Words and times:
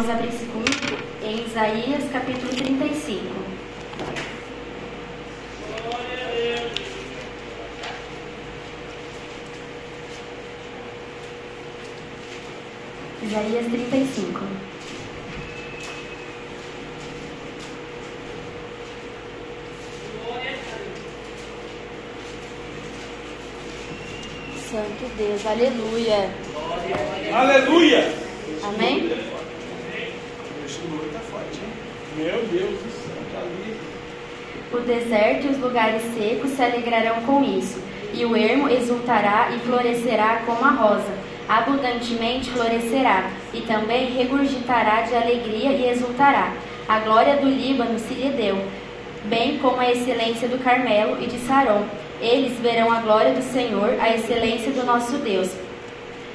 vamos 0.00 0.14
abrir 0.14 0.32
comigo 0.50 0.96
em 1.22 1.44
Isaías 1.44 2.10
capítulo 2.10 2.48
35. 2.48 3.20
Isaías 13.22 13.66
35. 13.66 14.40
Santo 24.70 25.16
Deus, 25.18 25.46
aleluia. 25.46 26.30
Aleluia! 27.34 28.14
Amém? 28.62 29.29
Meu 32.22 32.42
Deus 32.52 32.78
do 32.78 32.90
céu, 32.90 33.16
tá 33.32 33.40
ali. 33.40 33.76
O 34.74 34.80
deserto 34.80 35.46
e 35.46 35.48
os 35.48 35.58
lugares 35.58 36.02
secos 36.14 36.50
se 36.50 36.62
alegrarão 36.62 37.22
com 37.22 37.42
isso, 37.42 37.82
e 38.12 38.26
o 38.26 38.36
ermo 38.36 38.68
exultará 38.68 39.48
e 39.56 39.58
florescerá 39.60 40.42
como 40.44 40.62
a 40.62 40.70
rosa. 40.70 41.10
Abundantemente 41.48 42.50
florescerá, 42.50 43.30
e 43.54 43.62
também 43.62 44.12
regurgitará 44.12 45.00
de 45.00 45.14
alegria 45.14 45.70
e 45.70 45.88
exultará. 45.88 46.52
A 46.86 46.98
glória 47.00 47.38
do 47.38 47.48
Líbano 47.48 47.98
se 47.98 48.12
lhe 48.12 48.28
deu, 48.36 48.58
bem 49.24 49.56
como 49.56 49.80
a 49.80 49.90
excelência 49.90 50.46
do 50.46 50.62
Carmelo 50.62 51.16
e 51.22 51.26
de 51.26 51.38
Saron. 51.38 51.86
Eles 52.20 52.58
verão 52.58 52.92
a 52.92 53.00
glória 53.00 53.32
do 53.32 53.42
Senhor, 53.42 53.96
a 53.98 54.14
excelência 54.14 54.72
do 54.72 54.84
nosso 54.84 55.16
Deus. 55.16 55.50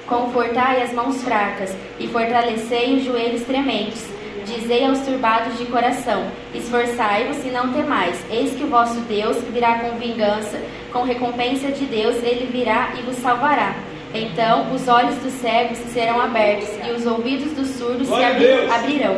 Confortai 0.08 0.82
as 0.82 0.92
mãos 0.94 1.24
fracas 1.24 1.76
e 2.00 2.08
fortalecei 2.08 2.96
os 2.96 3.04
joelhos 3.04 3.44
trementes. 3.44 4.15
Dizei 4.56 4.86
aos 4.86 5.00
turbados 5.00 5.58
de 5.58 5.66
coração: 5.66 6.26
Esforçai-vos 6.54 7.44
e 7.46 7.50
não 7.50 7.72
temais. 7.74 8.18
Eis 8.30 8.54
que 8.56 8.64
o 8.64 8.68
vosso 8.68 9.00
Deus 9.02 9.38
virá 9.52 9.80
com 9.80 9.98
vingança, 9.98 10.60
com 10.92 11.04
recompensa 11.04 11.72
de 11.72 11.86
Deus, 11.86 12.16
ele 12.24 12.48
virá 12.52 12.94
e 12.98 13.02
vos 13.02 13.16
salvará. 13.18 13.76
Então 14.14 14.74
os 14.74 14.88
olhos 14.88 15.16
dos 15.16 15.34
cegos 15.34 15.78
serão 15.92 16.22
abertos 16.22 16.70
e 16.88 16.92
os 16.92 17.06
ouvidos 17.06 17.52
dos 17.52 17.68
surdos 17.72 18.08
se 18.08 18.14
Glória 18.14 18.28
a 18.28 18.32
abri- 18.32 18.72
abrirão. 18.72 19.18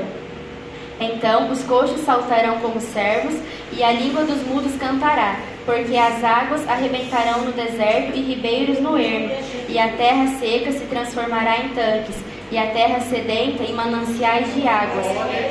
Então 1.00 1.52
os 1.52 1.62
coxos 1.64 2.02
saltarão 2.02 2.58
como 2.60 2.82
servos, 2.82 3.36
e 3.72 3.84
a 3.84 3.92
língua 3.92 4.24
dos 4.24 4.42
mudos 4.48 4.76
cantará, 4.78 5.36
porque 5.64 5.96
as 5.96 6.24
águas 6.24 6.68
arrebentarão 6.68 7.42
no 7.46 7.52
deserto 7.52 8.18
e 8.18 8.22
ribeiros 8.22 8.80
no 8.80 8.98
ermo, 8.98 9.30
e 9.70 9.78
a 9.78 9.90
terra 9.90 10.26
seca 10.40 10.72
se 10.72 10.86
transformará 10.86 11.58
em 11.60 11.70
tanques, 11.70 12.16
e 12.52 12.58
a 12.58 12.68
terra 12.68 13.00
sedenta 13.02 13.64
em 13.64 13.74
mananciais 13.74 14.54
de 14.54 14.68
águas. 14.68 15.06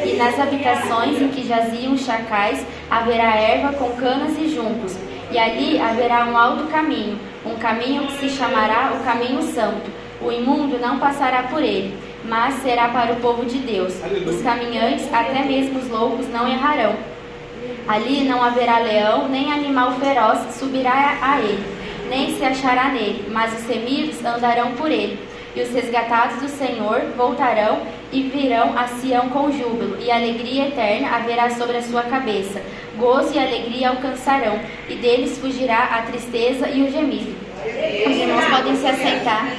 E 0.05 0.15
nas 0.17 0.39
habitações 0.39 1.21
em 1.21 1.29
que 1.29 1.47
jaziam 1.47 1.93
os 1.93 2.05
chacais 2.05 2.65
haverá 2.91 3.37
erva 3.37 3.73
com 3.75 3.91
canas 3.93 4.39
e 4.39 4.49
juncos, 4.49 4.97
e 5.31 5.39
ali 5.39 5.81
haverá 5.81 6.27
um 6.27 6.37
alto 6.37 6.65
caminho, 6.65 7.19
um 7.45 7.57
caminho 7.57 8.07
que 8.07 8.19
se 8.19 8.31
chamará 8.31 8.93
o 8.95 9.05
caminho 9.05 9.43
santo. 9.43 9.91
O 10.21 10.33
imundo 10.33 10.79
não 10.79 10.99
passará 10.99 11.43
por 11.45 11.63
ele, 11.63 11.95
mas 12.25 12.55
será 12.63 12.89
para 12.89 13.13
o 13.13 13.17
povo 13.17 13.45
de 13.45 13.59
Deus. 13.59 13.95
Os 14.27 14.43
caminhantes, 14.43 15.13
até 15.13 15.43
mesmo 15.45 15.79
os 15.79 15.89
loucos, 15.89 16.29
não 16.29 16.49
errarão. 16.49 16.95
Ali 17.87 18.25
não 18.25 18.43
haverá 18.43 18.79
leão, 18.79 19.29
nem 19.29 19.53
animal 19.53 19.93
feroz 19.93 20.39
subirá 20.55 21.19
a 21.21 21.41
ele, 21.41 21.65
nem 22.09 22.37
se 22.37 22.45
achará 22.45 22.89
nele, 22.89 23.27
mas 23.31 23.53
os 23.53 23.67
semidos 23.67 24.25
andarão 24.25 24.73
por 24.73 24.91
ele. 24.91 25.19
E 25.57 25.62
os 25.62 25.71
resgatados 25.71 26.43
do 26.43 26.49
Senhor 26.51 27.01
voltarão 27.17 27.81
e 28.12 28.25
virão 28.25 28.79
a 28.79 28.89
Sião 28.89 29.31
com 29.31 29.51
júbilo, 29.51 29.97
e 29.99 30.11
alegria 30.11 30.69
eterna 30.69 31.17
haverá 31.17 31.49
sobre 31.49 31.79
a 31.79 31.83
sua 31.83 32.03
cabeça. 32.03 32.61
Gozo 32.99 33.35
e 33.35 33.39
alegria 33.39 33.89
alcançarão, 33.89 34.61
e 34.87 34.97
deles 34.97 35.39
fugirá 35.39 35.84
a 35.84 36.03
tristeza 36.03 36.69
e 36.69 36.83
o 36.83 36.93
gemido. 36.93 37.34
Os 37.65 38.17
irmãos 38.17 38.44
podem 38.44 38.77
se 38.77 38.87
assentar. 38.87 39.50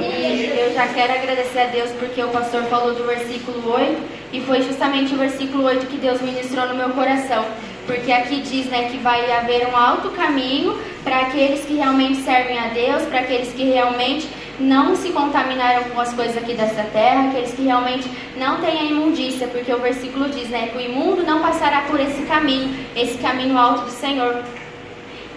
E 0.00 0.56
eu 0.56 0.72
já 0.72 0.86
quero 0.86 1.12
agradecer 1.12 1.58
a 1.58 1.66
Deus 1.66 1.90
porque 1.98 2.22
o 2.22 2.28
pastor 2.28 2.62
falou 2.64 2.94
do 2.94 3.04
versículo 3.04 3.72
8 3.72 4.02
e 4.32 4.40
foi 4.40 4.62
justamente 4.62 5.14
o 5.14 5.18
versículo 5.18 5.64
8 5.64 5.86
que 5.86 5.96
Deus 5.96 6.22
ministrou 6.22 6.68
no 6.68 6.76
meu 6.76 6.90
coração. 6.90 7.44
Porque 7.86 8.10
aqui 8.12 8.40
diz 8.40 8.66
né, 8.66 8.88
que 8.90 8.98
vai 8.98 9.30
haver 9.32 9.68
um 9.68 9.76
alto 9.76 10.10
caminho 10.10 10.76
para 11.04 11.20
aqueles 11.20 11.64
que 11.64 11.74
realmente 11.74 12.16
servem 12.22 12.58
a 12.58 12.68
Deus, 12.68 13.02
para 13.04 13.20
aqueles 13.20 13.52
que 13.52 13.64
realmente 13.64 14.28
não 14.58 14.96
se 14.96 15.10
contaminaram 15.10 15.84
com 15.90 16.00
as 16.00 16.12
coisas 16.12 16.36
aqui 16.36 16.54
dessa 16.54 16.82
terra, 16.84 17.28
aqueles 17.28 17.52
que 17.52 17.62
realmente 17.62 18.10
não 18.36 18.60
têm 18.60 18.78
a 18.78 18.84
imundícia, 18.84 19.46
porque 19.48 19.72
o 19.72 19.78
versículo 19.78 20.28
diz 20.28 20.48
né, 20.48 20.68
que 20.68 20.78
o 20.78 20.80
imundo 20.80 21.22
não 21.22 21.40
passará 21.40 21.82
por 21.82 22.00
esse 22.00 22.22
caminho, 22.22 22.74
esse 22.96 23.18
caminho 23.18 23.56
alto 23.56 23.84
do 23.84 23.90
Senhor. 23.90 24.42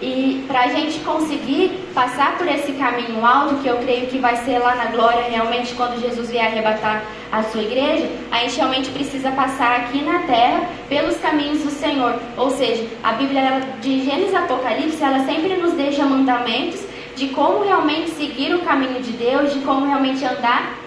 E 0.02 0.44
para 0.48 0.62
a 0.62 0.68
gente 0.68 0.98
conseguir 1.00 1.70
passar 1.94 2.38
por 2.38 2.48
esse 2.48 2.72
caminho 2.72 3.24
alto, 3.24 3.56
que 3.56 3.68
eu 3.68 3.76
creio 3.78 4.06
que 4.06 4.18
vai 4.18 4.34
ser 4.36 4.58
lá 4.58 4.74
na 4.74 4.86
glória, 4.86 5.24
realmente, 5.28 5.74
quando 5.74 6.00
Jesus 6.00 6.30
vier 6.30 6.46
arrebatar 6.46 7.04
a 7.30 7.42
sua 7.42 7.62
igreja, 7.62 8.08
a 8.30 8.38
gente 8.38 8.56
realmente 8.56 8.90
precisa 8.90 9.30
passar 9.32 9.80
aqui 9.80 10.02
na 10.02 10.20
terra 10.20 10.68
pelos 10.88 11.18
caminhos 11.18 11.62
do 11.62 11.70
Senhor. 11.70 12.18
Ou 12.36 12.50
seja, 12.50 12.86
a 13.02 13.12
Bíblia, 13.12 13.62
de 13.82 14.02
Gênesis 14.04 14.34
Apocalipse, 14.34 15.02
ela 15.02 15.24
sempre 15.26 15.54
nos 15.56 15.74
deixa 15.74 16.04
mandamentos 16.04 16.80
de 17.14 17.28
como 17.28 17.62
realmente 17.62 18.10
seguir 18.12 18.54
o 18.54 18.60
caminho 18.60 19.02
de 19.02 19.12
Deus, 19.12 19.52
de 19.52 19.60
como 19.60 19.84
realmente 19.84 20.24
andar 20.24 20.79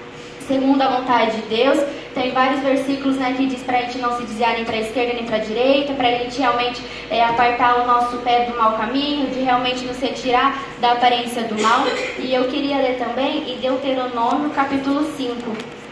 segundo 0.47 0.81
a 0.81 0.99
vontade 0.99 1.37
de 1.37 1.47
Deus. 1.47 1.79
Tem 2.13 2.31
vários 2.31 2.61
versículos 2.61 3.17
né, 3.17 3.33
que 3.35 3.47
diz 3.47 3.61
para 3.63 3.79
a 3.79 3.81
gente 3.81 3.97
não 3.97 4.15
se 4.15 4.23
desviar 4.23 4.53
nem 4.53 4.65
para 4.65 4.75
a 4.75 4.81
esquerda 4.81 5.13
nem 5.13 5.25
para 5.25 5.37
a 5.37 5.39
direita, 5.39 5.93
para 5.93 6.07
a 6.09 6.11
gente 6.11 6.39
realmente 6.39 6.81
é, 7.09 7.23
apartar 7.23 7.81
o 7.81 7.87
nosso 7.87 8.17
pé 8.17 8.45
do 8.45 8.55
mau 8.55 8.77
caminho, 8.77 9.31
de 9.31 9.39
realmente 9.39 9.83
nos 9.85 9.99
retirar 9.99 10.63
da 10.79 10.91
aparência 10.91 11.43
do 11.43 11.59
mal. 11.59 11.85
E 12.19 12.33
eu 12.33 12.45
queria 12.45 12.77
ler 12.77 12.97
também 12.97 13.51
em 13.51 13.57
Deuteronômio 13.57 14.51
capítulo 14.51 15.11
5. 15.17 15.83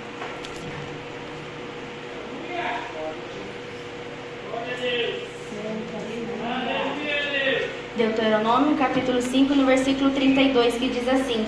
Deuteronômio 7.97 8.75
capítulo 8.77 9.21
5, 9.21 9.53
no 9.53 9.65
versículo 9.65 10.11
32, 10.11 10.75
que 10.75 10.87
diz 10.87 11.07
assim: 11.07 11.45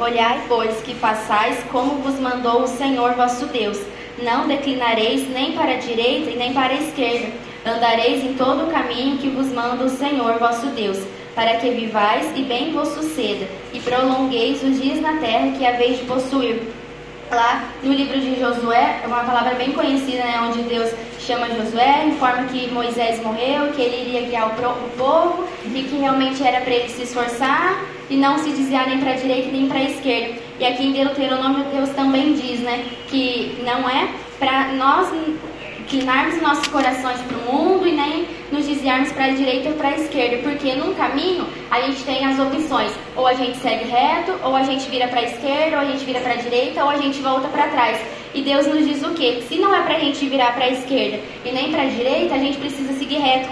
Olhai, 0.00 0.44
pois, 0.46 0.80
que 0.82 0.94
façais 0.94 1.58
como 1.72 1.96
vos 1.96 2.20
mandou 2.20 2.62
o 2.62 2.68
Senhor 2.68 3.14
vosso 3.14 3.46
Deus. 3.46 3.80
Não 4.22 4.46
declinareis 4.46 5.28
nem 5.28 5.52
para 5.52 5.72
a 5.72 5.78
direita 5.78 6.30
e 6.30 6.36
nem 6.36 6.54
para 6.54 6.72
a 6.72 6.76
esquerda. 6.76 7.32
Andareis 7.66 8.22
em 8.22 8.34
todo 8.34 8.64
o 8.64 8.70
caminho 8.70 9.18
que 9.18 9.28
vos 9.28 9.48
manda 9.48 9.84
o 9.84 9.88
Senhor 9.88 10.38
vosso 10.38 10.66
Deus, 10.68 10.98
para 11.34 11.56
que 11.56 11.70
vivais 11.70 12.30
e 12.36 12.42
bem 12.42 12.70
vos 12.70 12.88
suceda, 12.90 13.48
e 13.72 13.80
prolongueis 13.80 14.62
os 14.62 14.80
dias 14.80 15.00
na 15.00 15.16
terra 15.16 15.50
que 15.58 15.66
haveis 15.66 15.98
de 15.98 16.04
possuir. 16.04 16.62
Lá 17.30 17.62
no 17.82 17.92
livro 17.92 18.18
de 18.18 18.40
Josué, 18.40 19.00
é 19.04 19.06
uma 19.06 19.22
palavra 19.22 19.54
bem 19.54 19.72
conhecida, 19.72 20.24
né, 20.24 20.40
onde 20.48 20.62
Deus 20.62 20.90
chama 21.20 21.46
Josué, 21.48 22.06
informa 22.06 22.44
que 22.44 22.70
Moisés 22.70 23.22
morreu, 23.22 23.70
que 23.72 23.82
ele 23.82 24.08
iria 24.08 24.28
guiar 24.28 24.48
o, 24.48 24.88
povo 24.96 25.44
e 25.64 25.82
que 25.82 25.98
realmente 25.98 26.42
era 26.42 26.62
para 26.62 26.72
ele 26.72 26.88
se 26.88 27.02
esforçar 27.02 27.84
e 28.08 28.16
não 28.16 28.38
se 28.38 28.48
desviar 28.48 28.88
nem 28.88 28.98
para 28.98 29.12
a 29.12 29.16
direita 29.16 29.50
nem 29.52 29.68
para 29.68 29.78
a 29.78 29.84
esquerda. 29.84 30.40
E 30.58 30.64
aqui 30.64 30.86
em 30.86 30.92
Deuteronômio 30.92 31.64
Deus 31.70 31.90
também 31.90 32.32
diz, 32.32 32.60
né, 32.60 32.82
que 33.08 33.62
não 33.62 33.88
é 33.88 34.08
para 34.38 34.68
nós 34.72 35.08
inclinarmos 35.80 36.40
nossos 36.40 36.66
corações 36.68 37.20
para 37.20 37.36
o 37.36 37.52
mundo 37.52 37.86
e 37.86 37.92
nem 37.92 38.26
nos 38.50 38.66
desviarmos 38.66 39.12
para 39.12 39.26
a 39.26 39.30
direita 39.30 39.70
ou 39.70 39.74
para 39.74 39.88
a 39.88 39.96
esquerda, 39.96 40.38
porque 40.38 40.74
num 40.74 40.94
caminho 40.94 41.46
a 41.70 41.80
gente 41.82 42.02
tem 42.04 42.24
as 42.24 42.38
opções, 42.38 42.92
ou 43.16 43.26
a 43.26 43.34
gente 43.34 43.58
segue 43.58 43.88
reto, 43.88 44.32
ou 44.42 44.56
a 44.56 44.62
gente 44.62 44.88
vira 44.88 45.08
para 45.08 45.20
a 45.20 45.24
esquerda, 45.24 45.76
ou 45.76 45.82
a 45.82 45.84
gente 45.84 46.04
vira 46.04 46.20
para 46.20 46.32
a 46.32 46.36
direita, 46.36 46.84
ou 46.84 46.90
a 46.90 46.96
gente 46.96 47.20
volta 47.20 47.48
para 47.48 47.68
trás. 47.68 47.98
E 48.34 48.42
Deus 48.42 48.66
nos 48.66 48.86
diz 48.86 49.02
o 49.02 49.14
quê? 49.14 49.36
Que 49.36 49.54
se 49.54 49.60
não 49.60 49.74
é 49.74 49.82
para 49.82 49.96
a 49.96 50.00
gente 50.00 50.26
virar 50.26 50.52
para 50.54 50.64
a 50.64 50.70
esquerda 50.70 51.18
e 51.44 51.52
nem 51.52 51.70
para 51.70 51.82
a 51.82 51.86
direita, 51.86 52.34
a 52.34 52.38
gente 52.38 52.58
precisa 52.58 52.92
seguir 52.94 53.18
reto. 53.18 53.48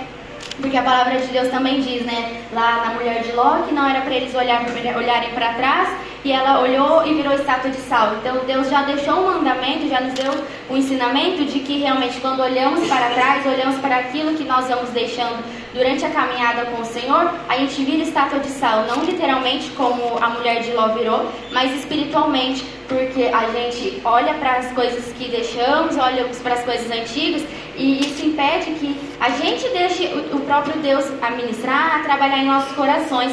Porque 0.60 0.76
a 0.76 0.82
palavra 0.82 1.18
de 1.18 1.26
Deus 1.26 1.48
também 1.48 1.80
diz, 1.80 2.02
né, 2.02 2.42
lá 2.52 2.84
na 2.86 2.94
mulher 2.94 3.22
de 3.22 3.32
Ló, 3.32 3.62
que 3.66 3.74
não 3.74 3.88
era 3.88 4.00
para 4.00 4.14
eles 4.14 4.34
olhar, 4.34 4.64
olharem 4.96 5.30
para 5.30 5.52
trás, 5.54 5.88
e 6.26 6.32
ela 6.32 6.60
olhou 6.60 7.06
e 7.06 7.14
virou 7.14 7.32
estátua 7.34 7.70
de 7.70 7.76
sal. 7.82 8.16
Então 8.16 8.44
Deus 8.44 8.68
já 8.68 8.82
deixou 8.82 9.14
um 9.14 9.26
mandamento, 9.26 9.88
já 9.88 10.00
nos 10.00 10.12
deu 10.14 10.32
o 10.68 10.76
ensinamento 10.76 11.44
de 11.44 11.60
que 11.60 11.78
realmente 11.78 12.20
quando 12.20 12.40
olhamos 12.40 12.88
para 12.88 13.10
trás, 13.10 13.46
olhamos 13.46 13.78
para 13.78 13.98
aquilo 13.98 14.34
que 14.34 14.42
nós 14.42 14.66
vamos 14.66 14.90
deixando 14.90 15.38
durante 15.72 16.04
a 16.04 16.10
caminhada 16.10 16.64
com 16.64 16.82
o 16.82 16.84
Senhor, 16.84 17.30
a 17.48 17.58
gente 17.58 17.84
vira 17.84 18.02
estátua 18.02 18.40
de 18.40 18.48
sal, 18.48 18.86
não 18.86 19.04
literalmente 19.04 19.70
como 19.70 20.18
a 20.20 20.30
mulher 20.30 20.62
de 20.62 20.72
Ló 20.72 20.88
virou, 20.88 21.30
mas 21.52 21.72
espiritualmente, 21.78 22.64
porque 22.88 23.30
a 23.32 23.46
gente 23.50 24.00
olha 24.04 24.34
para 24.34 24.56
as 24.56 24.72
coisas 24.72 25.12
que 25.12 25.28
deixamos, 25.28 25.96
olha 25.96 26.24
para 26.42 26.54
as 26.54 26.64
coisas 26.64 26.90
antigas 26.90 27.44
e 27.76 28.00
isso 28.00 28.26
impede 28.26 28.72
que 28.80 28.98
a 29.20 29.30
gente 29.30 29.68
deixe 29.68 30.06
o 30.32 30.40
próprio 30.40 30.74
Deus 30.80 31.04
administrar, 31.22 32.02
trabalhar 32.02 32.38
em 32.38 32.46
nossos 32.46 32.72
corações. 32.74 33.32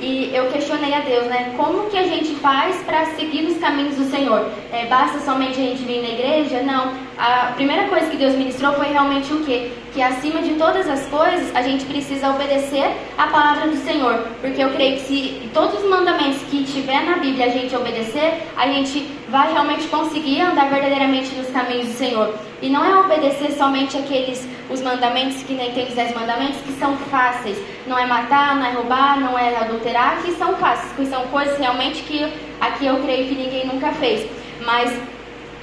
E 0.00 0.34
eu 0.34 0.50
questionei 0.50 0.92
a 0.92 1.00
Deus, 1.00 1.26
né? 1.26 1.54
Como 1.56 1.88
que 1.88 1.96
a 1.96 2.02
gente 2.02 2.34
faz 2.36 2.76
para 2.82 3.06
seguir 3.16 3.42
nos 3.42 3.58
caminhos 3.58 3.96
do 3.96 4.04
Senhor? 4.04 4.48
É, 4.72 4.86
basta 4.86 5.18
somente 5.20 5.52
a 5.52 5.64
gente 5.64 5.84
vir 5.84 6.02
na 6.02 6.08
igreja? 6.08 6.62
Não. 6.62 6.92
A 7.16 7.52
primeira 7.54 7.88
coisa 7.88 8.10
que 8.10 8.16
Deus 8.16 8.34
ministrou 8.34 8.72
foi 8.72 8.88
realmente 8.88 9.32
o 9.32 9.44
quê? 9.44 9.70
Que 9.92 10.02
acima 10.02 10.42
de 10.42 10.54
todas 10.54 10.88
as 10.88 11.06
coisas, 11.06 11.54
a 11.54 11.62
gente 11.62 11.84
precisa 11.84 12.30
obedecer 12.30 12.90
a 13.16 13.28
palavra 13.28 13.68
do 13.68 13.76
Senhor. 13.76 14.26
Porque 14.40 14.62
eu 14.62 14.70
creio 14.70 14.96
que 14.96 15.02
se 15.02 15.50
todos 15.54 15.82
os 15.82 15.88
mandamentos 15.88 16.42
que 16.50 16.64
tiver 16.64 17.04
na 17.04 17.16
Bíblia 17.18 17.46
a 17.46 17.50
gente 17.50 17.74
obedecer, 17.76 18.42
a 18.56 18.66
gente 18.66 19.08
vai 19.28 19.52
realmente 19.52 19.86
conseguir 19.88 20.40
andar 20.40 20.68
verdadeiramente 20.68 21.34
nos 21.36 21.48
caminhos 21.50 21.86
do 21.86 21.94
Senhor. 21.94 22.34
E 22.60 22.68
não 22.68 22.84
é 22.84 22.96
obedecer 22.96 23.52
somente 23.52 23.96
aqueles 23.96 24.48
os 24.70 24.80
mandamentos 24.80 25.42
que 25.42 25.54
nem 25.54 25.72
tem 25.72 25.86
os 25.86 25.94
dez 25.94 26.14
mandamentos 26.14 26.60
que 26.62 26.72
são 26.72 26.96
fáceis. 26.96 27.58
Não 27.86 27.98
é 27.98 28.06
matar, 28.06 28.56
não 28.56 28.66
é 28.66 28.72
roubar, 28.72 29.20
não 29.20 29.38
é 29.38 29.56
adulterar, 29.56 30.22
que 30.22 30.32
são 30.32 30.54
fáceis, 30.56 30.92
que 30.92 31.06
são 31.06 31.26
coisas 31.28 31.58
realmente 31.58 32.02
que 32.02 32.24
aqui 32.60 32.86
eu 32.86 32.96
creio 33.02 33.28
que 33.28 33.34
ninguém 33.34 33.66
nunca 33.66 33.92
fez. 33.92 34.28
Mas 34.64 34.92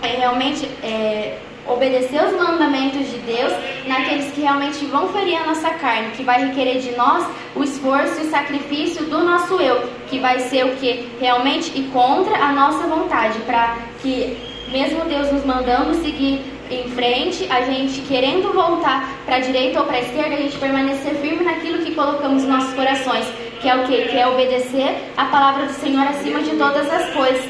é 0.04 0.18
realmente 0.18 0.66
é, 0.84 1.38
obedecer 1.68 2.24
os 2.24 2.34
mandamentos 2.34 3.10
de 3.10 3.18
Deus 3.20 3.54
naqueles 3.88 4.32
que 4.32 4.42
realmente 4.42 4.86
vão 4.86 5.08
ferir 5.10 5.42
a 5.42 5.46
nossa 5.46 5.70
carne, 5.72 6.12
que 6.12 6.24
vai 6.24 6.46
requerer 6.48 6.80
de 6.80 6.92
nós 6.96 7.26
o 7.56 7.64
esforço 7.64 8.22
e 8.22 8.26
sacrifício 8.26 9.06
do 9.06 9.24
nosso 9.24 9.56
eu, 9.56 9.88
que 10.10 10.20
vai 10.20 10.40
ser 10.40 10.66
o 10.66 10.76
que 10.76 11.10
realmente 11.20 11.72
e 11.78 11.84
contra 11.92 12.36
a 12.38 12.52
nossa 12.52 12.88
vontade, 12.88 13.40
para 13.40 13.78
que 14.02 14.38
mesmo 14.72 15.06
Deus 15.06 15.32
nos 15.32 15.46
mandando 15.46 15.94
seguir 15.96 16.42
em 16.72 16.90
frente, 16.90 17.46
a 17.52 17.62
gente 17.62 18.02
querendo 18.02 18.54
voltar 18.54 19.18
para 19.26 19.36
a 19.36 19.40
direita 19.40 19.80
ou 19.80 19.86
para 19.86 19.98
a 19.98 20.02
esquerda, 20.02 20.36
a 20.36 20.38
gente 20.38 20.58
permanecer 20.58 21.16
firme 21.16 21.44
naquilo 21.44 21.84
que 21.84 21.94
colocamos 21.94 22.44
nos 22.44 22.52
nossos 22.52 22.74
corações, 22.74 23.26
que 23.62 23.70
é 23.70 23.76
o 23.76 23.88
que? 23.88 24.04
Que 24.04 24.18
é 24.18 24.28
obedecer 24.28 24.96
a 25.18 25.26
palavra 25.26 25.68
do 25.68 25.74
Senhor 25.74 26.08
acima 26.08 26.42
de 26.42 26.52
todas 26.52 26.90
as 26.90 27.14
coisas. 27.14 27.46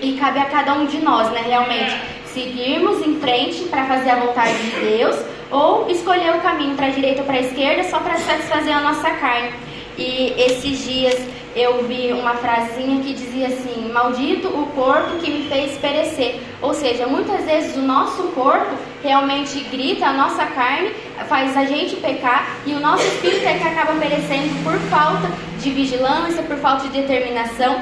E 0.00 0.16
cabe 0.18 0.38
a 0.38 0.46
cada 0.46 0.74
um 0.74 0.86
de 0.86 0.98
nós, 0.98 1.30
né, 1.30 1.42
realmente, 1.46 1.96
seguirmos 2.26 3.06
em 3.06 3.18
frente 3.18 3.64
para 3.64 3.86
fazer 3.86 4.10
a 4.10 4.16
vontade 4.16 4.56
de 4.58 4.80
Deus 4.80 5.16
ou 5.50 5.88
escolher 5.88 6.34
o 6.34 6.40
caminho 6.40 6.74
para 6.76 6.86
a 6.86 6.90
direita 6.90 7.20
ou 7.20 7.26
para 7.26 7.36
a 7.36 7.40
esquerda 7.40 7.84
só 7.84 7.98
para 8.00 8.18
satisfazer 8.18 8.76
a 8.76 8.80
nossa 8.80 9.10
carne. 9.10 9.52
E 9.98 10.34
esses 10.36 10.84
dias 10.84 11.16
eu 11.54 11.84
vi 11.84 12.12
uma 12.12 12.34
frasinha 12.34 13.02
que 13.02 13.14
dizia 13.14 13.48
assim: 13.48 13.90
Maldito 13.90 14.48
o 14.48 14.66
corpo 14.74 15.16
que 15.18 15.30
me 15.30 15.48
fez 15.48 15.78
perecer. 15.78 16.40
Ou 16.60 16.74
seja, 16.74 17.06
muitas 17.06 17.44
vezes 17.44 17.76
o 17.76 17.80
nosso 17.80 18.24
corpo 18.34 18.76
realmente 19.02 19.60
grita, 19.70 20.06
a 20.06 20.12
nossa 20.12 20.44
carne 20.46 20.90
faz 21.28 21.56
a 21.56 21.64
gente 21.64 21.96
pecar 21.96 22.56
e 22.66 22.74
o 22.74 22.80
nosso 22.80 23.06
espírito 23.06 23.46
é 23.46 23.58
que 23.58 23.66
acaba 23.66 23.94
perecendo 23.94 24.62
por 24.62 24.78
falta 24.90 25.30
de 25.60 25.70
vigilância, 25.70 26.42
por 26.42 26.56
falta 26.58 26.88
de 26.88 27.00
determinação. 27.00 27.80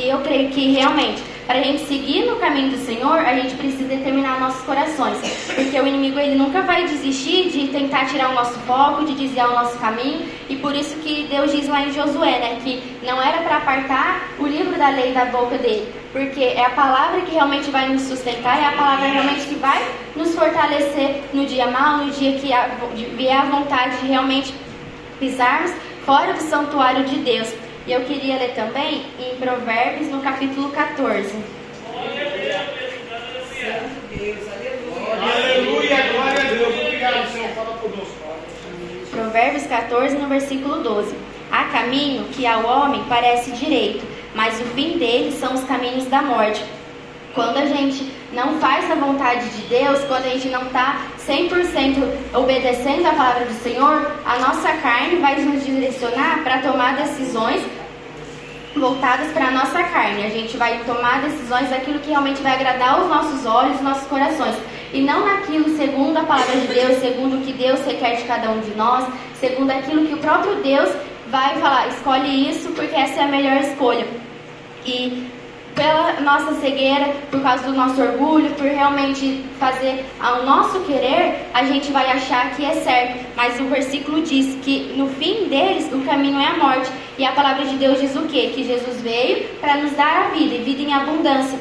E 0.00 0.08
eu 0.08 0.18
creio 0.20 0.48
que 0.48 0.72
realmente 0.72 1.22
para 1.46 1.58
a 1.58 1.62
gente 1.62 1.84
seguir 1.86 2.26
no 2.26 2.36
caminho 2.36 2.70
do 2.70 2.78
Senhor, 2.86 3.18
a 3.18 3.34
gente 3.34 3.56
precisa 3.56 3.82
determinar 3.82 4.38
nossos 4.38 4.62
corações. 4.62 5.18
Porque 5.52 5.78
o 5.80 5.84
inimigo 5.84 6.16
ele 6.16 6.36
nunca 6.36 6.62
vai 6.62 6.84
desistir 6.84 7.50
de 7.50 7.66
tentar 7.66 8.06
tirar 8.06 8.30
o 8.30 8.34
nosso 8.34 8.56
foco, 8.60 9.04
de 9.04 9.14
desviar 9.14 9.50
o 9.50 9.54
nosso 9.54 9.76
caminho. 9.78 10.26
E 10.48 10.54
por 10.54 10.76
isso 10.76 10.96
que 10.98 11.26
Deus 11.28 11.50
diz 11.50 11.66
lá 11.66 11.82
em 11.82 11.92
Josué, 11.92 12.38
né, 12.38 12.58
que 12.62 12.80
não 13.04 13.20
era 13.20 13.42
para 13.42 13.56
apartar 13.56 14.28
o 14.38 14.46
livro 14.46 14.78
da 14.78 14.90
lei 14.90 15.12
da 15.12 15.24
boca 15.24 15.58
dele. 15.58 15.92
Porque 16.12 16.40
é 16.40 16.64
a 16.64 16.70
palavra 16.70 17.22
que 17.22 17.32
realmente 17.32 17.68
vai 17.68 17.88
nos 17.88 18.02
sustentar, 18.02 18.56
é 18.56 18.66
a 18.66 18.72
palavra 18.72 19.08
realmente 19.08 19.46
que 19.46 19.56
vai 19.56 19.84
nos 20.14 20.32
fortalecer 20.34 21.24
no 21.34 21.44
dia 21.44 21.66
mal, 21.66 21.98
no 21.98 22.12
dia 22.12 22.38
que 22.38 22.48
vier 23.16 23.36
a 23.36 23.44
vontade 23.46 23.96
de 23.96 24.06
realmente 24.06 24.54
pisarmos 25.18 25.72
fora 26.06 26.32
do 26.32 26.40
santuário 26.40 27.04
de 27.04 27.16
Deus. 27.16 27.52
E 27.90 27.92
eu 27.92 28.02
queria 28.02 28.38
ler 28.38 28.54
também 28.54 29.04
em 29.18 29.34
Provérbios, 29.34 30.08
no 30.10 30.20
capítulo 30.20 30.70
14. 30.70 31.34
Aleluia, 35.20 35.96
glória 36.12 36.40
a 36.40 36.54
Deus. 36.54 36.86
Obrigado, 36.86 37.32
Senhor. 37.32 37.48
Fala 37.48 37.76
conosco. 37.78 38.14
Provérbios 39.10 39.66
14, 39.66 40.16
no 40.18 40.28
versículo 40.28 40.84
12. 40.84 41.16
Há 41.50 41.64
caminho 41.64 42.26
que 42.26 42.46
ao 42.46 42.64
homem 42.64 43.02
parece 43.08 43.50
direito, 43.50 44.06
mas 44.36 44.60
o 44.60 44.64
fim 44.66 44.96
dele 44.96 45.32
são 45.32 45.54
os 45.54 45.64
caminhos 45.64 46.06
da 46.06 46.22
morte. 46.22 46.64
Quando 47.34 47.56
a 47.56 47.66
gente 47.66 48.08
não 48.32 48.60
faz 48.60 48.88
a 48.88 48.94
vontade 48.94 49.48
de 49.48 49.62
Deus, 49.62 50.04
quando 50.04 50.26
a 50.26 50.28
gente 50.28 50.48
não 50.48 50.62
está 50.62 51.06
100% 51.26 52.08
obedecendo 52.34 53.06
a 53.06 53.14
palavra 53.14 53.46
do 53.46 53.62
Senhor, 53.64 54.12
a 54.24 54.38
nossa 54.38 54.74
carne 54.74 55.16
vai 55.16 55.40
nos 55.40 55.66
direcionar 55.66 56.44
para 56.44 56.58
tomar 56.58 56.94
decisões 56.94 57.79
voltadas 58.74 59.32
para 59.32 59.48
a 59.48 59.50
nossa 59.50 59.82
carne. 59.84 60.24
A 60.24 60.30
gente 60.30 60.56
vai 60.56 60.78
tomar 60.84 61.22
decisões 61.22 61.70
daquilo 61.70 61.98
que 61.98 62.10
realmente 62.10 62.42
vai 62.42 62.54
agradar 62.54 63.00
os 63.00 63.08
nossos 63.08 63.46
olhos, 63.46 63.76
os 63.76 63.82
nossos 63.82 64.06
corações. 64.06 64.56
E 64.92 65.00
não 65.00 65.24
naquilo 65.24 65.76
segundo 65.76 66.16
a 66.16 66.24
palavra 66.24 66.56
de 66.56 66.66
Deus, 66.66 66.98
segundo 66.98 67.36
o 67.36 67.40
que 67.40 67.52
Deus 67.52 67.84
requer 67.84 68.16
de 68.16 68.24
cada 68.24 68.50
um 68.50 68.60
de 68.60 68.74
nós, 68.74 69.06
segundo 69.38 69.70
aquilo 69.70 70.06
que 70.06 70.14
o 70.14 70.18
próprio 70.18 70.56
Deus 70.56 70.90
vai 71.28 71.56
falar, 71.56 71.88
escolhe 71.88 72.50
isso 72.50 72.70
porque 72.70 72.94
essa 72.94 73.20
é 73.20 73.24
a 73.24 73.28
melhor 73.28 73.56
escolha. 73.58 74.06
E 74.84 75.28
pela 75.80 76.20
nossa 76.20 76.60
cegueira, 76.60 77.08
por 77.30 77.40
causa 77.40 77.64
do 77.64 77.72
nosso 77.72 77.98
orgulho, 78.02 78.50
por 78.50 78.66
realmente 78.66 79.42
fazer 79.58 80.04
ao 80.20 80.44
nosso 80.44 80.78
querer, 80.80 81.46
a 81.54 81.64
gente 81.64 81.90
vai 81.90 82.06
achar 82.10 82.54
que 82.54 82.62
é 82.62 82.74
certo. 82.74 83.24
Mas 83.34 83.58
o 83.58 83.64
versículo 83.64 84.20
diz 84.20 84.58
que 84.62 84.92
no 84.94 85.08
fim 85.08 85.48
deles 85.48 85.90
o 85.90 86.00
caminho 86.02 86.38
é 86.38 86.48
a 86.48 86.58
morte. 86.58 86.90
E 87.16 87.24
a 87.24 87.32
palavra 87.32 87.64
de 87.64 87.76
Deus 87.76 87.98
diz 87.98 88.14
o 88.14 88.26
quê? 88.26 88.52
Que 88.54 88.62
Jesus 88.62 89.00
veio 89.00 89.48
para 89.58 89.76
nos 89.76 89.92
dar 89.92 90.26
a 90.26 90.28
vida 90.28 90.54
e 90.54 90.58
vida 90.58 90.82
em 90.82 90.92
abundância. 90.92 91.58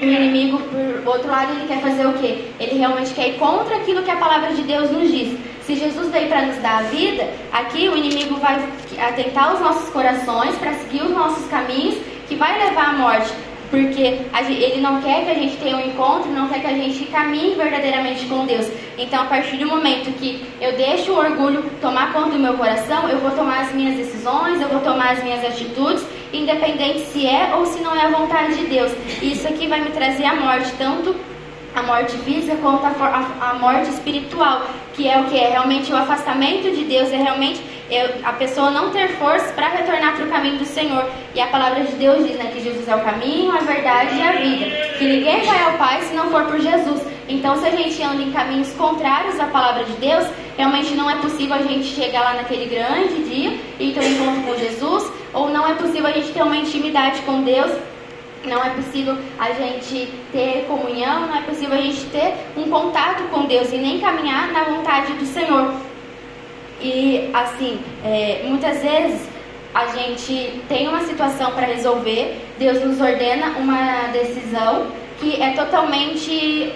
O 0.00 0.04
inimigo, 0.04 0.58
por 0.58 1.14
outro 1.14 1.30
lado, 1.30 1.52
ele 1.52 1.68
quer 1.68 1.80
fazer 1.80 2.04
o 2.04 2.14
quê? 2.14 2.46
Ele 2.58 2.78
realmente 2.78 3.14
quer 3.14 3.28
ir 3.28 3.38
contra 3.38 3.76
aquilo 3.76 4.02
que 4.02 4.10
a 4.10 4.16
palavra 4.16 4.52
de 4.54 4.62
Deus 4.62 4.90
nos 4.90 5.08
diz. 5.08 5.38
Se 5.64 5.76
Jesus 5.76 6.10
veio 6.10 6.28
para 6.28 6.46
nos 6.46 6.56
dar 6.56 6.80
a 6.80 6.82
vida, 6.82 7.30
aqui 7.52 7.88
o 7.88 7.96
inimigo 7.96 8.34
vai 8.40 8.60
atentar 8.98 9.54
os 9.54 9.60
nossos 9.60 9.88
corações 9.90 10.56
para 10.56 10.72
seguir 10.74 11.02
os 11.02 11.12
nossos 11.12 11.46
caminhos 11.46 11.96
que 12.26 12.34
vai 12.34 12.58
levar 12.58 12.88
à 12.88 12.92
morte, 12.94 13.30
porque 13.72 14.20
ele 14.50 14.82
não 14.82 15.00
quer 15.00 15.24
que 15.24 15.30
a 15.30 15.34
gente 15.34 15.56
tenha 15.56 15.78
um 15.78 15.80
encontro, 15.80 16.30
não 16.30 16.46
quer 16.46 16.60
que 16.60 16.66
a 16.66 16.74
gente 16.74 17.06
caminhe 17.06 17.54
verdadeiramente 17.54 18.26
com 18.26 18.44
Deus. 18.44 18.70
Então, 18.98 19.22
a 19.22 19.24
partir 19.24 19.56
do 19.56 19.66
momento 19.66 20.12
que 20.18 20.44
eu 20.60 20.76
deixo 20.76 21.12
o 21.12 21.18
orgulho 21.18 21.64
tomar 21.80 22.12
conta 22.12 22.32
do 22.32 22.38
meu 22.38 22.52
coração, 22.52 23.08
eu 23.08 23.18
vou 23.18 23.30
tomar 23.30 23.62
as 23.62 23.72
minhas 23.72 23.96
decisões, 23.96 24.60
eu 24.60 24.68
vou 24.68 24.80
tomar 24.80 25.12
as 25.12 25.24
minhas 25.24 25.42
atitudes, 25.42 26.04
independente 26.34 27.00
se 27.06 27.26
é 27.26 27.54
ou 27.56 27.64
se 27.64 27.80
não 27.80 27.96
é 27.96 28.02
a 28.04 28.10
vontade 28.10 28.56
de 28.58 28.66
Deus. 28.66 28.92
E 29.22 29.32
isso 29.32 29.48
aqui 29.48 29.66
vai 29.66 29.80
me 29.80 29.90
trazer 29.90 30.26
a 30.26 30.34
morte, 30.34 30.70
tanto 30.76 31.16
a 31.74 31.82
morte 31.82 32.16
física 32.18 32.56
quanto 32.56 32.84
a, 32.84 33.54
morte 33.58 33.90
espiritual, 33.90 34.66
que 34.94 35.08
é 35.08 35.20
o 35.20 35.24
que 35.24 35.38
é 35.38 35.50
realmente 35.50 35.92
o 35.92 35.96
afastamento 35.96 36.70
de 36.70 36.84
Deus, 36.84 37.10
é 37.10 37.16
realmente 37.16 37.62
eu, 37.90 38.08
a 38.24 38.32
pessoa 38.32 38.70
não 38.70 38.90
ter 38.90 39.08
força 39.16 39.52
para 39.52 39.68
retornar 39.68 40.16
para 40.16 40.24
o 40.24 40.28
caminho 40.28 40.58
do 40.58 40.64
Senhor. 40.64 41.04
E 41.34 41.40
a 41.40 41.46
palavra 41.48 41.84
de 41.84 41.92
Deus 41.92 42.26
diz 42.26 42.36
né, 42.36 42.50
que 42.52 42.62
Jesus 42.62 42.88
é 42.88 42.96
o 42.96 43.00
caminho, 43.00 43.52
a 43.52 43.58
verdade 43.58 44.16
e 44.16 44.22
a 44.22 44.32
vida. 44.32 44.66
Que 44.98 45.04
ninguém 45.04 45.42
vai 45.44 45.62
ao 45.62 45.72
Pai 45.78 46.00
se 46.02 46.14
não 46.14 46.30
for 46.30 46.44
por 46.44 46.58
Jesus. 46.58 47.02
Então, 47.28 47.56
se 47.56 47.66
a 47.66 47.70
gente 47.70 48.02
anda 48.02 48.22
em 48.22 48.32
caminhos 48.32 48.72
contrários 48.72 49.38
à 49.38 49.46
palavra 49.46 49.84
de 49.84 49.92
Deus, 49.92 50.26
realmente 50.56 50.94
não 50.94 51.08
é 51.08 51.16
possível 51.16 51.54
a 51.54 51.62
gente 51.62 51.84
chegar 51.84 52.22
lá 52.22 52.34
naquele 52.34 52.66
grande 52.66 53.22
dia 53.24 53.58
e 53.78 53.92
ter 53.92 54.00
um 54.00 54.12
encontro 54.12 54.42
com 54.42 54.58
Jesus, 54.58 55.12
ou 55.32 55.50
não 55.50 55.66
é 55.66 55.74
possível 55.74 56.06
a 56.06 56.12
gente 56.12 56.32
ter 56.32 56.42
uma 56.42 56.56
intimidade 56.56 57.20
com 57.22 57.42
Deus 57.42 57.72
não 58.48 58.64
é 58.64 58.70
possível 58.70 59.16
a 59.38 59.52
gente 59.52 60.08
ter 60.32 60.64
comunhão, 60.66 61.26
não 61.26 61.36
é 61.36 61.42
possível 61.42 61.76
a 61.76 61.80
gente 61.80 62.04
ter 62.06 62.34
um 62.56 62.68
contato 62.68 63.22
com 63.30 63.46
Deus 63.46 63.72
e 63.72 63.78
nem 63.78 64.00
caminhar 64.00 64.52
na 64.52 64.64
vontade 64.64 65.12
do 65.14 65.26
Senhor. 65.26 65.72
E 66.80 67.30
assim, 67.32 67.80
é, 68.04 68.42
muitas 68.44 68.82
vezes 68.82 69.28
a 69.74 69.86
gente 69.86 70.60
tem 70.68 70.88
uma 70.88 71.00
situação 71.00 71.52
para 71.52 71.66
resolver, 71.66 72.36
Deus 72.58 72.84
nos 72.84 73.00
ordena 73.00 73.56
uma 73.58 74.08
decisão 74.12 74.86
que 75.18 75.40
é 75.40 75.52
totalmente 75.52 76.72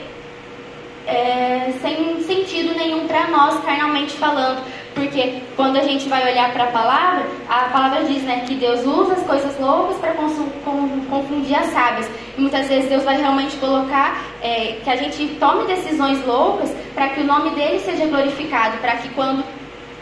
é, 1.07 1.73
sem 1.81 2.21
sentido 2.23 2.75
nenhum 2.75 3.07
para 3.07 3.29
nós, 3.29 3.63
carnalmente 3.65 4.13
falando. 4.15 4.63
Porque 4.95 5.43
quando 5.55 5.77
a 5.77 5.83
gente 5.83 6.09
vai 6.09 6.31
olhar 6.33 6.53
para 6.53 6.65
a 6.65 6.69
palavra, 6.69 7.27
a 7.49 7.69
palavra 7.69 8.05
diz 8.05 8.23
né, 8.23 8.45
que 8.47 8.55
Deus 8.55 8.85
usa 8.85 9.13
as 9.13 9.23
coisas 9.25 9.59
loucas 9.61 9.99
para 9.99 10.15
confundir 10.15 11.55
as 11.55 11.67
sábias. 11.67 12.11
E 12.37 12.41
muitas 12.41 12.67
vezes 12.67 12.89
Deus 12.89 13.05
vai 13.05 13.19
realmente 13.19 13.57
colocar 13.57 14.25
é, 14.43 14.79
que 14.83 14.89
a 14.89 14.97
gente 14.97 15.37
tome 15.39 15.67
decisões 15.67 16.25
loucas 16.27 16.75
para 16.95 17.09
que 17.11 17.21
o 17.21 17.25
nome 17.25 17.51
dele 17.51 17.79
seja 17.81 18.07
glorificado, 18.07 18.79
para 18.79 18.97
que 18.97 19.11
quando 19.11 19.45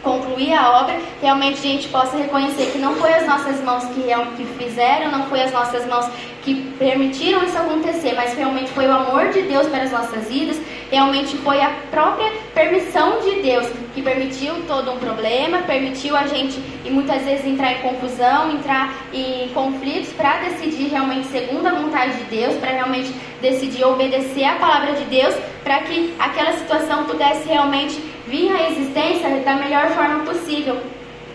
concluir 0.05 0.53
a 0.53 0.83
obra, 0.83 1.01
realmente 1.21 1.59
a 1.59 1.63
gente 1.63 1.89
possa 1.89 2.17
reconhecer 2.17 2.71
que 2.71 2.79
não 2.79 2.95
foi 2.95 3.13
as 3.13 3.27
nossas 3.27 3.61
mãos 3.63 3.85
que, 3.87 4.03
que 4.37 4.45
fizeram, 4.63 5.11
não 5.11 5.27
foi 5.27 5.43
as 5.43 5.51
nossas 5.51 5.85
mãos 5.87 6.07
que 6.43 6.55
permitiram 6.79 7.43
isso 7.43 7.57
acontecer, 7.57 8.13
mas 8.15 8.35
realmente 8.35 8.71
foi 8.71 8.87
o 8.87 8.93
amor 8.93 9.31
de 9.31 9.43
Deus 9.43 9.67
para 9.67 9.83
as 9.83 9.91
nossas 9.91 10.29
vidas, 10.29 10.61
realmente 10.91 11.37
foi 11.39 11.61
a 11.61 11.71
própria 11.91 12.31
permissão 12.55 13.14
permitiu 14.05 14.55
todo 14.69 14.93
um 14.93 14.99
problema, 14.99 15.63
permitiu 15.63 16.17
a 16.17 16.27
gente 16.27 16.61
e 16.85 16.91
muitas 16.91 17.23
vezes 17.23 17.47
entrar 17.47 17.73
em 17.73 17.83
confusão, 17.83 18.53
entrar 18.53 18.95
em 19.13 19.49
conflitos 19.49 20.13
para 20.13 20.41
decidir 20.41 20.89
realmente 20.89 21.27
segundo 21.29 21.67
a 21.67 21.75
vontade 21.75 22.17
de 22.19 22.25
Deus, 22.25 22.55
para 22.57 22.71
realmente 22.71 23.13
decidir 23.41 23.85
obedecer 23.85 24.45
a 24.45 24.57
palavra 24.57 24.93
de 24.93 25.05
Deus, 25.07 25.35
para 25.65 25.81
que 25.81 26.15
aquela 26.19 26.53
situação 26.53 27.05
pudesse 27.05 27.49
realmente 27.49 27.99
vir 28.29 28.55
à 28.55 28.71
existência 28.71 29.29
da 29.41 29.55
melhor 29.57 29.89
forma 29.89 30.25
possível. 30.25 30.79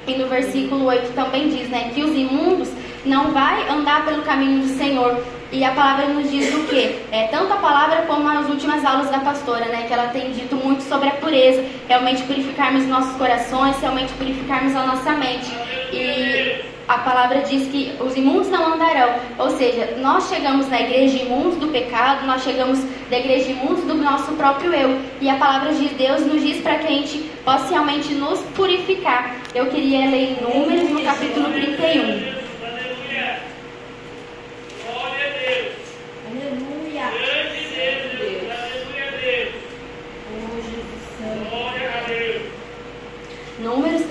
E 0.07 0.15
no 0.15 0.27
versículo 0.27 0.85
8 0.85 1.13
também 1.13 1.49
diz, 1.49 1.67
né, 1.69 1.91
que 1.93 2.01
os 2.03 2.15
imundos 2.15 2.69
não 3.05 3.31
vai 3.31 3.69
andar 3.69 4.05
pelo 4.05 4.21
caminho 4.23 4.61
do 4.61 4.77
Senhor. 4.77 5.21
E 5.51 5.63
a 5.63 5.71
palavra 5.71 6.07
nos 6.07 6.29
diz 6.29 6.53
o 6.53 6.67
quê? 6.67 6.99
É 7.11 7.23
tanto 7.27 7.51
a 7.51 7.57
palavra 7.57 8.03
como 8.03 8.27
as 8.29 8.47
últimas 8.47 8.85
aulas 8.85 9.09
da 9.09 9.19
pastora, 9.19 9.65
né? 9.65 9.85
Que 9.87 9.93
ela 9.93 10.09
tem 10.09 10.31
dito 10.31 10.55
muito 10.55 10.83
sobre 10.83 11.09
a 11.09 11.13
pureza, 11.13 11.63
realmente 11.87 12.21
purificarmos 12.23 12.85
nossos 12.85 13.15
corações, 13.17 13.79
realmente 13.81 14.13
purificarmos 14.13 14.75
a 14.75 14.85
nossa 14.85 15.11
mente. 15.13 15.49
E 15.91 16.63
a 16.87 16.99
palavra 16.99 17.41
diz 17.41 17.67
que 17.67 17.93
os 17.99 18.15
imundos 18.15 18.49
não 18.49 18.73
andarão. 18.73 19.15
Ou 19.39 19.49
seja, 19.49 19.95
nós 19.99 20.29
chegamos 20.29 20.69
na 20.69 20.81
igreja 20.81 21.17
imundos 21.17 21.57
do 21.57 21.67
pecado, 21.69 22.27
nós 22.27 22.43
chegamos 22.43 22.79
da 23.09 23.17
igreja 23.17 23.49
imundos 23.49 23.83
do 23.85 23.95
nosso 23.95 24.31
próprio 24.33 24.71
eu. 24.71 24.99
E 25.19 25.29
a 25.31 25.35
palavra 25.35 25.73
de 25.73 25.87
Deus 25.89 26.27
nos 26.27 26.43
diz 26.43 26.61
para 26.61 26.75
que 26.75 26.85
a 26.87 26.91
gente 26.91 27.17
possa 27.43 27.69
realmente 27.69 28.13
nos 28.13 28.39
purificar. 28.55 29.35
Eu 29.55 29.65
queria 29.65 30.09
ler 30.09 30.37
em 30.37 30.41
Números 30.43 30.91
no 30.91 31.01
capítulo 31.03 31.51
31. 31.51 32.38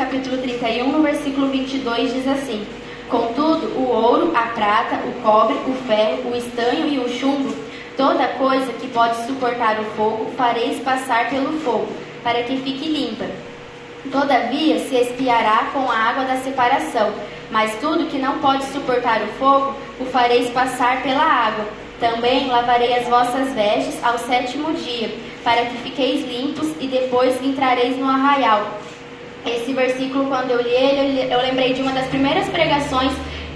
Capítulo 0.09 0.38
31, 0.38 0.91
no 0.91 1.03
versículo 1.03 1.49
22 1.49 2.15
diz 2.15 2.27
assim: 2.27 2.67
Contudo, 3.11 3.67
o 3.79 3.91
ouro, 3.91 4.33
a 4.35 4.45
prata, 4.55 4.97
o 5.07 5.12
cobre, 5.23 5.55
o 5.67 5.75
ferro, 5.87 6.31
o 6.31 6.37
estanho 6.37 6.88
e 6.88 6.99
o 6.99 7.09
chumbo, 7.11 7.55
toda 7.95 8.27
coisa 8.29 8.73
que 8.73 8.88
pode 8.88 9.27
suportar 9.27 9.79
o 9.79 9.85
fogo, 9.97 10.33
fareis 10.35 10.81
passar 10.81 11.29
pelo 11.29 11.61
fogo, 11.61 11.88
para 12.25 12.43
que 12.43 12.57
fique 12.57 12.88
limpa. 12.88 13.27
Todavia 14.11 14.79
se 14.79 14.97
espiará 14.97 15.69
com 15.75 15.91
a 15.91 15.95
água 15.95 16.25
da 16.25 16.37
separação, 16.37 17.12
mas 17.50 17.79
tudo 17.79 18.07
que 18.07 18.19
não 18.19 18.38
pode 18.38 18.65
suportar 18.65 19.21
o 19.21 19.29
fogo, 19.38 19.75
o 20.00 20.07
fareis 20.07 20.49
passar 20.50 21.03
pela 21.03 21.23
água. 21.23 21.67
Também 22.00 22.47
lavarei 22.47 22.95
as 22.95 23.07
vossas 23.09 23.53
vestes 23.53 24.03
ao 24.03 24.17
sétimo 24.19 24.73
dia, 24.73 25.15
para 25.45 25.67
que 25.67 25.77
fiqueis 25.83 26.27
limpos, 26.27 26.69
e 26.81 26.87
depois 26.87 27.43
entrareis 27.43 27.99
no 27.99 28.09
arraial. 28.09 28.88
Esse 29.47 29.73
versículo, 29.73 30.26
quando 30.26 30.50
eu 30.50 30.62
li 30.62 30.71
ele, 30.71 31.33
eu 31.33 31.40
lembrei 31.40 31.73
de 31.73 31.83
uma 31.83 31.92
das 31.92 32.07
primeiras 32.07 32.49
pregações 32.49 33.12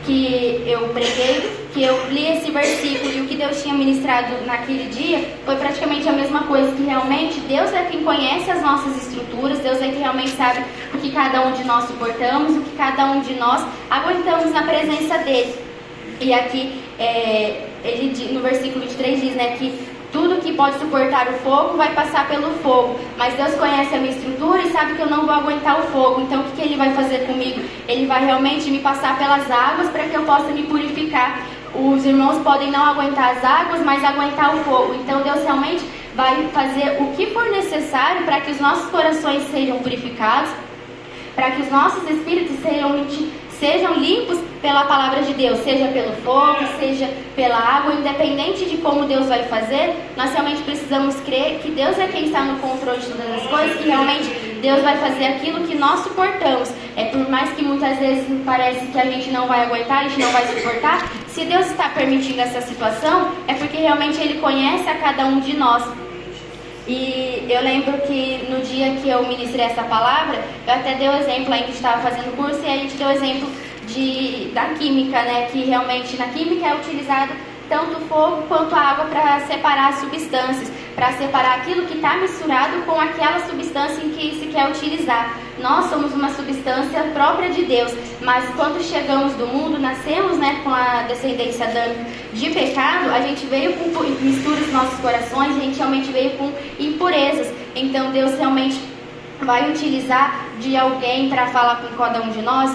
que 0.06 0.62
eu 0.66 0.88
preguei, 0.88 1.50
que 1.72 1.82
eu 1.82 2.08
li 2.10 2.26
esse 2.26 2.50
versículo 2.50 3.12
e 3.12 3.20
o 3.20 3.26
que 3.26 3.36
Deus 3.36 3.62
tinha 3.62 3.74
ministrado 3.74 4.44
naquele 4.44 4.88
dia 4.88 5.24
foi 5.44 5.56
praticamente 5.56 6.08
a 6.08 6.12
mesma 6.12 6.44
coisa, 6.44 6.72
que 6.72 6.82
realmente 6.82 7.40
Deus 7.40 7.72
é 7.72 7.84
quem 7.84 8.02
conhece 8.02 8.50
as 8.50 8.62
nossas 8.62 8.96
estruturas, 8.96 9.58
Deus 9.60 9.80
é 9.80 9.88
quem 9.88 9.98
realmente 9.98 10.30
sabe 10.30 10.64
o 10.92 10.98
que 10.98 11.10
cada 11.12 11.46
um 11.46 11.52
de 11.52 11.64
nós 11.64 11.84
suportamos, 11.84 12.56
o 12.56 12.60
que 12.62 12.76
cada 12.76 13.06
um 13.06 13.20
de 13.20 13.34
nós 13.34 13.64
aguentamos 13.90 14.50
na 14.52 14.62
presença 14.62 15.18
dele. 15.18 15.54
E 16.20 16.32
aqui, 16.32 16.80
é, 16.98 17.66
ele 17.84 18.32
no 18.32 18.40
versículo 18.40 18.80
23 18.84 19.20
diz 19.20 19.34
né, 19.34 19.56
que 19.56 19.72
tudo 20.12 20.42
que 20.42 20.52
pode 20.52 20.78
suportar 20.78 21.26
o 21.28 21.32
fogo 21.38 21.76
vai 21.76 21.92
passar 21.94 22.28
pelo 22.28 22.50
fogo. 22.58 23.00
Mas 23.16 23.34
Deus 23.34 23.54
conhece 23.54 23.94
a 23.94 23.98
minha 23.98 24.12
estrutura 24.12 24.62
e 24.62 24.70
sabe 24.70 24.94
que 24.94 25.00
eu 25.00 25.08
não 25.08 25.22
vou 25.22 25.34
aguentar 25.34 25.80
o 25.80 25.84
fogo. 25.84 26.20
Então 26.20 26.42
o 26.42 26.44
que, 26.44 26.56
que 26.56 26.62
Ele 26.62 26.76
vai 26.76 26.92
fazer 26.92 27.26
comigo? 27.26 27.60
Ele 27.88 28.06
vai 28.06 28.24
realmente 28.24 28.70
me 28.70 28.80
passar 28.80 29.18
pelas 29.18 29.50
águas 29.50 29.88
para 29.88 30.04
que 30.04 30.14
eu 30.14 30.22
possa 30.24 30.48
me 30.52 30.64
purificar. 30.64 31.40
Os 31.74 32.04
irmãos 32.04 32.38
podem 32.42 32.70
não 32.70 32.84
aguentar 32.84 33.36
as 33.36 33.42
águas, 33.42 33.80
mas 33.82 34.04
aguentar 34.04 34.54
o 34.54 34.58
fogo. 34.58 34.94
Então 34.94 35.22
Deus 35.22 35.42
realmente 35.42 35.82
vai 36.14 36.46
fazer 36.48 37.00
o 37.00 37.06
que 37.16 37.26
for 37.28 37.50
necessário 37.50 38.24
para 38.24 38.42
que 38.42 38.50
os 38.50 38.60
nossos 38.60 38.90
corações 38.90 39.44
sejam 39.50 39.78
purificados, 39.78 40.50
para 41.34 41.52
que 41.52 41.62
os 41.62 41.70
nossos 41.70 42.08
espíritos 42.10 42.60
sejam 42.60 42.98
sejam 43.62 43.94
limpos 43.94 44.40
pela 44.60 44.84
palavra 44.86 45.22
de 45.22 45.34
Deus, 45.34 45.60
seja 45.60 45.86
pelo 45.86 46.10
fogo, 46.24 46.58
seja 46.80 47.08
pela 47.36 47.56
água, 47.56 47.94
independente 47.94 48.64
de 48.64 48.78
como 48.78 49.04
Deus 49.04 49.28
vai 49.28 49.44
fazer, 49.44 49.94
nós 50.16 50.32
realmente 50.32 50.62
precisamos 50.62 51.14
crer 51.20 51.60
que 51.60 51.70
Deus 51.70 51.96
é 51.96 52.08
quem 52.08 52.24
está 52.24 52.42
no 52.42 52.58
controle 52.58 52.98
de 52.98 53.06
todas 53.06 53.36
as 53.36 53.46
coisas, 53.46 53.76
que 53.76 53.84
realmente 53.84 54.28
Deus 54.60 54.82
vai 54.82 54.96
fazer 54.96 55.26
aquilo 55.26 55.64
que 55.64 55.76
nós 55.76 56.00
suportamos. 56.00 56.72
É 56.96 57.04
por 57.04 57.28
mais 57.30 57.52
que 57.52 57.62
muitas 57.62 57.98
vezes 58.00 58.26
parece 58.44 58.84
que 58.86 58.98
a 58.98 59.04
gente 59.04 59.30
não 59.30 59.46
vai 59.46 59.64
aguentar, 59.64 60.06
a 60.06 60.08
gente 60.08 60.20
não 60.20 60.32
vai 60.32 60.44
suportar, 60.44 61.08
se 61.28 61.44
Deus 61.44 61.66
está 61.66 61.88
permitindo 61.90 62.40
essa 62.40 62.60
situação, 62.62 63.30
é 63.46 63.54
porque 63.54 63.76
realmente 63.76 64.20
Ele 64.20 64.40
conhece 64.40 64.88
a 64.88 64.96
cada 64.96 65.24
um 65.24 65.38
de 65.38 65.56
nós. 65.56 65.84
E 66.92 67.46
eu 67.48 67.62
lembro 67.62 67.96
que 68.02 68.44
no 68.50 68.60
dia 68.60 68.94
que 68.96 69.08
eu 69.08 69.26
ministrei 69.26 69.64
essa 69.64 69.82
palavra, 69.82 70.44
eu 70.66 70.74
até 70.74 70.94
dei 70.96 71.08
o 71.08 71.16
exemplo, 71.16 71.54
a 71.54 71.56
gente 71.56 71.72
estava 71.72 72.02
fazendo 72.02 72.36
curso 72.36 72.60
e 72.62 72.68
a 72.68 72.76
gente 72.76 72.94
deu 72.96 73.08
o 73.08 73.10
exemplo 73.10 73.48
de, 73.86 74.50
da 74.52 74.74
química, 74.74 75.22
né? 75.22 75.46
Que 75.50 75.64
realmente 75.64 76.18
na 76.18 76.26
química 76.26 76.66
é 76.66 76.74
utilizado 76.74 77.32
tanto 77.72 77.96
o 77.96 78.06
fogo 78.06 78.42
quanto 78.48 78.74
a 78.74 78.78
água 78.78 79.06
para 79.06 79.40
separar 79.46 79.88
as 79.88 80.00
substâncias, 80.00 80.70
para 80.94 81.10
separar 81.12 81.56
aquilo 81.56 81.86
que 81.86 81.94
está 81.94 82.18
misturado 82.18 82.82
com 82.82 83.00
aquela 83.00 83.40
substância 83.46 84.04
em 84.04 84.10
que 84.10 84.38
se 84.38 84.46
quer 84.48 84.68
utilizar. 84.68 85.38
Nós 85.58 85.86
somos 85.86 86.12
uma 86.12 86.28
substância 86.28 87.02
própria 87.14 87.48
de 87.48 87.64
Deus, 87.64 87.90
mas 88.20 88.46
quando 88.56 88.82
chegamos 88.82 89.32
do 89.36 89.46
mundo, 89.46 89.78
nascemos 89.78 90.36
né, 90.36 90.60
com 90.62 90.68
a 90.68 91.04
descendência 91.04 91.66
de 92.34 92.50
pecado, 92.50 93.08
a 93.10 93.22
gente 93.22 93.46
veio 93.46 93.72
com 93.72 94.02
misturas 94.20 94.60
nos 94.60 94.72
nossos 94.72 95.00
corações, 95.00 95.56
a 95.56 95.60
gente 95.60 95.78
realmente 95.78 96.12
veio 96.12 96.36
com 96.36 96.52
impurezas. 96.78 97.50
Então 97.74 98.10
Deus 98.10 98.36
realmente 98.36 98.78
vai 99.44 99.70
utilizar 99.70 100.46
de 100.58 100.76
alguém 100.76 101.28
para 101.28 101.46
falar 101.48 101.76
com 101.76 101.96
cada 101.96 102.22
um 102.22 102.30
de 102.30 102.40
nós, 102.42 102.70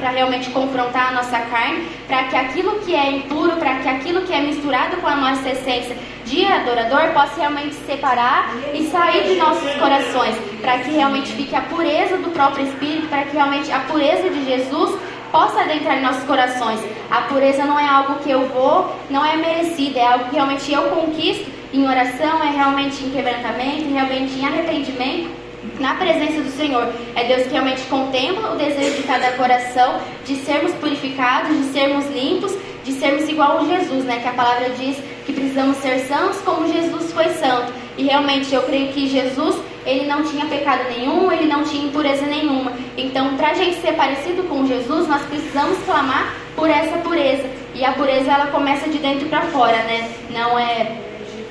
para 0.00 0.10
realmente 0.10 0.50
confrontar 0.50 1.08
a 1.08 1.12
nossa 1.12 1.38
carne, 1.38 1.86
para 2.06 2.24
que 2.24 2.36
aquilo 2.36 2.80
que 2.80 2.94
é 2.94 3.10
impuro, 3.10 3.56
para 3.56 3.76
que 3.76 3.88
aquilo 3.88 4.22
que 4.22 4.32
é 4.32 4.40
misturado 4.40 4.96
com 4.96 5.06
a 5.06 5.16
nossa 5.16 5.48
essência 5.48 5.96
de 6.24 6.44
adorador 6.44 7.12
possa 7.12 7.36
realmente 7.36 7.74
separar 7.74 8.54
e 8.74 8.86
sair 8.88 9.28
de 9.28 9.36
nossos 9.36 9.72
corações, 9.76 10.36
para 10.60 10.78
que 10.78 10.90
realmente 10.90 11.32
fique 11.32 11.54
a 11.54 11.62
pureza 11.62 12.18
do 12.18 12.30
próprio 12.30 12.66
Espírito, 12.66 13.08
para 13.08 13.24
que 13.24 13.34
realmente 13.34 13.70
a 13.72 13.80
pureza 13.80 14.28
de 14.28 14.44
Jesus 14.44 14.98
possa 15.32 15.60
adentrar 15.60 15.98
em 15.98 16.02
nossos 16.02 16.24
corações. 16.24 16.80
A 17.10 17.22
pureza 17.22 17.64
não 17.64 17.78
é 17.78 17.86
algo 17.86 18.16
que 18.16 18.30
eu 18.30 18.46
vou, 18.48 18.94
não 19.10 19.24
é 19.24 19.36
merecida, 19.36 20.00
é 20.00 20.06
algo 20.06 20.26
que 20.26 20.34
realmente 20.34 20.72
eu 20.72 20.82
conquisto 20.90 21.50
em 21.72 21.86
oração, 21.86 22.42
é 22.42 22.50
realmente 22.50 23.04
em 23.04 23.10
quebrantamento, 23.10 23.92
realmente 23.92 24.38
em 24.38 24.46
arrependimento 24.46 25.37
na 25.78 25.94
presença 25.94 26.40
do 26.40 26.50
Senhor. 26.50 26.88
É 27.14 27.24
Deus 27.24 27.44
que 27.44 27.50
realmente 27.50 27.82
contempla 27.82 28.52
o 28.52 28.56
desejo 28.56 28.96
de 28.96 29.02
cada 29.04 29.32
coração 29.32 30.00
de 30.24 30.36
sermos 30.36 30.72
purificados, 30.74 31.56
de 31.56 31.64
sermos 31.72 32.06
limpos, 32.10 32.56
de 32.84 32.92
sermos 32.92 33.28
igual 33.28 33.58
a 33.58 33.64
Jesus, 33.64 34.04
né? 34.04 34.18
Que 34.20 34.28
a 34.28 34.32
palavra 34.32 34.70
diz 34.70 34.96
que 35.26 35.32
precisamos 35.32 35.76
ser 35.78 36.00
santos 36.00 36.38
como 36.40 36.72
Jesus 36.72 37.12
foi 37.12 37.28
santo. 37.30 37.72
E 37.96 38.04
realmente 38.04 38.54
eu 38.54 38.62
creio 38.62 38.92
que 38.92 39.08
Jesus, 39.08 39.56
ele 39.84 40.06
não 40.06 40.22
tinha 40.22 40.46
pecado 40.46 40.84
nenhum, 40.88 41.30
ele 41.30 41.46
não 41.46 41.64
tinha 41.64 41.86
impureza 41.86 42.24
nenhuma. 42.26 42.72
Então, 42.96 43.36
para 43.36 43.50
a 43.50 43.54
gente 43.54 43.80
ser 43.80 43.92
parecido 43.92 44.44
com 44.44 44.66
Jesus, 44.66 45.06
nós 45.08 45.22
precisamos 45.22 45.78
clamar 45.84 46.34
por 46.54 46.70
essa 46.70 46.96
pureza. 46.98 47.44
E 47.74 47.84
a 47.84 47.92
pureza 47.92 48.32
ela 48.32 48.46
começa 48.46 48.88
de 48.88 48.98
dentro 48.98 49.28
para 49.28 49.42
fora, 49.42 49.76
né? 49.84 50.08
Não 50.30 50.58
é 50.58 51.08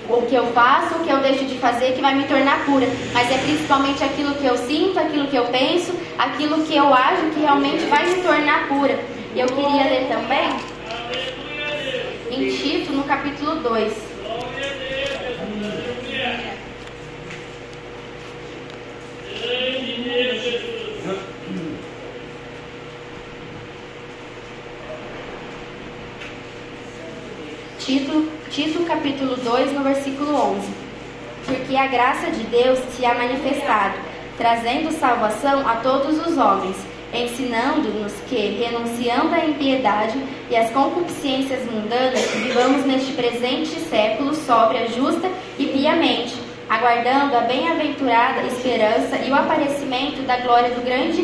o 0.09 0.21
que 0.23 0.35
eu 0.35 0.45
faço, 0.53 0.95
o 0.95 1.03
que 1.03 1.09
eu 1.09 1.19
deixo 1.19 1.45
de 1.45 1.57
fazer 1.57 1.93
que 1.93 2.01
vai 2.01 2.15
me 2.15 2.23
tornar 2.23 2.65
pura, 2.65 2.87
mas 3.13 3.29
é 3.29 3.37
principalmente 3.39 4.03
aquilo 4.03 4.35
que 4.35 4.45
eu 4.45 4.57
sinto, 4.57 4.99
aquilo 4.99 5.27
que 5.27 5.35
eu 5.35 5.45
penso, 5.45 5.93
aquilo 6.17 6.63
que 6.65 6.75
eu 6.75 6.93
ajo 6.93 7.29
que 7.33 7.41
realmente 7.41 7.85
vai 7.85 8.05
me 8.05 8.21
tornar 8.21 8.67
pura. 8.67 8.97
E 9.35 9.39
eu 9.39 9.47
queria 9.47 9.83
ler 9.83 10.07
também 10.07 10.49
em 12.31 12.55
Tito, 12.55 12.93
no 12.93 13.03
capítulo 13.03 13.55
2. 13.61 14.07
Tito 27.79 28.36
Tito 28.49 28.79
capítulo 28.85 29.35
2, 29.35 29.73
no 29.73 29.83
versículo 29.83 30.33
11. 30.33 30.67
Porque 31.45 31.75
a 31.75 31.87
graça 31.87 32.31
de 32.31 32.43
Deus 32.43 32.79
se 32.95 33.05
ha 33.05 33.13
manifestado, 33.13 33.95
trazendo 34.37 34.91
salvação 34.91 35.67
a 35.67 35.75
todos 35.75 36.25
os 36.25 36.37
homens, 36.37 36.75
ensinando-nos 37.13 38.13
que, 38.27 38.35
renunciando 38.35 39.35
à 39.35 39.45
impiedade 39.45 40.17
e 40.49 40.55
às 40.55 40.71
concupiscências 40.71 41.63
mundanas, 41.71 42.25
vivamos 42.31 42.85
neste 42.85 43.13
presente 43.13 43.79
século 43.89 44.33
sóbria, 44.33 44.87
justa 44.87 45.29
e 45.59 45.67
piamente, 45.67 46.35
aguardando 46.69 47.35
a 47.35 47.41
bem-aventurada 47.41 48.47
esperança 48.47 49.17
e 49.25 49.29
o 49.29 49.35
aparecimento 49.35 50.21
da 50.25 50.37
glória 50.37 50.69
do 50.71 50.83
grande, 50.83 51.21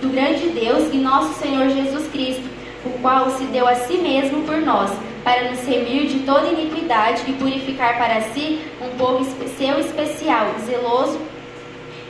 do 0.00 0.08
grande 0.12 0.48
Deus 0.48 0.92
e 0.92 0.98
nosso 0.98 1.34
Senhor 1.40 1.68
Jesus 1.70 2.06
Cristo, 2.08 2.44
o 2.84 2.90
qual 3.00 3.30
se 3.30 3.44
deu 3.44 3.66
a 3.66 3.74
si 3.74 3.98
mesmo 3.98 4.44
por 4.44 4.58
nós, 4.58 4.90
para 5.26 5.50
nos 5.50 5.66
remir 5.66 6.06
de 6.06 6.20
toda 6.20 6.46
iniquidade 6.46 7.24
e 7.26 7.32
purificar 7.32 7.98
para 7.98 8.20
si 8.32 8.60
um 8.80 8.96
povo 8.96 9.24
seu 9.58 9.80
especial, 9.80 10.54
zeloso 10.64 11.20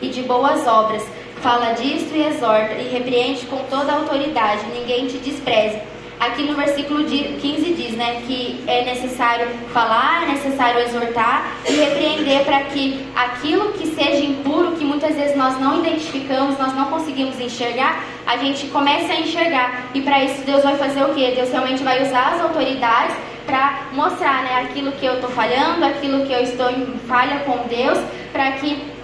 e 0.03 0.09
de 0.09 0.23
boas 0.23 0.67
obras. 0.67 1.03
Fala 1.41 1.73
disto 1.73 2.15
e 2.15 2.27
exorta, 2.27 2.75
e 2.75 2.91
repreende 2.91 3.47
com 3.47 3.57
toda 3.71 3.95
autoridade, 3.95 4.67
ninguém 4.67 5.07
te 5.07 5.17
despreze. 5.17 5.81
Aqui 6.19 6.45
no 6.45 6.55
versículo 6.55 7.05
15 7.05 7.75
diz 7.75 7.93
né, 7.93 8.23
que 8.27 8.65
é 8.67 8.85
necessário 8.85 9.49
falar, 9.73 10.25
é 10.25 10.33
necessário 10.33 10.81
exortar 10.81 11.59
e 11.69 11.73
repreender 11.73 12.43
para 12.45 12.65
que 12.65 13.07
aquilo 13.15 13.73
que 13.73 13.87
seja 13.89 14.25
impuro, 14.25 14.73
que 14.73 14.85
muitas 14.85 15.15
vezes 15.15 15.37
nós 15.37 15.61
não 15.61 15.81
identificamos, 15.81 16.59
nós 16.59 16.75
não 16.75 16.87
conseguimos 16.87 17.39
enxergar, 17.39 18.03
a 18.27 18.39
gente 18.39 18.67
comece 18.69 19.13
a 19.13 19.21
enxergar. 19.21 19.89
E 19.95 20.01
para 20.01 20.25
isso 20.25 20.43
Deus 20.45 20.63
vai 20.63 20.77
fazer 20.77 21.05
o 21.05 21.15
quê? 21.15 21.33
Deus 21.37 21.51
realmente 21.51 21.83
vai 21.83 22.03
usar 22.03 22.35
as 22.35 22.41
autoridades 22.41 23.15
para 23.45 23.83
mostrar 23.93 24.43
né, 24.43 24.63
aquilo 24.63 24.93
que 24.93 25.05
eu 25.05 25.15
estou 25.15 25.31
falhando, 25.31 25.85
aquilo 25.85 26.27
que 26.27 26.33
eu 26.33 26.41
estou 26.41 26.71
em 26.71 26.99
falha 27.07 27.41
com 27.41 27.69
Deus, 27.69 27.99
para 28.33 28.53
que 28.53 28.96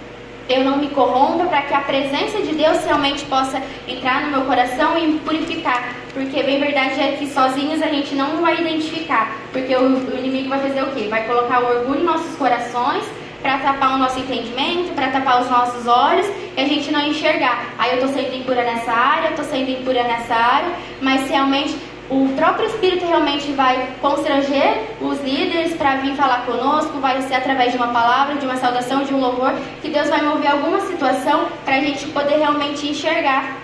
eu 0.49 0.63
não 0.63 0.77
me 0.77 0.87
corrompa, 0.89 1.45
para 1.45 1.61
que 1.61 1.73
a 1.73 1.81
presença 1.81 2.41
de 2.41 2.53
Deus 2.53 2.83
realmente 2.83 3.23
possa 3.25 3.61
entrar 3.87 4.21
no 4.21 4.31
meu 4.31 4.41
coração 4.41 4.97
e 4.97 5.07
me 5.07 5.19
purificar. 5.19 5.95
Porque 6.13 6.43
bem 6.43 6.59
verdade 6.59 6.99
é 6.99 7.15
que 7.17 7.27
sozinhos 7.27 7.81
a 7.81 7.87
gente 7.87 8.13
não 8.13 8.41
vai 8.41 8.59
identificar. 8.61 9.35
Porque 9.51 9.75
o, 9.75 9.97
o 9.97 10.17
inimigo 10.17 10.49
vai 10.49 10.59
fazer 10.59 10.83
o 10.83 10.91
quê? 10.91 11.07
Vai 11.09 11.25
colocar 11.25 11.61
o 11.61 11.79
orgulho 11.79 12.01
em 12.01 12.05
nossos 12.05 12.35
corações 12.35 13.03
para 13.41 13.57
tapar 13.57 13.95
o 13.95 13.97
nosso 13.97 14.19
entendimento, 14.19 14.93
para 14.95 15.09
tapar 15.09 15.41
os 15.41 15.49
nossos 15.49 15.85
olhos 15.85 16.25
e 16.55 16.61
a 16.61 16.65
gente 16.65 16.91
não 16.91 17.01
enxergar. 17.05 17.73
Aí 17.77 17.91
eu 17.91 18.05
estou 18.05 18.13
sendo 18.13 18.35
impura 18.35 18.63
nessa 18.63 18.91
área, 18.91 19.27
eu 19.27 19.31
estou 19.31 19.45
sendo 19.45 19.69
impura 19.69 20.03
nessa 20.03 20.33
área, 20.33 20.71
mas 21.01 21.29
realmente 21.29 21.75
o 22.09 22.29
próprio 22.35 22.67
Espírito 22.67 23.05
realmente 23.05 23.51
vai 23.53 23.95
constranger 24.01 24.81
os 25.01 25.19
líderes 25.21 25.75
para 25.75 25.97
vir 25.97 26.15
falar 26.15 26.45
conosco, 26.45 26.99
vai 26.99 27.21
ser 27.21 27.35
através 27.35 27.71
de 27.71 27.77
uma 27.77 27.87
palavra, 27.87 28.35
de 28.35 28.45
uma 28.45 28.57
saudação, 28.57 29.03
de 29.03 29.13
um 29.13 29.19
louvor, 29.19 29.53
que 29.81 29.89
Deus 29.89 30.09
vai 30.09 30.21
mover 30.21 30.51
alguma 30.51 30.81
situação 30.81 31.45
para 31.63 31.75
a 31.75 31.79
gente 31.79 32.07
poder 32.07 32.37
realmente 32.37 32.87
enxergar. 32.87 33.57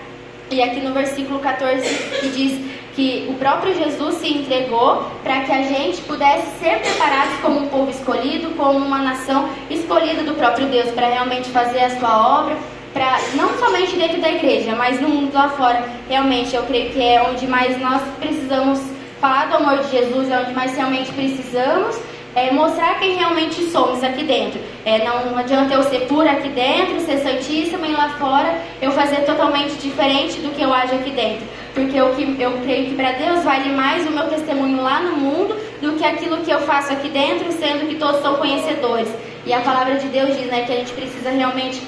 E 0.50 0.62
aqui 0.62 0.80
no 0.80 0.92
versículo 0.92 1.38
14 1.38 1.82
que 2.20 2.28
diz 2.30 2.70
que 2.94 3.26
o 3.30 3.34
próprio 3.34 3.74
Jesus 3.74 4.16
se 4.16 4.28
entregou 4.28 5.04
para 5.22 5.40
que 5.40 5.52
a 5.52 5.62
gente 5.62 6.00
pudesse 6.02 6.58
ser 6.58 6.80
preparados 6.80 7.34
como 7.40 7.60
um 7.60 7.68
povo 7.68 7.90
escolhido, 7.90 8.50
como 8.56 8.78
uma 8.78 8.98
nação 8.98 9.48
escolhida 9.70 10.22
do 10.22 10.34
próprio 10.34 10.66
Deus 10.66 10.90
para 10.90 11.06
realmente 11.06 11.48
fazer 11.50 11.84
a 11.84 11.98
sua 11.98 12.40
obra, 12.40 12.56
para 12.92 13.20
não 13.34 13.56
somente 13.58 13.96
dentro 13.96 14.20
da 14.20 14.30
igreja, 14.30 14.74
mas 14.74 15.00
no 15.00 15.08
mundo 15.08 15.32
lá 15.32 15.48
fora. 15.50 15.88
Realmente, 16.08 16.54
eu 16.54 16.62
creio 16.64 16.90
que 16.90 17.02
é 17.02 17.22
onde 17.22 17.46
mais 17.46 17.78
nós 17.80 18.02
precisamos 18.18 18.80
falar 19.20 19.46
do 19.46 19.56
amor 19.56 19.78
de 19.78 19.90
Jesus, 19.90 20.30
é 20.30 20.40
onde 20.40 20.52
mais 20.52 20.74
realmente 20.74 21.12
precisamos 21.12 22.00
é, 22.34 22.50
mostrar 22.52 22.98
quem 22.98 23.16
realmente 23.16 23.62
somos 23.70 24.02
aqui 24.02 24.24
dentro. 24.24 24.60
É, 24.84 25.04
não 25.04 25.36
adianta 25.36 25.74
eu 25.74 25.82
ser 25.84 26.06
pura 26.06 26.32
aqui 26.32 26.48
dentro, 26.48 27.00
ser 27.00 27.18
santíssima 27.18 27.86
e 27.86 27.92
lá 27.92 28.10
fora 28.10 28.56
eu 28.80 28.90
fazer 28.92 29.24
totalmente 29.24 29.74
diferente 29.74 30.40
do 30.40 30.54
que 30.54 30.62
eu 30.62 30.72
ajo 30.72 30.94
aqui 30.94 31.10
dentro. 31.10 31.46
Porque 31.74 31.92
que 31.92 32.42
eu 32.42 32.52
creio 32.62 32.86
que 32.86 32.94
para 32.94 33.12
Deus 33.12 33.44
vale 33.44 33.70
mais 33.70 34.06
o 34.06 34.10
meu 34.10 34.28
testemunho 34.28 34.82
lá 34.82 35.00
no 35.00 35.16
mundo 35.16 35.56
do 35.80 35.92
que 35.96 36.04
aquilo 36.04 36.38
que 36.38 36.50
eu 36.50 36.60
faço 36.60 36.92
aqui 36.92 37.08
dentro, 37.08 37.50
sendo 37.52 37.88
que 37.88 37.94
todos 37.96 38.20
são 38.22 38.36
conhecedores. 38.36 39.08
E 39.46 39.52
a 39.52 39.60
palavra 39.60 39.96
de 39.96 40.06
Deus 40.08 40.36
diz 40.36 40.46
né, 40.46 40.64
que 40.64 40.72
a 40.72 40.76
gente 40.76 40.92
precisa 40.92 41.30
realmente 41.30 41.80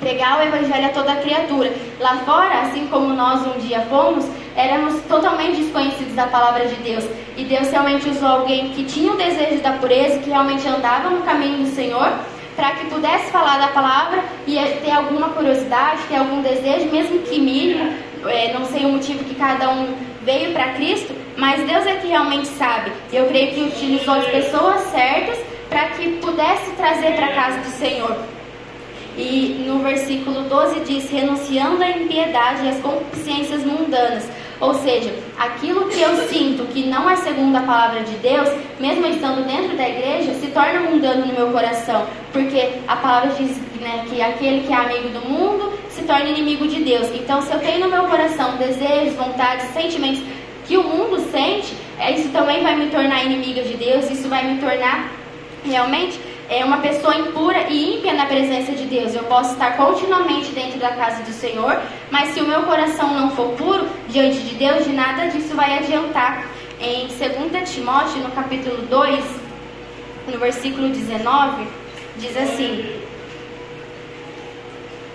pregar 0.00 0.38
o 0.38 0.42
evangelho 0.42 0.86
a 0.86 0.90
toda 0.90 1.16
criatura. 1.16 1.72
Lá 2.00 2.16
fora, 2.24 2.62
assim 2.62 2.86
como 2.88 3.14
nós 3.14 3.46
um 3.46 3.58
dia 3.60 3.80
fomos, 3.82 4.26
éramos 4.56 5.00
totalmente 5.02 5.62
desconhecidos 5.62 6.14
da 6.14 6.26
palavra 6.26 6.66
de 6.66 6.74
Deus. 6.76 7.04
E 7.36 7.44
Deus 7.44 7.70
realmente 7.70 8.08
usou 8.08 8.28
alguém 8.28 8.70
que 8.70 8.84
tinha 8.84 9.12
o 9.12 9.16
desejo 9.16 9.60
da 9.62 9.72
pureza, 9.72 10.18
que 10.18 10.30
realmente 10.30 10.66
andava 10.66 11.10
no 11.10 11.22
caminho 11.22 11.64
do 11.64 11.74
Senhor, 11.74 12.12
para 12.56 12.72
que 12.72 12.86
pudesse 12.86 13.30
falar 13.30 13.58
da 13.58 13.68
palavra 13.68 14.22
e 14.46 14.56
ter 14.82 14.90
alguma 14.90 15.28
curiosidade, 15.30 16.02
ter 16.08 16.16
algum 16.16 16.42
desejo, 16.42 16.90
mesmo 16.90 17.20
que 17.20 17.40
mínimo, 17.40 17.94
é, 18.26 18.52
não 18.52 18.66
sei 18.66 18.84
o 18.84 18.90
motivo 18.90 19.24
que 19.24 19.34
cada 19.34 19.70
um 19.70 19.94
veio 20.22 20.52
para 20.52 20.74
Cristo, 20.74 21.14
mas 21.36 21.66
Deus 21.66 21.86
é 21.86 21.96
que 21.96 22.08
realmente 22.08 22.48
sabe. 22.48 22.92
Eu 23.12 23.26
creio 23.26 23.54
que 23.54 23.60
utilizou 23.62 24.14
as 24.14 24.26
pessoas 24.26 24.80
certas 24.90 25.38
para 25.70 25.88
que 25.90 26.18
pudesse 26.20 26.72
trazer 26.72 27.14
para 27.14 27.26
a 27.26 27.34
casa 27.34 27.58
do 27.60 27.70
Senhor. 27.70 28.39
E 29.16 29.64
no 29.66 29.80
versículo 29.80 30.42
12 30.42 30.80
diz: 30.80 31.10
renunciando 31.10 31.82
à 31.82 31.90
impiedade 31.90 32.64
e 32.64 32.68
às 32.68 32.80
concupiscências 32.80 33.64
mundanas. 33.64 34.28
Ou 34.60 34.74
seja, 34.74 35.14
aquilo 35.38 35.88
que 35.88 36.00
eu 36.00 36.14
sinto 36.28 36.64
que 36.66 36.84
não 36.84 37.08
é 37.08 37.16
segundo 37.16 37.56
a 37.56 37.62
palavra 37.62 38.02
de 38.02 38.14
Deus, 38.16 38.48
mesmo 38.78 39.06
estando 39.06 39.46
dentro 39.46 39.74
da 39.74 39.88
igreja, 39.88 40.34
se 40.34 40.48
torna 40.48 40.80
mundano 40.80 41.26
no 41.26 41.32
meu 41.32 41.50
coração. 41.50 42.06
Porque 42.30 42.68
a 42.86 42.96
palavra 42.96 43.30
diz 43.38 43.56
né, 43.80 44.04
que 44.08 44.20
aquele 44.20 44.66
que 44.66 44.72
é 44.72 44.76
amigo 44.76 45.08
do 45.08 45.26
mundo 45.26 45.72
se 45.88 46.02
torna 46.02 46.28
inimigo 46.28 46.68
de 46.68 46.84
Deus. 46.84 47.08
Então, 47.14 47.40
se 47.40 47.50
eu 47.52 47.58
tenho 47.58 47.80
no 47.80 47.90
meu 47.90 48.04
coração 48.04 48.56
desejos, 48.58 49.14
vontades, 49.14 49.66
sentimentos 49.72 50.22
que 50.66 50.76
o 50.76 50.82
mundo 50.82 51.18
sente, 51.32 51.74
é, 51.98 52.12
isso 52.12 52.28
também 52.28 52.62
vai 52.62 52.76
me 52.76 52.90
tornar 52.90 53.24
inimiga 53.24 53.62
de 53.62 53.74
Deus, 53.74 54.10
isso 54.10 54.28
vai 54.28 54.44
me 54.44 54.60
tornar 54.60 55.10
realmente 55.64 56.18
é 56.50 56.64
uma 56.64 56.78
pessoa 56.78 57.14
impura 57.14 57.68
e 57.68 57.94
ímpia 57.94 58.12
na 58.12 58.26
presença 58.26 58.72
de 58.72 58.84
Deus. 58.84 59.14
Eu 59.14 59.22
posso 59.22 59.52
estar 59.52 59.76
continuamente 59.76 60.50
dentro 60.50 60.80
da 60.80 60.90
casa 60.90 61.22
do 61.22 61.30
Senhor, 61.30 61.80
mas 62.10 62.30
se 62.30 62.40
o 62.40 62.46
meu 62.46 62.64
coração 62.64 63.14
não 63.14 63.30
for 63.30 63.50
puro 63.52 63.86
diante 64.08 64.40
de 64.40 64.56
Deus, 64.56 64.84
de 64.84 64.92
nada 64.92 65.28
disso 65.28 65.54
vai 65.54 65.78
adiantar. 65.78 66.44
Em 66.80 67.06
2 67.06 67.70
Timóteo, 67.70 68.22
no 68.22 68.32
capítulo 68.32 68.78
2, 68.82 69.24
no 70.26 70.38
versículo 70.40 70.88
19, 70.88 71.68
diz 72.16 72.36
assim: 72.36 73.00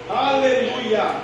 Aleluia! 0.10 1.16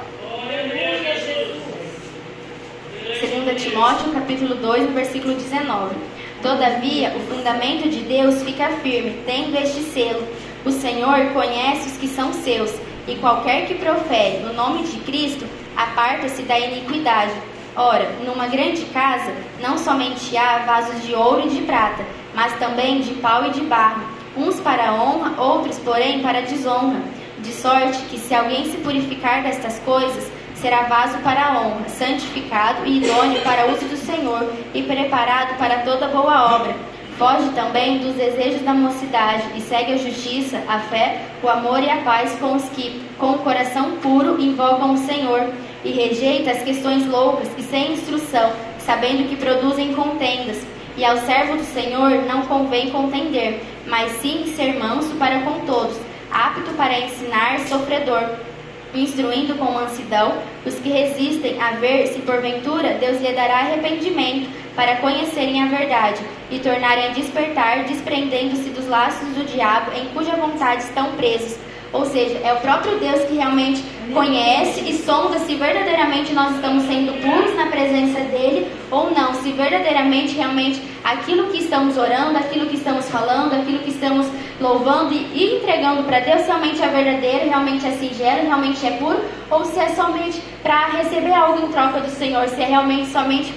2 3.21 3.63
Timóteo, 3.63 4.11
capítulo 4.11 4.55
2, 4.55 4.87
no 4.87 4.91
versículo 4.91 5.35
19. 5.35 5.95
Todavia, 6.41 7.13
o 7.15 7.19
fundamento 7.19 7.87
de 7.87 7.99
Deus 7.99 8.41
fica 8.41 8.67
firme, 8.81 9.21
tendo 9.27 9.55
este 9.57 9.81
selo: 9.83 10.27
O 10.65 10.71
Senhor 10.71 11.31
conhece 11.33 11.89
os 11.89 11.97
que 11.97 12.07
são 12.07 12.33
seus, 12.33 12.73
e 13.07 13.15
qualquer 13.17 13.67
que 13.67 13.75
profere 13.75 14.39
no 14.39 14.51
nome 14.53 14.83
de 14.83 14.97
Cristo 15.01 15.45
aparta-se 15.77 16.41
da 16.41 16.57
iniquidade. 16.59 17.33
Ora, 17.75 18.09
numa 18.25 18.47
grande 18.47 18.85
casa 18.85 19.31
não 19.61 19.77
somente 19.77 20.35
há 20.35 20.59
vasos 20.65 21.03
de 21.05 21.13
ouro 21.13 21.45
e 21.45 21.49
de 21.49 21.61
prata, 21.61 22.03
mas 22.33 22.57
também 22.57 23.01
de 23.01 23.13
pau 23.15 23.45
e 23.45 23.51
de 23.51 23.61
barro, 23.61 24.01
uns 24.35 24.59
para 24.59 24.93
honra, 24.93 25.39
outros, 25.39 25.77
porém, 25.79 26.21
para 26.21 26.41
desonra. 26.41 27.01
De 27.39 27.53
sorte 27.53 27.99
que, 28.09 28.17
se 28.19 28.33
alguém 28.33 28.65
se 28.65 28.77
purificar 28.77 29.43
destas 29.43 29.79
coisas, 29.79 30.29
será 30.61 30.83
vaso 30.83 31.17
para 31.19 31.43
a 31.43 31.59
honra, 31.59 31.89
santificado 31.89 32.85
e 32.85 32.99
idôneo 32.99 33.41
para 33.41 33.65
uso 33.65 33.85
do 33.85 33.97
Senhor 33.97 34.47
e 34.75 34.83
preparado 34.83 35.57
para 35.57 35.79
toda 35.79 36.07
boa 36.07 36.55
obra. 36.55 36.75
Foge 37.17 37.49
também 37.55 37.97
dos 37.97 38.13
desejos 38.13 38.61
da 38.61 38.73
mocidade 38.73 39.43
e 39.55 39.61
segue 39.61 39.93
a 39.93 39.97
justiça, 39.97 40.61
a 40.67 40.79
fé, 40.79 41.21
o 41.43 41.49
amor 41.49 41.81
e 41.83 41.89
a 41.89 41.97
paz 41.97 42.37
com 42.39 42.55
os 42.55 42.63
que, 42.69 43.01
com 43.17 43.31
o 43.31 43.39
coração 43.39 43.97
puro, 43.97 44.39
invocam 44.39 44.93
o 44.93 44.97
Senhor 44.97 45.51
e 45.83 45.91
rejeita 45.91 46.51
as 46.51 46.63
questões 46.63 47.07
loucas 47.07 47.49
e 47.57 47.63
sem 47.63 47.93
instrução, 47.93 48.51
sabendo 48.79 49.27
que 49.29 49.35
produzem 49.35 49.93
contendas. 49.93 50.63
E 50.95 51.03
ao 51.03 51.17
servo 51.17 51.57
do 51.57 51.63
Senhor 51.63 52.23
não 52.27 52.45
convém 52.45 52.91
contender, 52.91 53.61
mas 53.87 54.11
sim 54.13 54.53
ser 54.55 54.77
manso 54.77 55.15
para 55.15 55.41
com 55.41 55.65
todos, 55.65 55.97
apto 56.31 56.71
para 56.73 56.99
ensinar, 56.99 57.59
sofredor 57.61 58.50
instruindo 58.93 59.55
com 59.55 59.71
mansidão 59.71 60.37
os 60.65 60.75
que 60.75 60.89
resistem 60.89 61.61
a 61.61 61.71
ver 61.71 62.07
se 62.07 62.19
porventura 62.19 62.95
Deus 62.95 63.21
lhe 63.21 63.33
dará 63.33 63.59
arrependimento 63.59 64.49
para 64.75 64.97
conhecerem 64.97 65.61
a 65.63 65.67
verdade 65.67 66.21
e 66.49 66.59
tornarem 66.59 67.07
a 67.07 67.09
despertar, 67.09 67.83
desprendendo-se 67.85 68.69
dos 68.69 68.87
laços 68.87 69.27
do 69.29 69.45
diabo 69.45 69.91
em 69.93 70.05
cuja 70.13 70.35
vontade 70.35 70.83
estão 70.83 71.11
presos. 71.13 71.57
Ou 71.93 72.05
seja, 72.05 72.39
é 72.43 72.53
o 72.53 72.57
próprio 72.57 72.97
Deus 72.99 73.21
que 73.25 73.35
realmente 73.35 73.83
conhece 74.13 74.81
e 74.89 74.93
sonda 74.93 75.39
se 75.39 75.55
verdadeiramente 75.55 76.33
nós 76.33 76.55
estamos 76.55 76.83
sendo 76.83 77.13
puros 77.21 77.55
na 77.55 77.67
presença 77.67 78.19
dele 78.21 78.67
ou 78.89 79.11
não, 79.11 79.33
se 79.35 79.51
verdadeiramente 79.51 80.35
realmente 80.35 80.81
aquilo 81.03 81.47
que 81.47 81.59
estamos 81.59 81.97
orando, 81.97 82.37
aquilo 82.37 82.67
que 82.67 82.75
estamos 82.75 83.09
falando, 83.09 83.53
aquilo 83.53 83.79
que 83.79 83.89
estamos 83.89 84.27
louvando 84.59 85.13
e 85.13 85.57
entregando 85.57 86.03
para 86.03 86.19
Deus 86.19 86.45
realmente 86.45 86.81
é 86.81 86.87
verdadeiro, 86.87 87.49
realmente 87.49 87.85
é 87.85 87.91
singelo, 87.91 88.43
realmente 88.43 88.85
é 88.85 88.91
puro, 88.91 89.19
ou 89.49 89.65
se 89.65 89.79
é 89.79 89.89
somente 89.89 90.41
para 90.61 90.87
receber 90.87 91.33
algo 91.33 91.65
em 91.65 91.71
troca 91.71 91.99
do 91.99 92.09
Senhor, 92.09 92.47
se 92.47 92.61
é 92.61 92.65
realmente 92.65 93.09
somente 93.11 93.53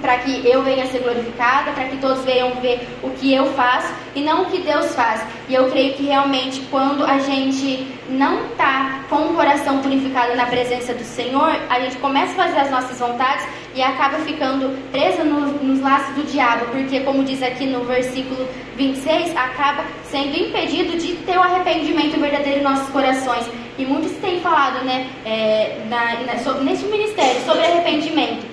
para 0.00 0.18
que 0.18 0.46
eu 0.46 0.62
venha 0.62 0.86
ser 0.86 1.00
glorificada, 1.00 1.72
para 1.72 1.84
que 1.84 1.96
todos 1.98 2.24
venham 2.24 2.52
ver 2.60 2.86
o 3.02 3.10
que 3.10 3.32
eu 3.34 3.46
faço 3.52 3.92
e 4.14 4.20
não 4.20 4.42
o 4.42 4.46
que 4.46 4.58
Deus 4.58 4.94
faz. 4.94 5.22
E 5.48 5.54
eu 5.54 5.70
creio 5.70 5.94
que 5.94 6.04
realmente 6.04 6.60
quando 6.70 7.04
a 7.04 7.18
gente 7.18 7.86
não 8.08 8.46
está 8.46 9.00
com 9.08 9.16
o 9.16 9.34
coração 9.34 9.78
purificado 9.78 10.34
na 10.36 10.46
presença 10.46 10.94
do 10.94 11.04
Senhor, 11.04 11.54
a 11.68 11.80
gente 11.80 11.96
começa 11.96 12.32
a 12.32 12.46
fazer 12.46 12.58
as 12.58 12.70
nossas 12.70 12.98
vontades 12.98 13.46
e 13.74 13.82
acaba 13.82 14.18
ficando 14.18 14.76
presa 14.90 15.22
no, 15.22 15.40
nos 15.62 15.80
laços 15.80 16.14
do 16.14 16.22
diabo, 16.24 16.66
porque 16.66 17.00
como 17.00 17.22
diz 17.22 17.42
aqui 17.42 17.66
no 17.66 17.84
versículo 17.84 18.48
26, 18.76 19.36
acaba 19.36 19.84
sendo 20.04 20.36
impedido 20.36 20.96
de 20.96 21.14
ter 21.16 21.36
o 21.36 21.42
arrependimento 21.42 22.18
verdadeiro 22.18 22.60
em 22.60 22.62
nossos 22.62 22.88
corações. 22.90 23.46
E 23.78 23.84
muitos 23.84 24.12
têm 24.18 24.40
falado, 24.40 24.84
né, 24.84 25.06
é, 25.24 25.78
na, 25.88 26.20
na, 26.20 26.38
sobre, 26.38 26.64
neste 26.64 26.86
ministério 26.86 27.40
sobre 27.44 27.64
arrependimento. 27.64 28.49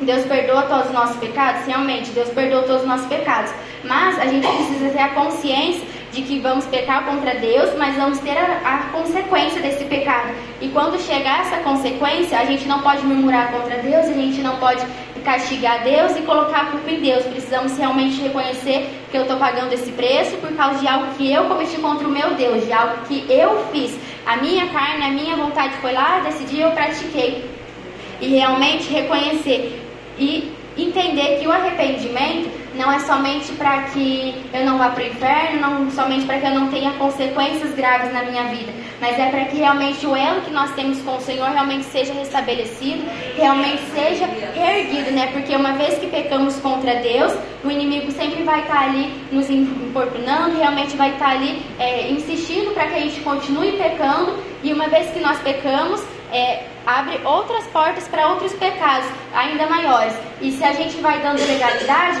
Deus 0.00 0.26
perdoa 0.26 0.62
todos 0.62 0.86
os 0.86 0.92
nossos 0.92 1.16
pecados? 1.16 1.66
Realmente, 1.66 2.10
Deus 2.10 2.28
perdoa 2.28 2.62
todos 2.62 2.82
os 2.82 2.88
nossos 2.88 3.06
pecados. 3.06 3.50
Mas 3.82 4.18
a 4.18 4.26
gente 4.26 4.46
precisa 4.46 4.90
ter 4.90 5.00
a 5.00 5.08
consciência 5.10 5.86
de 6.12 6.22
que 6.22 6.38
vamos 6.38 6.66
pecar 6.66 7.04
contra 7.04 7.34
Deus, 7.34 7.74
mas 7.78 7.96
vamos 7.96 8.18
ter 8.18 8.36
a, 8.36 8.60
a, 8.64 8.78
consequência 8.92 9.60
desse 9.60 9.84
pecado. 9.84 10.34
E 10.60 10.68
quando 10.68 11.00
chegar 11.00 11.40
essa 11.40 11.58
consequência, 11.58 12.38
a 12.38 12.44
gente 12.44 12.66
não 12.66 12.80
pode 12.80 13.04
murmurar 13.04 13.52
contra 13.52 13.78
Deus, 13.78 14.06
a 14.06 14.12
gente 14.12 14.40
não 14.42 14.56
pode 14.56 14.84
castigar 15.24 15.82
Deus 15.82 16.16
e 16.16 16.22
colocar 16.22 16.60
a 16.60 16.64
culpa 16.66 16.90
em 16.90 17.00
Deus. 17.00 17.24
Precisamos 17.24 17.76
realmente 17.76 18.20
reconhecer 18.20 18.88
que 19.10 19.16
eu 19.16 19.22
estou 19.22 19.38
pagando 19.38 19.72
esse 19.72 19.90
preço 19.92 20.36
por 20.36 20.52
causa 20.54 20.78
de 20.78 20.86
algo 20.86 21.14
que 21.16 21.32
eu 21.32 21.44
cometi 21.44 21.76
contra 21.78 22.06
o 22.06 22.10
meu 22.10 22.34
Deus, 22.34 22.64
de 22.64 22.72
algo 22.72 23.04
que 23.06 23.26
eu 23.30 23.64
fiz. 23.72 23.98
A 24.26 24.36
minha 24.36 24.66
carne, 24.68 25.04
a 25.04 25.10
minha 25.10 25.36
vontade 25.36 25.74
foi 25.78 25.92
lá, 25.92 26.20
decidi, 26.20 26.60
eu 26.60 26.70
pratiquei. 26.72 27.50
E 28.20 28.28
realmente 28.28 28.88
reconhecer 28.90 29.85
e 30.18 30.52
entender 30.76 31.38
que 31.40 31.46
o 31.46 31.52
arrependimento 31.52 32.50
não 32.76 32.92
é 32.92 32.98
somente 33.00 33.52
para 33.52 33.84
que 33.84 34.34
eu 34.52 34.64
não 34.64 34.76
vá 34.76 34.90
para 34.90 35.02
o 35.02 35.06
inferno, 35.06 35.60
não 35.60 35.90
somente 35.90 36.26
para 36.26 36.38
que 36.38 36.46
eu 36.46 36.50
não 36.50 36.68
tenha 36.68 36.92
consequências 36.92 37.74
graves 37.74 38.12
na 38.12 38.22
minha 38.22 38.44
vida, 38.44 38.70
mas 39.00 39.18
é 39.18 39.30
para 39.30 39.46
que 39.46 39.56
realmente 39.56 40.06
o 40.06 40.14
elo 40.14 40.42
que 40.42 40.50
nós 40.50 40.74
temos 40.74 41.00
com 41.00 41.16
o 41.16 41.20
Senhor 41.20 41.48
realmente 41.48 41.84
seja 41.86 42.12
restabelecido, 42.12 43.02
realmente 43.36 43.82
seja 43.94 44.26
erguido, 44.54 45.10
né? 45.12 45.28
Porque 45.32 45.56
uma 45.56 45.72
vez 45.72 45.98
que 45.98 46.06
pecamos 46.06 46.56
contra 46.60 46.96
Deus, 46.96 47.32
o 47.64 47.70
inimigo 47.70 48.10
sempre 48.12 48.42
vai 48.42 48.60
estar 48.60 48.82
ali 48.82 49.12
nos 49.32 49.48
importunando, 49.48 50.58
realmente 50.58 50.96
vai 50.96 51.12
estar 51.12 51.30
ali 51.30 51.62
é, 51.78 52.10
insistindo 52.10 52.72
para 52.74 52.86
que 52.86 52.94
a 52.94 53.00
gente 53.00 53.20
continue 53.20 53.72
pecando, 53.72 54.36
e 54.62 54.72
uma 54.72 54.88
vez 54.88 55.10
que 55.10 55.20
nós 55.20 55.38
pecamos, 55.38 56.02
é, 56.32 56.64
abre 56.86 57.20
outras 57.24 57.64
portas 57.68 58.06
para 58.08 58.28
outros 58.28 58.52
pecados 58.52 59.08
ainda 59.34 59.66
maiores. 59.66 60.14
E 60.40 60.52
se 60.52 60.64
a 60.64 60.72
gente 60.72 60.96
vai 60.98 61.20
dando 61.20 61.40
legalidade, 61.46 62.20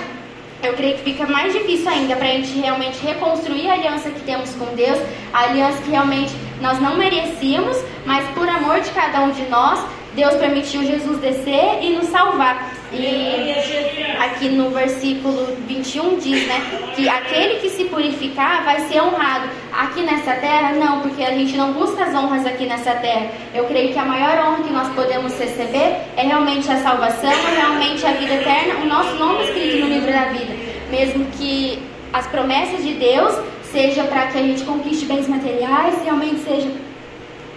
eu 0.62 0.72
creio 0.74 0.96
que 0.96 1.04
fica 1.04 1.26
mais 1.26 1.52
difícil 1.52 1.88
ainda 1.88 2.16
para 2.16 2.26
a 2.26 2.30
gente 2.30 2.58
realmente 2.58 2.98
reconstruir 3.04 3.68
a 3.68 3.74
aliança 3.74 4.10
que 4.10 4.20
temos 4.20 4.54
com 4.54 4.74
Deus, 4.74 4.98
a 5.32 5.42
aliança 5.44 5.82
que 5.82 5.90
realmente 5.90 6.34
nós 6.60 6.80
não 6.80 6.96
merecíamos, 6.96 7.76
mas 8.04 8.26
por 8.30 8.48
amor 8.48 8.80
de 8.80 8.90
cada 8.90 9.20
um 9.20 9.30
de 9.30 9.42
nós, 9.42 9.84
Deus 10.14 10.34
permitiu 10.36 10.82
Jesus 10.82 11.18
descer 11.18 11.82
e 11.82 11.90
nos 11.90 12.06
salvar. 12.06 12.72
E 12.98 14.16
aqui 14.18 14.48
no 14.48 14.70
versículo 14.70 15.56
21 15.66 16.18
diz, 16.18 16.46
né, 16.46 16.60
que 16.94 17.08
aquele 17.08 17.60
que 17.60 17.68
se 17.70 17.84
purificar 17.84 18.64
vai 18.64 18.80
ser 18.88 19.00
honrado. 19.02 19.48
Aqui 19.72 20.02
nessa 20.02 20.32
terra, 20.32 20.72
não, 20.72 21.02
porque 21.02 21.22
a 21.22 21.32
gente 21.32 21.56
não 21.56 21.72
busca 21.72 22.04
as 22.04 22.14
honras 22.14 22.46
aqui 22.46 22.66
nessa 22.66 22.92
terra. 22.92 23.30
Eu 23.54 23.64
creio 23.64 23.92
que 23.92 23.98
a 23.98 24.04
maior 24.04 24.46
honra 24.46 24.64
que 24.64 24.72
nós 24.72 24.88
podemos 24.94 25.38
receber 25.38 25.96
é 26.16 26.22
realmente 26.22 26.70
a 26.70 26.76
salvação, 26.76 27.30
é 27.30 27.56
realmente 27.56 28.06
a 28.06 28.12
vida 28.12 28.34
eterna, 28.34 28.82
o 28.82 28.86
nosso 28.86 29.14
nome 29.16 29.44
escrito 29.44 29.78
no 29.78 29.88
livro 29.88 30.12
da 30.12 30.24
vida. 30.26 30.54
Mesmo 30.90 31.26
que 31.38 31.82
as 32.12 32.26
promessas 32.28 32.82
de 32.82 32.94
Deus 32.94 33.34
seja 33.70 34.04
para 34.04 34.28
que 34.28 34.38
a 34.38 34.42
gente 34.42 34.64
conquiste 34.64 35.04
bens 35.04 35.28
materiais, 35.28 36.02
realmente 36.02 36.40
seja. 36.40 36.70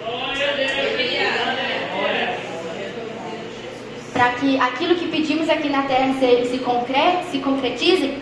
Glória 0.04 0.49
a 0.49 0.56
Deus 0.56 0.88
para 4.19 4.34
que 4.34 4.60
aquilo 4.60 4.95
que 4.95 5.08
pedimos 5.08 5.49
aqui 5.49 5.69
na 5.69 5.84
terra 5.84 6.13
se, 6.19 6.49
se, 6.49 6.58
se 7.32 7.38
concretize, 7.39 8.17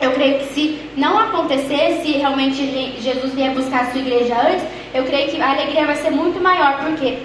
eu 0.00 0.12
creio 0.12 0.38
que 0.38 0.54
se 0.54 0.78
não 0.96 1.18
acontecer, 1.18 2.02
se 2.04 2.12
realmente 2.12 2.96
Jesus 3.00 3.34
vier 3.34 3.52
buscar 3.52 3.80
a 3.80 3.90
sua 3.90 4.00
igreja 4.00 4.36
antes, 4.40 4.64
eu 4.94 5.02
creio 5.02 5.28
que 5.28 5.42
a 5.42 5.50
alegria 5.50 5.86
vai 5.86 5.96
ser 5.96 6.10
muito 6.10 6.40
maior, 6.40 6.78
porque 6.84 7.18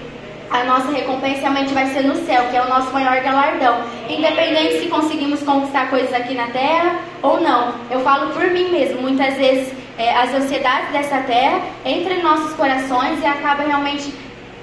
a 0.50 0.64
nossa 0.64 0.90
recompensa 0.90 1.42
realmente 1.42 1.72
vai 1.72 1.86
ser 1.86 2.02
no 2.02 2.16
céu, 2.26 2.48
que 2.50 2.56
é 2.56 2.62
o 2.62 2.68
nosso 2.68 2.92
maior 2.92 3.22
galardão. 3.22 3.78
Independente 4.08 4.80
se 4.80 4.88
conseguimos 4.88 5.40
conquistar 5.44 5.88
coisas 5.88 6.12
aqui 6.12 6.34
na 6.34 6.48
terra 6.48 6.98
ou 7.22 7.40
não. 7.40 7.76
Eu 7.92 8.00
falo 8.00 8.32
por 8.34 8.50
mim 8.50 8.70
mesmo, 8.70 9.02
muitas 9.02 9.36
vezes 9.36 9.72
é, 9.96 10.12
as 10.16 10.34
ansiedades 10.34 10.90
dessa 10.90 11.18
terra 11.18 11.60
entram 11.84 12.16
em 12.16 12.22
nossos 12.24 12.54
corações 12.54 13.22
e 13.22 13.24
acaba 13.24 13.62
realmente 13.62 14.12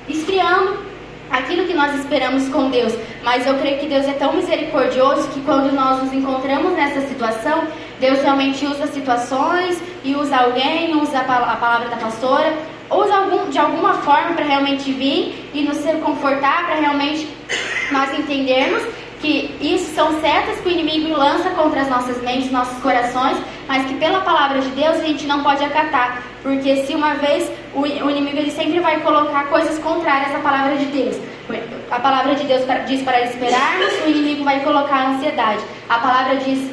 esfriando 0.10 0.91
aquilo 1.34 1.65
que 1.65 1.74
nós 1.74 1.93
esperamos 1.96 2.48
com 2.50 2.69
Deus. 2.69 2.93
Mas 3.24 3.46
eu 3.46 3.56
creio 3.56 3.80
que 3.80 3.88
Deus 3.88 4.08
é 4.08 4.13
tão 4.13 4.34
misericordioso 4.34 5.28
que 5.30 5.41
quando 5.41 5.74
nós 5.74 6.02
nos 6.04 6.13
encontramos 6.13 6.74
nessa 6.74 7.02
situação, 7.08 7.67
Deus 8.00 8.22
realmente 8.22 8.65
usa 8.65 8.88
situações 8.88 9.82
e 10.04 10.15
usa 10.15 10.38
alguém, 10.38 10.96
usa 10.96 11.19
a 11.19 11.56
palavra 11.56 11.89
da 11.89 11.98
pastora, 11.98 12.54
usa 12.91 13.15
algum, 13.15 13.50
de 13.50 13.58
alguma 13.58 13.96
forma 13.96 14.34
para 14.34 14.46
realmente 14.46 14.91
vir 14.91 15.50
e 15.54 15.63
nos 15.63 15.80
confortar, 16.02 16.65
para 16.67 16.76
realmente 16.76 17.28
nós 17.91 18.13
entendermos 18.17 18.84
que 19.24 19.56
isso 19.62 19.96
são 19.96 20.20
setas 20.20 20.60
que 20.60 20.68
o 20.68 20.72
inimigo 20.72 21.18
lança 21.18 21.50
contra 21.52 21.80
as 21.80 21.90
nossas 21.90 22.22
mentes, 22.22 22.52
nossos 22.52 22.78
corações, 22.84 23.38
mas 23.70 23.86
que 23.86 23.94
pela 23.94 24.20
palavra 24.20 24.60
de 24.60 24.68
Deus 24.72 24.98
a 24.98 25.04
gente 25.06 25.26
não 25.26 25.42
pode 25.42 25.64
acatar, 25.64 26.22
porque 26.44 26.84
se 26.84 26.94
uma 26.94 27.14
vez 27.14 27.50
o, 27.74 27.86
inimigo 27.86 28.38
ele 28.38 28.52
sempre 28.52 28.82
vai 28.82 29.00
colocar 29.00 29.46
coisas 29.46 29.80
contrárias 29.80 30.36
à 30.36 30.40
palavra 30.40 30.76
de 30.76 30.86
Deus. 30.88 31.16
A 31.90 32.00
palavra 32.00 32.36
de 32.36 32.44
Deus 32.44 32.64
diz 32.86 33.02
para 33.04 33.22
esperarmos, 33.22 33.94
o 34.06 34.10
inimigo 34.10 34.44
vai 34.44 34.60
colocar 34.60 35.12
ansiedade. 35.12 35.62
A 35.88 36.00
palavra 36.00 36.36
diz 36.38 36.70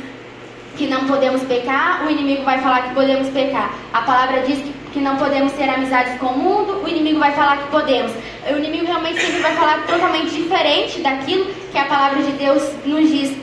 que 0.77 0.89
não 0.89 1.07
podemos 1.07 1.43
pecar, 1.45 2.05
o 2.05 2.11
inimigo 2.11 2.43
vai 2.43 2.59
falar 2.59 2.89
que 2.89 2.95
podemos 2.95 3.29
pecar. 3.29 3.73
A 3.93 4.03
palavra 4.03 4.41
diz 4.41 4.59
que, 4.59 4.75
que 4.93 5.01
não 5.01 5.17
podemos 5.17 5.53
ter 5.53 5.69
amizades 5.69 6.19
com 6.19 6.27
o 6.27 6.39
mundo, 6.39 6.83
o 6.83 6.89
inimigo 6.89 7.21
vai 7.21 7.33
falar 7.33 7.59
que 7.59 7.71
podemos. 7.71 8.11
O 8.53 8.59
inimigo 8.59 8.87
realmente 8.87 9.21
sempre 9.21 9.41
vai 9.41 9.55
falar 9.55 9.87
totalmente 9.87 10.31
diferente 10.31 11.01
daquilo 11.01 11.60
que 11.71 11.79
a 11.79 11.85
palavra 11.85 12.23
de 12.23 12.33
Deus 12.33 12.63
nos 12.85 13.09
diz. 13.11 13.37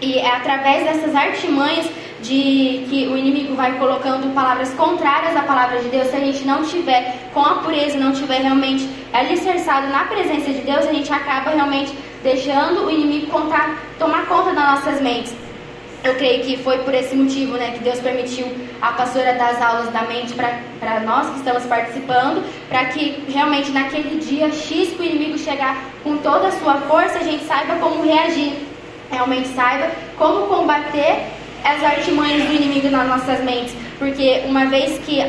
E 0.00 0.18
é 0.18 0.34
através 0.34 0.84
dessas 0.84 1.14
artimanhas 1.14 1.86
de 2.22 2.86
que 2.88 3.08
o 3.10 3.16
inimigo 3.16 3.54
vai 3.54 3.78
colocando 3.78 4.32
palavras 4.34 4.72
contrárias 4.74 5.36
à 5.36 5.42
palavra 5.42 5.80
de 5.80 5.88
Deus, 5.88 6.08
se 6.08 6.16
a 6.16 6.20
gente 6.20 6.44
não 6.44 6.62
tiver 6.62 7.30
com 7.32 7.40
a 7.40 7.56
pureza, 7.56 7.98
não 7.98 8.12
tiver 8.12 8.42
realmente 8.42 8.88
alicerçado 9.12 9.88
na 9.88 10.04
presença 10.04 10.52
de 10.52 10.60
Deus, 10.60 10.86
a 10.86 10.92
gente 10.92 11.12
acaba 11.12 11.50
realmente 11.50 11.92
deixando 12.22 12.84
o 12.84 12.90
inimigo 12.90 13.28
contar, 13.28 13.78
tomar 13.98 14.26
conta 14.26 14.52
das 14.52 14.70
nossas 14.70 15.00
mentes. 15.00 15.34
Eu 16.02 16.14
creio 16.14 16.42
que 16.44 16.56
foi 16.56 16.78
por 16.78 16.94
esse 16.94 17.14
motivo 17.14 17.56
né, 17.58 17.72
que 17.72 17.84
Deus 17.84 18.00
permitiu 18.00 18.46
a 18.80 18.92
pastora 18.92 19.34
das 19.34 19.60
aulas 19.60 19.92
da 19.92 20.02
mente 20.02 20.32
para 20.32 21.00
nós 21.00 21.28
que 21.28 21.36
estamos 21.38 21.64
participando, 21.64 22.42
para 22.70 22.86
que 22.86 23.22
realmente 23.28 23.70
naquele 23.70 24.18
dia 24.18 24.50
X 24.50 24.94
que 24.94 25.02
o 25.02 25.04
inimigo 25.04 25.36
chegar 25.36 25.76
com 26.02 26.16
toda 26.16 26.48
a 26.48 26.52
sua 26.52 26.78
força, 26.82 27.18
a 27.18 27.22
gente 27.22 27.44
saiba 27.44 27.76
como 27.76 28.02
reagir, 28.02 28.54
realmente 29.10 29.48
saiba 29.48 29.90
como 30.16 30.46
combater 30.46 31.26
as 31.62 31.82
artimanhas 31.84 32.48
do 32.48 32.54
inimigo 32.54 32.88
nas 32.88 33.06
nossas 33.06 33.44
mentes, 33.44 33.74
porque 33.98 34.44
uma 34.46 34.66
vez 34.66 34.98
que 35.04 35.22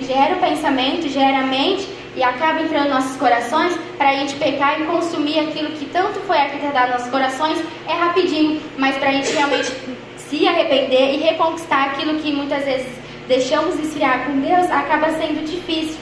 gera 0.00 0.34
o 0.34 0.40
pensamento, 0.40 1.08
gera 1.08 1.38
a 1.38 1.46
mente 1.46 1.86
e 2.16 2.22
acaba 2.22 2.60
entrando 2.60 2.84
nos 2.84 2.94
nossos 2.94 3.16
corações, 3.16 3.76
para 3.98 4.10
a 4.10 4.14
gente 4.14 4.34
pecar 4.36 4.80
e 4.80 4.84
consumir 4.84 5.40
aquilo 5.40 5.70
que 5.70 5.86
tanto 5.86 6.20
foi 6.20 6.38
arquitetado 6.38 6.92
nos 6.92 6.98
nossos 6.98 7.10
corações, 7.10 7.64
é 7.88 7.92
rapidinho, 7.92 8.60
mas 8.78 8.96
para 8.96 9.10
a 9.10 9.12
gente 9.12 9.32
realmente 9.32 9.72
se 10.16 10.46
arrepender 10.46 11.14
e 11.14 11.16
reconquistar 11.18 11.90
aquilo 11.90 12.18
que 12.20 12.32
muitas 12.32 12.64
vezes 12.64 12.88
deixamos 13.26 13.78
esfriar 13.78 14.26
com 14.26 14.40
Deus, 14.40 14.70
acaba 14.70 15.10
sendo 15.10 15.44
difícil. 15.44 15.98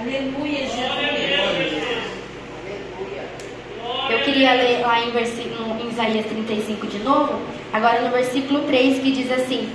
Aleluia, 0.00 0.66
Jesus. 0.66 2.12
Eu 4.10 4.18
queria 4.20 4.52
ler 4.52 4.80
lá 4.80 5.00
em, 5.00 5.10
versículo, 5.10 5.80
em 5.80 5.88
Isaías 5.88 6.26
35 6.26 6.86
de 6.86 6.98
novo, 6.98 7.40
agora 7.72 8.00
no 8.02 8.10
versículo 8.10 8.62
3, 8.62 8.98
que 8.98 9.12
diz 9.12 9.30
assim: 9.30 9.70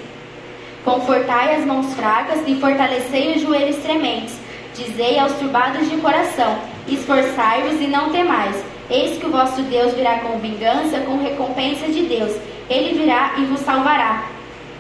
Confortai 0.84 1.56
as 1.56 1.66
mãos 1.66 1.94
fracas 1.94 2.42
e 2.46 2.56
fortalecei 2.56 3.36
os 3.36 3.42
joelhos 3.42 3.78
trementes. 3.78 4.47
Dizei 4.78 5.18
aos 5.18 5.34
turbados 5.34 5.90
de 5.90 5.98
coração: 5.98 6.56
Esforçai-vos 6.88 7.82
e 7.82 7.88
não 7.88 8.12
temais. 8.12 8.56
Eis 8.90 9.18
que 9.18 9.26
o 9.26 9.32
vosso 9.32 9.64
Deus 9.64 9.94
virá 9.96 10.20
com 10.20 10.38
vingança, 10.38 11.00
com 11.00 11.18
recompensa 11.18 11.88
de 11.88 12.04
Deus. 12.04 12.34
Ele 12.70 12.98
virá 12.98 13.34
e 13.38 13.46
vos 13.46 13.60
salvará. 13.62 14.26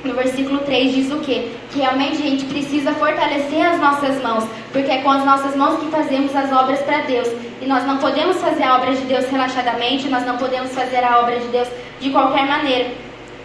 no 0.03 0.13
versículo 0.13 0.59
3 0.59 0.93
diz 0.93 1.11
o 1.11 1.19
quê? 1.19 1.49
Que 1.71 1.79
realmente 1.79 2.21
a 2.21 2.29
gente 2.29 2.45
precisa 2.45 2.93
fortalecer 2.93 3.65
as 3.65 3.79
nossas 3.79 4.21
mãos, 4.21 4.47
porque 4.71 4.91
é 4.91 5.01
com 5.01 5.09
as 5.09 5.25
nossas 5.25 5.55
mãos 5.55 5.79
que 5.79 5.89
fazemos 5.89 6.33
as 6.35 6.51
obras 6.51 6.79
para 6.83 6.99
Deus. 6.99 7.27
E 7.59 7.65
nós 7.65 7.83
não 7.85 7.97
podemos 7.97 8.37
fazer 8.37 8.63
a 8.63 8.75
obra 8.77 8.93
de 8.93 9.01
Deus 9.01 9.25
relaxadamente, 9.29 10.07
nós 10.07 10.25
não 10.25 10.37
podemos 10.37 10.71
fazer 10.73 11.03
a 11.03 11.19
obra 11.19 11.39
de 11.39 11.47
Deus 11.47 11.67
de 11.99 12.11
qualquer 12.11 12.45
maneira. 12.45 12.91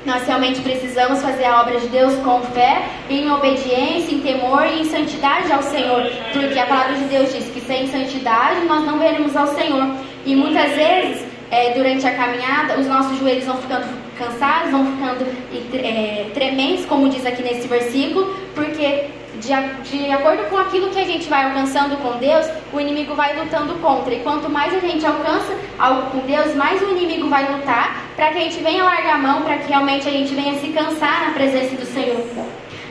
Nós 0.05 0.27
realmente 0.27 0.61
precisamos 0.61 1.23
fazer 1.23 1.45
a 1.45 1.61
obra 1.61 1.79
de 1.79 1.87
Deus 1.89 2.15
com 2.25 2.41
fé, 2.43 2.83
em 3.09 3.31
obediência, 3.31 4.15
em 4.15 4.21
temor 4.21 4.67
e 4.67 4.81
em 4.81 4.85
santidade 4.85 5.53
ao 5.53 5.63
Senhor, 5.63 6.11
porque 6.33 6.59
a 6.59 6.67
palavra 6.67 6.95
de 6.95 7.05
Deus 7.05 7.33
diz 7.33 7.47
que 7.47 7.61
sem 7.61 7.87
santidade 7.87 8.65
nós 8.67 8.85
não 8.85 8.99
veremos 8.99 9.37
ao 9.37 9.47
Senhor. 9.49 9.95
E 10.27 10.35
muitas 10.35 10.73
vezes 10.73 11.25
é, 11.51 11.71
durante 11.73 12.07
a 12.07 12.15
caminhada, 12.15 12.81
os 12.81 12.87
nossos 12.87 13.19
joelhos 13.19 13.45
vão 13.45 13.59
ficando 13.59 13.87
cansados, 14.19 14.71
vão 14.71 14.87
ficando 14.87 15.27
é, 15.75 16.31
trementes, 16.35 16.85
como 16.87 17.09
diz 17.09 17.25
aqui 17.25 17.43
nesse 17.43 17.69
versículo, 17.69 18.35
porque 18.55 19.05
de, 19.43 19.91
de 19.91 20.11
acordo 20.13 20.45
com 20.49 20.57
aquilo 20.57 20.91
que 20.91 21.01
a 21.01 21.05
gente 21.05 21.29
vai 21.29 21.45
alcançando 21.45 21.97
com 21.97 22.17
Deus, 22.19 22.47
o 22.73 22.81
inimigo 22.81 23.15
vai 23.15 23.37
lutando 23.37 23.75
contra. 23.75 24.15
E 24.15 24.21
quanto 24.21 24.49
mais 24.49 24.73
a 24.73 24.79
gente 24.79 25.05
alcança 25.05 25.53
algo 25.79 26.11
com 26.11 26.19
Deus, 26.21 26.55
mais 26.55 26.81
o 26.81 26.91
inimigo 26.91 27.29
vai 27.29 27.53
lutar 27.53 28.05
para 28.15 28.31
que 28.31 28.39
a 28.39 28.41
gente 28.43 28.63
venha 28.63 28.85
largar 28.85 29.17
a 29.17 29.19
mão, 29.19 29.43
para 29.43 29.59
que 29.59 29.69
realmente 29.69 30.09
a 30.09 30.13
gente 30.13 30.33
venha 30.33 30.55
se 30.61 30.69
cansar 30.69 31.27
na 31.27 31.33
presença 31.33 31.75
do 31.75 31.85
Senhor. 31.85 32.25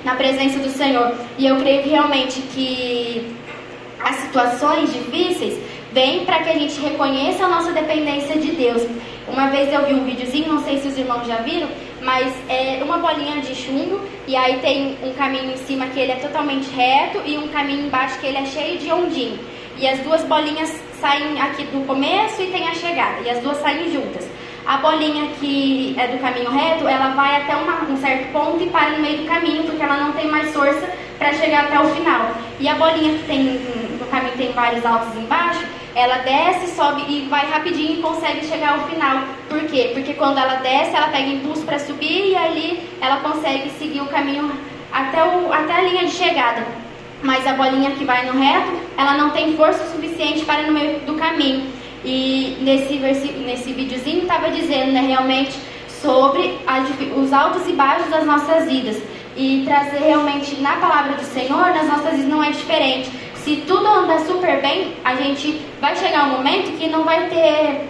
Na 0.04 0.16
presença 0.16 0.60
do 0.60 0.70
Senhor. 0.70 1.14
E 1.38 1.48
eu 1.48 1.56
creio 1.58 1.84
que 1.84 1.90
realmente 1.90 2.42
que 2.42 3.34
as 4.04 4.16
situações 4.18 4.92
difíceis 4.92 5.58
vem 5.94 6.26
para 6.26 6.40
que 6.40 6.50
a 6.50 6.54
gente 6.54 6.80
reconheça 6.82 7.46
a 7.46 7.48
nossa 7.48 7.72
dependência 7.72 8.38
de 8.38 8.52
Deus. 8.52 8.86
Uma 9.28 9.48
vez 9.48 9.72
eu 9.72 9.86
vi 9.86 9.94
um 9.94 10.04
videozinho, 10.04 10.54
não 10.54 10.64
sei 10.64 10.80
se 10.80 10.88
os 10.88 10.98
irmãos 10.98 11.26
já 11.26 11.38
viram, 11.38 11.70
mas 12.02 12.34
é 12.50 12.84
uma 12.84 12.98
bolinha 12.98 13.42
de 13.42 13.54
chumbo 13.56 14.02
e 14.28 14.36
aí 14.36 14.60
tem 14.60 14.98
um 15.04 15.14
caminho 15.14 15.52
em 15.52 15.58
cima 15.58 15.88
que 15.88 16.00
ele 16.00 16.12
é 16.12 16.16
totalmente 16.16 16.70
reto 16.72 17.22
e 17.26 17.38
um 17.38 17.48
caminho 17.50 17.86
embaixo 17.86 18.20
que 18.20 18.28
ele 18.28 18.38
é 18.38 18.46
cheio 18.46 18.80
de 18.80 18.92
ondinho. 18.92 19.40
E 19.78 19.88
as 19.88 20.00
duas 20.00 20.24
bolinhas 20.24 20.70
saem 21.00 21.40
aqui 21.40 21.64
do 21.64 21.86
começo 21.86 22.42
e 22.42 22.48
tem 22.48 22.68
a 22.68 22.74
chegada, 22.74 23.22
e 23.22 23.30
as 23.30 23.40
duas 23.40 23.58
saem 23.58 23.92
juntas. 23.92 24.28
A 24.66 24.78
bolinha 24.78 25.28
que 25.40 25.96
é 25.98 26.08
do 26.08 26.20
caminho 26.20 26.52
reto, 26.52 26.88
ela 26.88 27.10
vai 27.10 27.42
até 27.42 27.56
uma, 27.56 27.82
um 27.90 27.98
certo 27.98 28.32
ponto 28.32 28.64
e 28.64 28.68
para 28.68 28.92
no 28.92 29.00
meio 29.00 29.20
do 29.20 29.26
caminho, 29.26 29.64
porque 29.64 29.82
ela 29.82 29.98
não 29.98 30.12
tem 30.14 30.28
mais 30.28 30.54
força 30.54 30.88
para 31.18 31.34
chegar 31.34 31.66
até 31.66 31.80
o 31.80 31.86
final. 31.90 32.32
E 32.60 32.68
a 32.68 32.76
bolinha 32.76 33.18
que 33.18 33.26
tem 33.26 33.44
no 34.00 34.06
caminho 34.08 34.34
tem 34.38 34.52
vários 34.52 34.86
altos 34.86 35.16
embaixo, 35.16 35.66
ela 35.96 36.18
desce, 36.20 36.76
sobe 36.76 37.04
e 37.08 37.28
vai 37.30 37.50
rapidinho 37.50 38.00
e 38.00 38.02
consegue 38.02 38.46
chegar 38.46 38.74
ao 38.74 38.88
final. 38.88 39.24
Por 39.50 39.60
quê? 39.66 39.92
Porque 39.94 40.14
quando 40.14 40.38
ela 40.38 40.56
desce, 40.56 40.96
ela 40.96 41.08
pega 41.08 41.28
impulso 41.28 41.64
para 41.64 41.80
subir 41.80 42.32
e 42.32 42.36
ali 42.36 42.90
ela 43.02 43.18
consegue 43.18 43.70
seguir 43.72 44.02
o 44.02 44.08
caminho 44.08 44.52
até, 44.92 45.24
o, 45.24 45.52
até 45.52 45.74
a 45.74 45.82
linha 45.82 46.06
de 46.06 46.12
chegada. 46.12 46.66
Mas 47.22 47.46
a 47.46 47.54
bolinha 47.54 47.92
que 47.92 48.06
vai 48.06 48.26
no 48.26 48.40
reto, 48.40 48.72
ela 48.98 49.16
não 49.16 49.32
tem 49.32 49.56
força 49.56 49.86
suficiente 49.92 50.46
para 50.46 50.62
ir 50.62 50.68
no 50.68 50.74
meio 50.74 51.00
do 51.02 51.16
caminho. 51.16 51.81
E 52.04 52.58
nesse, 52.62 52.96
nesse 52.96 53.74
videozinho 53.74 54.24
estava 54.24 54.50
dizendo 54.50 54.92
né, 54.92 55.02
realmente 55.02 55.54
sobre 56.02 56.58
os 57.16 57.32
altos 57.32 57.68
e 57.68 57.74
baixos 57.74 58.10
das 58.10 58.26
nossas 58.26 58.66
vidas. 58.70 58.98
E 59.38 59.64
trazer 59.66 60.00
realmente 60.00 60.60
na 60.60 60.74
palavra 60.78 61.14
do 61.14 61.24
Senhor, 61.24 61.74
nas 61.74 61.88
nossas 61.88 62.16
vidas 62.16 62.28
não 62.28 62.44
é 62.44 62.52
diferente. 62.52 63.10
Se 63.36 63.58
tudo 63.68 63.88
andar 63.88 64.20
super 64.22 64.62
bem, 64.62 64.94
a 65.04 65.16
gente 65.16 65.62
vai 65.80 65.96
chegar 65.96 66.26
um 66.26 66.38
momento 66.38 66.78
que 66.78 66.88
não 66.88 67.04
vai 67.04 67.28
ter 67.28 67.88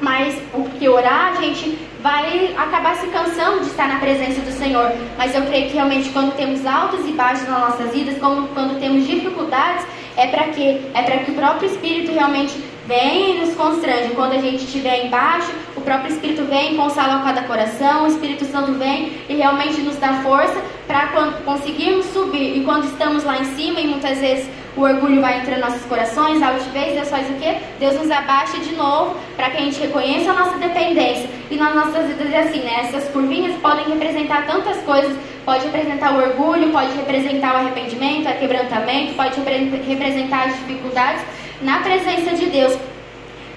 mais 0.00 0.40
o 0.54 0.64
que 0.64 0.88
orar, 0.88 1.32
a 1.32 1.40
gente 1.40 1.78
vai 2.00 2.54
acabar 2.56 2.94
se 2.96 3.06
cansando 3.08 3.60
de 3.60 3.66
estar 3.66 3.88
na 3.88 3.98
presença 3.98 4.40
do 4.40 4.52
Senhor. 4.52 4.92
Mas 5.16 5.34
eu 5.34 5.42
creio 5.42 5.68
que 5.68 5.74
realmente 5.74 6.10
quando 6.10 6.36
temos 6.36 6.64
altos 6.64 7.06
e 7.06 7.12
baixos 7.12 7.48
nas 7.48 7.60
nossas 7.60 7.92
vidas, 7.92 8.18
como 8.18 8.48
quando 8.48 8.78
temos 8.78 9.06
dificuldades, 9.06 9.84
é 10.16 10.26
para 10.28 10.48
quê? 10.48 10.80
É 10.94 11.02
para 11.02 11.18
que 11.18 11.30
o 11.30 11.34
próprio 11.34 11.70
Espírito 11.70 12.12
realmente 12.12 12.52
venha 12.88 13.36
e 13.36 13.38
nos 13.40 13.54
constrange. 13.54 14.14
Quando 14.14 14.32
a 14.32 14.40
gente 14.40 14.64
estiver 14.64 15.04
embaixo, 15.04 15.52
o 15.76 15.80
próprio 15.82 16.10
Espírito 16.10 16.42
vem 16.44 16.74
consola 16.74 17.22
cada 17.22 17.42
coração, 17.42 18.04
o 18.04 18.06
Espírito 18.06 18.46
Santo 18.46 18.72
vem 18.72 19.12
e 19.28 19.34
realmente 19.34 19.82
nos 19.82 19.96
dá 19.96 20.14
força 20.22 20.58
para 20.86 21.08
conseguirmos 21.44 22.06
subir. 22.06 22.56
E 22.56 22.64
quando 22.64 22.84
estamos 22.84 23.24
lá 23.24 23.38
em 23.38 23.44
cima, 23.56 23.78
e 23.78 23.86
muitas 23.86 24.18
vezes 24.18 24.48
o 24.74 24.80
orgulho 24.80 25.20
vai 25.20 25.40
entrar 25.40 25.58
nos 25.58 25.68
nossos 25.68 25.84
corações, 25.84 26.40
a 26.40 26.48
altivez, 26.48 26.94
Deus 26.94 27.10
faz 27.10 27.28
o 27.28 27.34
quê? 27.34 27.58
Deus 27.78 27.94
nos 27.94 28.10
abaixa 28.10 28.58
de 28.58 28.74
novo 28.74 29.16
para 29.36 29.50
que 29.50 29.58
a 29.58 29.60
gente 29.60 29.78
reconheça 29.78 30.30
a 30.30 30.34
nossa 30.34 30.56
dependência. 30.56 31.28
E 31.50 31.56
nas 31.56 31.74
nossas 31.74 32.06
vidas 32.06 32.32
é 32.32 32.40
assim, 32.40 32.60
né? 32.60 32.88
Essas 32.88 33.08
curvinhas 33.10 33.54
podem 33.60 33.84
representar 33.84 34.46
tantas 34.46 34.78
coisas. 34.78 35.14
Pode 35.44 35.64
representar 35.64 36.14
o 36.14 36.22
orgulho, 36.22 36.70
pode 36.70 36.92
representar 36.94 37.54
o 37.54 37.56
arrependimento, 37.58 38.28
o 38.28 38.38
quebrantamento, 38.38 39.14
pode 39.14 39.40
representar 39.86 40.48
as 40.48 40.56
dificuldades 40.58 41.22
na 41.62 41.80
presença 41.80 42.34
de 42.36 42.46
Deus. 42.46 42.76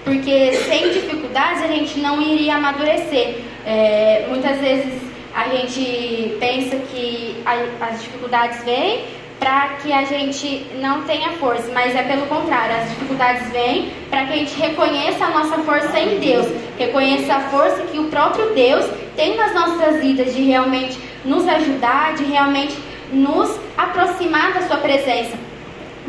Porque 0.04 0.54
sem 0.54 0.90
dificuldades 0.92 1.62
a 1.62 1.68
gente 1.68 2.00
não 2.00 2.22
iria 2.22 2.56
amadurecer. 2.56 3.36
É, 3.66 4.26
muitas 4.30 4.58
vezes 4.60 4.94
a 5.34 5.48
gente 5.48 6.38
pensa 6.40 6.76
que 6.92 7.36
a, 7.46 7.86
as 7.86 8.02
dificuldades 8.02 8.64
vêm 8.64 9.06
para 9.40 9.70
que 9.82 9.92
a 9.92 10.04
gente 10.04 10.68
não 10.80 11.02
tenha 11.04 11.32
força, 11.34 11.72
mas 11.74 11.96
é 11.96 12.04
pelo 12.04 12.28
contrário, 12.28 12.76
as 12.76 12.90
dificuldades 12.90 13.50
vêm 13.52 13.92
para 14.08 14.26
que 14.26 14.34
a 14.34 14.36
gente 14.36 14.56
reconheça 14.56 15.26
a 15.26 15.30
nossa 15.32 15.58
força 15.60 16.00
em 16.00 16.20
Deus, 16.20 16.46
reconheça 16.78 17.34
a 17.34 17.40
força 17.50 17.82
que 17.92 17.98
o 17.98 18.04
próprio 18.04 18.54
Deus 18.54 18.86
tem 19.16 19.36
nas 19.36 19.52
nossas 19.54 20.00
vidas 20.00 20.36
de 20.36 20.44
realmente 20.44 20.96
nos 21.26 21.48
ajudar, 21.48 22.14
de 22.14 22.24
realmente 22.26 22.78
nos 23.12 23.60
aproximar 23.76 24.54
da 24.54 24.62
sua 24.68 24.78
presença. 24.78 25.36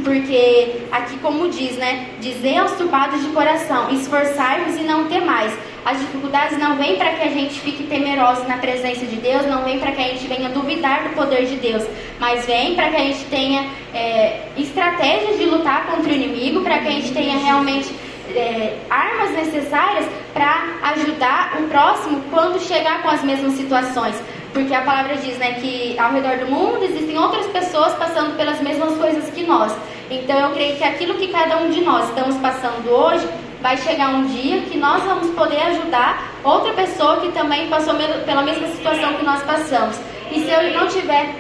Porque 0.05 0.83
aqui 0.91 1.19
como 1.19 1.49
diz, 1.49 1.77
né? 1.77 2.09
Dizer 2.21 2.59
aos 2.59 2.73
turbados 2.73 3.23
de 3.23 3.29
coração, 3.29 3.91
esforçai-vos 3.91 4.77
e 4.77 4.83
não 4.83 5.07
temais. 5.07 5.53
As 5.85 5.99
dificuldades 5.99 6.59
não 6.59 6.77
vêm 6.77 6.97
para 6.97 7.11
que 7.13 7.23
a 7.23 7.31
gente 7.31 7.59
fique 7.61 7.85
temeroso 7.85 8.45
na 8.47 8.59
presença 8.59 9.05
de 9.05 9.17
Deus, 9.17 9.47
não 9.47 9.65
vem 9.65 9.81
para 9.81 9.91
que 9.91 10.01
a 10.01 10.09
gente 10.09 10.29
venha 10.29 10.49
duvidar 10.49 11.03
do 11.03 11.15
poder 11.15 11.45
de 11.47 11.57
Deus, 11.57 11.83
mas 12.21 12.47
vem 12.47 12.77
para 12.77 12.89
que 12.91 12.97
a 12.97 13.01
gente 13.01 13.25
tenha 13.25 13.67
é, 13.93 14.43
estratégias 14.57 15.39
de 15.39 15.45
lutar 15.47 15.87
contra 15.87 16.13
o 16.13 16.15
inimigo, 16.15 16.61
para 16.61 16.79
que 16.79 16.89
a 16.89 16.93
gente 16.93 17.13
tenha 17.13 17.37
realmente 17.37 17.93
é, 18.31 18.77
armas 18.89 19.33
necessárias 19.33 20.07
para 20.33 20.65
ajudar 20.95 21.59
o 21.61 21.69
próximo 21.69 22.23
quando 22.31 22.61
chegar 22.61 23.03
com 23.03 23.11
as 23.11 23.23
mesmas 23.25 23.55
situações. 23.55 24.15
Porque 24.53 24.75
a 24.75 24.83
palavra 24.83 25.17
diz 25.17 25.39
né, 25.39 25.55
que 25.55 25.99
ao 25.99 26.13
redor 26.13 26.39
do 26.39 26.51
mundo 26.51 26.85
existem 26.85 27.19
outras 27.19 27.47
pessoas 27.47 27.95
passando 27.95 28.37
pelas 28.37 28.61
mesmas 28.61 28.97
coisas 28.99 29.31
que 29.31 29.45
nós. 29.45 29.75
Então 30.11 30.39
eu 30.39 30.51
creio 30.51 30.77
que 30.77 30.85
aquilo 30.85 31.15
que 31.15 31.29
cada 31.29 31.57
um 31.59 31.71
de 31.71 31.81
nós 31.81 32.09
estamos 32.09 32.37
passando 32.37 32.89
hoje 32.91 33.27
vai 33.63 33.77
chegar 33.79 34.11
um 34.11 34.27
dia 34.27 34.61
que 34.63 34.77
nós 34.77 35.03
vamos 35.05 35.31
poder 35.31 35.63
ajudar 35.63 36.33
outra 36.45 36.73
pessoa 36.73 37.21
que 37.21 37.31
também 37.33 37.69
passou 37.69 37.95
pela 38.27 38.43
mesma 38.43 38.67
situação 38.69 39.15
que 39.15 39.25
nós 39.25 39.43
passamos. 39.43 39.97
E 40.31 40.41
se 40.41 40.51
eu 40.51 40.73
não 40.75 40.87
tiver 40.89 41.35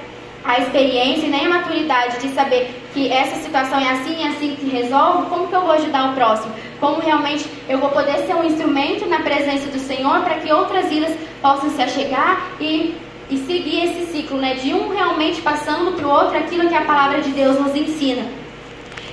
a 0.44 0.58
experiência 0.58 1.26
e 1.26 1.30
nem 1.30 1.46
a 1.46 1.50
maturidade 1.50 2.18
de 2.18 2.28
saber 2.34 2.74
que 2.94 3.10
essa 3.10 3.36
situação 3.36 3.78
é 3.78 3.90
assim 3.90 4.22
e 4.22 4.28
assim 4.28 4.56
que 4.56 4.68
resolve, 4.68 5.28
como 5.28 5.48
que 5.48 5.54
eu 5.54 5.60
vou 5.60 5.72
ajudar 5.72 6.10
o 6.10 6.14
próximo? 6.14 6.52
Como 6.82 7.00
realmente 7.00 7.48
eu 7.68 7.78
vou 7.78 7.90
poder 7.90 8.26
ser 8.26 8.34
um 8.34 8.42
instrumento 8.42 9.06
na 9.06 9.20
presença 9.20 9.70
do 9.70 9.78
Senhor 9.78 10.20
para 10.24 10.40
que 10.40 10.52
outras 10.52 10.88
vidas 10.88 11.16
possam 11.40 11.70
se 11.70 11.80
achegar 11.80 12.50
e, 12.60 12.96
e 13.30 13.38
seguir 13.46 13.84
esse 13.84 14.10
ciclo, 14.10 14.36
né? 14.36 14.54
De 14.54 14.74
um 14.74 14.88
realmente 14.88 15.40
passando 15.42 15.92
para 15.92 16.04
o 16.04 16.10
outro 16.10 16.36
aquilo 16.36 16.68
que 16.68 16.74
a 16.74 16.80
palavra 16.80 17.20
de 17.20 17.30
Deus 17.30 17.56
nos 17.60 17.72
ensina. 17.76 18.26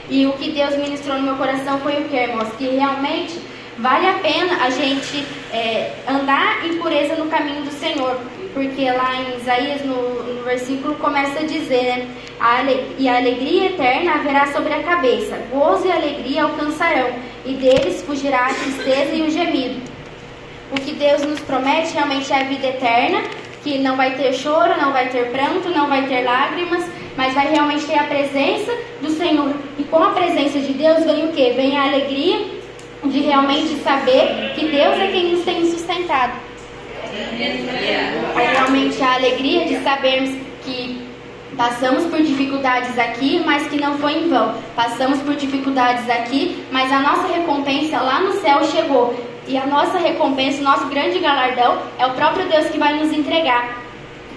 E 0.09 0.25
o 0.25 0.31
que 0.33 0.49
Deus 0.49 0.75
ministrou 0.77 1.19
no 1.19 1.23
meu 1.23 1.35
coração 1.35 1.79
foi 1.81 2.01
o 2.01 2.09
que, 2.09 2.15
irmãos? 2.15 2.51
Que 2.57 2.69
realmente 2.69 3.39
vale 3.77 4.07
a 4.07 4.13
pena 4.13 4.63
a 4.63 4.71
gente 4.71 5.23
é, 5.53 5.93
andar 6.07 6.65
em 6.65 6.79
pureza 6.79 7.17
no 7.17 7.27
caminho 7.27 7.61
do 7.61 7.71
Senhor. 7.71 8.19
Porque 8.53 8.89
lá 8.91 9.15
em 9.15 9.37
Isaías, 9.37 9.85
no, 9.85 10.23
no 10.23 10.43
versículo, 10.43 10.95
começa 10.95 11.39
a 11.39 11.43
dizer, 11.43 11.83
né? 11.83 12.07
A 12.39 12.63
e 12.97 13.07
a 13.07 13.17
alegria 13.17 13.67
eterna 13.67 14.13
haverá 14.13 14.47
sobre 14.47 14.73
a 14.73 14.81
cabeça, 14.81 15.37
gozo 15.51 15.87
e 15.87 15.91
alegria 15.91 16.43
alcançarão, 16.43 17.09
e 17.45 17.53
deles 17.53 18.01
fugirá 18.03 18.47
a 18.47 18.53
tristeza 18.53 19.13
e 19.13 19.21
o 19.21 19.29
gemido. 19.29 19.81
O 20.71 20.79
que 20.79 20.93
Deus 20.93 21.21
nos 21.23 21.39
promete 21.41 21.93
realmente 21.93 22.31
é 22.31 22.39
a 22.39 22.43
vida 22.43 22.67
eterna, 22.67 23.23
que 23.63 23.77
não 23.79 23.97
vai 23.97 24.15
ter 24.15 24.33
choro, 24.33 24.79
não 24.79 24.93
vai 24.93 25.09
ter 25.09 25.31
pranto, 25.31 25.69
não 25.69 25.87
vai 25.87 26.07
ter 26.07 26.23
lágrimas, 26.23 26.85
mas 27.17 27.33
vai 27.33 27.49
realmente 27.49 27.85
ter 27.85 27.97
a 27.97 28.03
presença 28.03 28.71
do 29.01 29.09
Senhor. 29.09 29.53
E 29.77 29.83
com 29.83 30.01
a 30.01 30.11
presença 30.11 30.59
de 30.59 30.73
Deus 30.73 31.03
vem 31.03 31.25
o 31.25 31.33
que? 31.33 31.51
Vem 31.51 31.77
a 31.77 31.83
alegria 31.83 32.45
de 33.03 33.19
realmente 33.19 33.75
saber 33.83 34.53
que 34.55 34.67
Deus 34.67 34.97
é 34.97 35.07
quem 35.11 35.33
nos 35.33 35.43
tem 35.43 35.69
sustentado. 35.69 36.48
É 38.39 38.53
realmente 38.53 39.01
a 39.01 39.13
alegria 39.15 39.65
de 39.65 39.83
sabermos 39.83 40.29
que 40.63 41.09
passamos 41.57 42.05
por 42.05 42.21
dificuldades 42.21 42.97
aqui, 42.97 43.41
mas 43.45 43.67
que 43.67 43.79
não 43.79 43.97
foi 43.97 44.13
em 44.13 44.29
vão. 44.29 44.55
Passamos 44.75 45.19
por 45.21 45.35
dificuldades 45.35 46.09
aqui, 46.09 46.63
mas 46.71 46.91
a 46.91 46.99
nossa 46.99 47.27
recompensa 47.27 47.99
lá 47.99 48.21
no 48.21 48.33
céu 48.41 48.63
chegou. 48.63 49.13
E 49.47 49.57
a 49.57 49.65
nossa 49.65 49.97
recompensa, 49.97 50.61
o 50.61 50.63
nosso 50.63 50.85
grande 50.87 51.19
galardão, 51.19 51.81
é 51.97 52.05
o 52.05 52.11
próprio 52.13 52.47
Deus 52.47 52.67
que 52.67 52.77
vai 52.77 52.93
nos 52.99 53.11
entregar. 53.11 53.81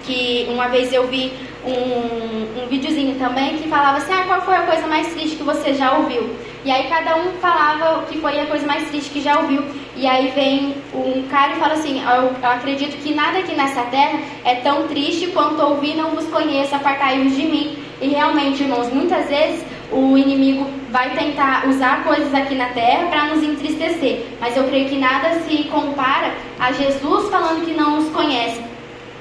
que 0.05 0.47
uma 0.49 0.67
vez 0.67 0.91
eu 0.91 1.07
vi 1.07 1.31
um, 1.65 2.63
um 2.63 2.67
videozinho 2.67 3.15
também 3.17 3.57
que 3.57 3.69
falava 3.69 3.97
assim, 3.97 4.11
ah, 4.11 4.23
qual 4.27 4.41
foi 4.41 4.55
a 4.55 4.63
coisa 4.63 4.85
mais 4.85 5.07
triste 5.13 5.37
que 5.37 5.43
você 5.43 5.73
já 5.73 5.97
ouviu? 5.97 6.35
E 6.65 6.71
aí 6.71 6.87
cada 6.89 7.15
um 7.15 7.31
falava 7.39 7.99
o 7.99 8.05
que 8.07 8.19
foi 8.19 8.39
a 8.39 8.45
coisa 8.47 8.65
mais 8.65 8.87
triste 8.89 9.11
que 9.11 9.21
já 9.21 9.39
ouviu. 9.39 9.63
E 9.95 10.07
aí 10.07 10.29
vem 10.29 10.75
um 10.93 11.27
cara 11.27 11.53
e 11.53 11.59
fala 11.59 11.73
assim, 11.73 12.01
eu, 12.01 12.31
acredito 12.49 12.97
que 13.03 13.13
nada 13.13 13.39
aqui 13.39 13.55
nessa 13.55 13.83
terra 13.83 14.19
é 14.43 14.55
tão 14.55 14.87
triste 14.87 15.27
quanto 15.27 15.61
ouvir 15.61 15.95
não 15.95 16.11
vos 16.11 16.25
conheço, 16.27 16.75
apartai-vos 16.75 17.35
de 17.35 17.43
mim. 17.43 17.77
E 18.01 18.07
realmente, 18.07 18.63
irmãos, 18.63 18.91
muitas 18.91 19.29
vezes 19.29 19.63
o 19.91 20.17
inimigo 20.17 20.67
vai 20.89 21.11
tentar 21.11 21.67
usar 21.67 22.03
coisas 22.03 22.33
aqui 22.33 22.55
na 22.55 22.69
terra 22.69 23.07
para 23.07 23.25
nos 23.25 23.43
entristecer. 23.43 24.25
Mas 24.39 24.57
eu 24.57 24.63
creio 24.63 24.89
que 24.89 24.97
nada 24.97 25.39
se 25.41 25.63
compara 25.65 26.33
a 26.59 26.71
Jesus 26.71 27.29
falando 27.29 27.63
que 27.63 27.73
não 27.73 27.97
nos 27.97 28.09
conhece. 28.09 28.72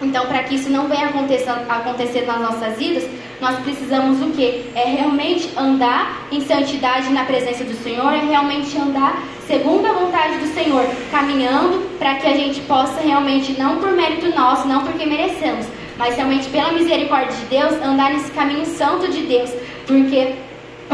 Então, 0.02 0.26
para 0.26 0.42
que 0.42 0.56
isso 0.56 0.68
não 0.68 0.88
venha 0.88 1.06
acontecer, 1.06 2.26
nas 2.26 2.40
nossas 2.40 2.76
vidas, 2.76 3.08
nós 3.40 3.58
precisamos 3.60 4.20
o 4.20 4.30
quê? 4.32 4.64
É 4.74 4.84
realmente 4.84 5.50
andar 5.56 6.26
em 6.30 6.40
santidade 6.40 7.10
na 7.10 7.24
presença 7.24 7.64
do 7.64 7.74
Senhor, 7.82 8.12
é 8.12 8.20
realmente 8.20 8.76
andar 8.76 9.22
segundo 9.46 9.86
a 9.86 9.92
vontade 9.92 10.38
do 10.38 10.46
Senhor, 10.54 10.84
caminhando 11.10 11.98
para 11.98 12.16
que 12.16 12.26
a 12.26 12.36
gente 12.36 12.60
possa 12.62 13.00
realmente, 13.00 13.58
não 13.58 13.76
por 13.76 13.92
mérito 13.92 14.28
nosso, 14.34 14.66
não 14.66 14.82
porque 14.82 15.06
merecemos, 15.06 15.66
mas 15.96 16.16
realmente 16.16 16.48
pela 16.48 16.72
misericórdia 16.72 17.36
de 17.36 17.44
Deus, 17.46 17.72
andar 17.82 18.12
nesse 18.12 18.30
caminho 18.32 18.66
santo 18.66 19.10
de 19.10 19.22
Deus, 19.22 19.50
porque 19.86 20.34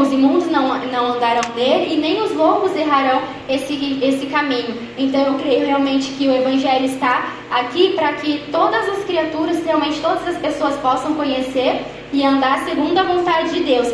os 0.01 0.11
imundos 0.11 0.49
não, 0.49 0.77
não 0.87 1.13
andarão 1.13 1.41
nele 1.55 1.95
e 1.95 1.97
nem 1.97 2.21
os 2.21 2.31
loucos 2.33 2.75
errarão 2.75 3.21
esse, 3.47 3.99
esse 4.01 4.25
caminho. 4.27 4.77
Então 4.97 5.21
eu 5.21 5.33
creio 5.35 5.65
realmente 5.65 6.11
que 6.11 6.27
o 6.27 6.33
Evangelho 6.33 6.85
está 6.85 7.33
aqui 7.49 7.93
para 7.93 8.13
que 8.13 8.43
todas 8.51 8.87
as 8.89 9.03
criaturas, 9.05 9.63
realmente 9.63 9.99
todas 9.99 10.27
as 10.27 10.37
pessoas 10.37 10.75
possam 10.77 11.15
conhecer 11.15 11.81
e 12.11 12.23
andar 12.23 12.59
segundo 12.65 12.97
a 12.97 13.03
vontade 13.03 13.51
de 13.51 13.63
Deus. 13.63 13.93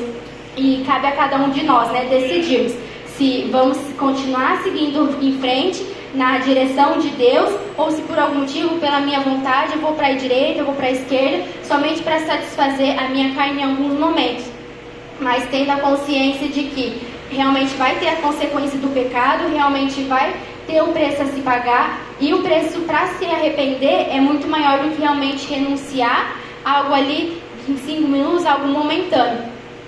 E 0.58 0.84
cabe 0.86 1.08
a 1.08 1.12
cada 1.12 1.38
um 1.38 1.50
de 1.50 1.63
nós, 1.63 1.91
né, 1.91 2.06
decidirmos 2.10 2.74
se 3.18 3.48
vamos 3.52 3.78
continuar 3.98 4.62
seguindo 4.63 5.18
em 5.22 5.38
frente 5.39 5.86
na 6.13 6.38
direção 6.39 6.98
de 6.98 7.10
Deus 7.10 7.50
ou 7.78 7.91
se 7.91 8.02
por 8.04 8.18
algum 8.18 8.39
motivo, 8.39 8.78
pela 8.80 9.00
minha 9.00 9.20
vontade, 9.20 9.74
eu 9.74 9.82
vou 9.82 9.94
para 9.94 10.08
a 10.08 10.13
direita, 10.13 10.60
eu 10.60 10.65
vou 10.65 10.76
para 10.76 10.88
a 10.88 10.91
esquerda, 10.91 11.46
somente 11.63 12.02
para 12.02 12.20
satisfazer 12.20 12.98
a 12.98 13.10
minha 13.10 13.34
carne 13.34 13.62
em 13.62 13.63
alguns 13.63 14.00
momentos 14.00 14.55
mas 15.19 15.47
tendo 15.49 15.71
a 15.71 15.78
consciência 15.78 16.47
de 16.47 16.63
que 16.63 17.01
realmente 17.30 17.73
vai 17.75 17.95
ter 17.95 18.10
a 18.10 18.15
consequência 18.17 18.78
do 18.80 18.93
pecado, 18.93 19.49
realmente 19.51 20.01
vai 20.04 20.36
ter 20.67 20.82
o 20.82 20.88
preço 20.88 21.21
a 21.21 21.25
se 21.25 21.41
pagar 21.41 21.99
e 22.19 22.34
o 22.34 22.41
preço 22.41 22.82
para 22.82 23.08
se 23.08 23.25
arrepender 23.25 24.08
é 24.10 24.19
muito 24.19 24.47
maior 24.47 24.80
do 24.80 24.91
que 24.91 25.01
realmente 25.01 25.47
renunciar 25.47 26.38
a 26.63 26.80
algo 26.80 26.93
ali 26.93 27.41
em 27.67 27.78
cinco 27.78 28.08
minutos, 28.08 28.45
algo 28.45 28.67
momentâneo. 28.67 29.43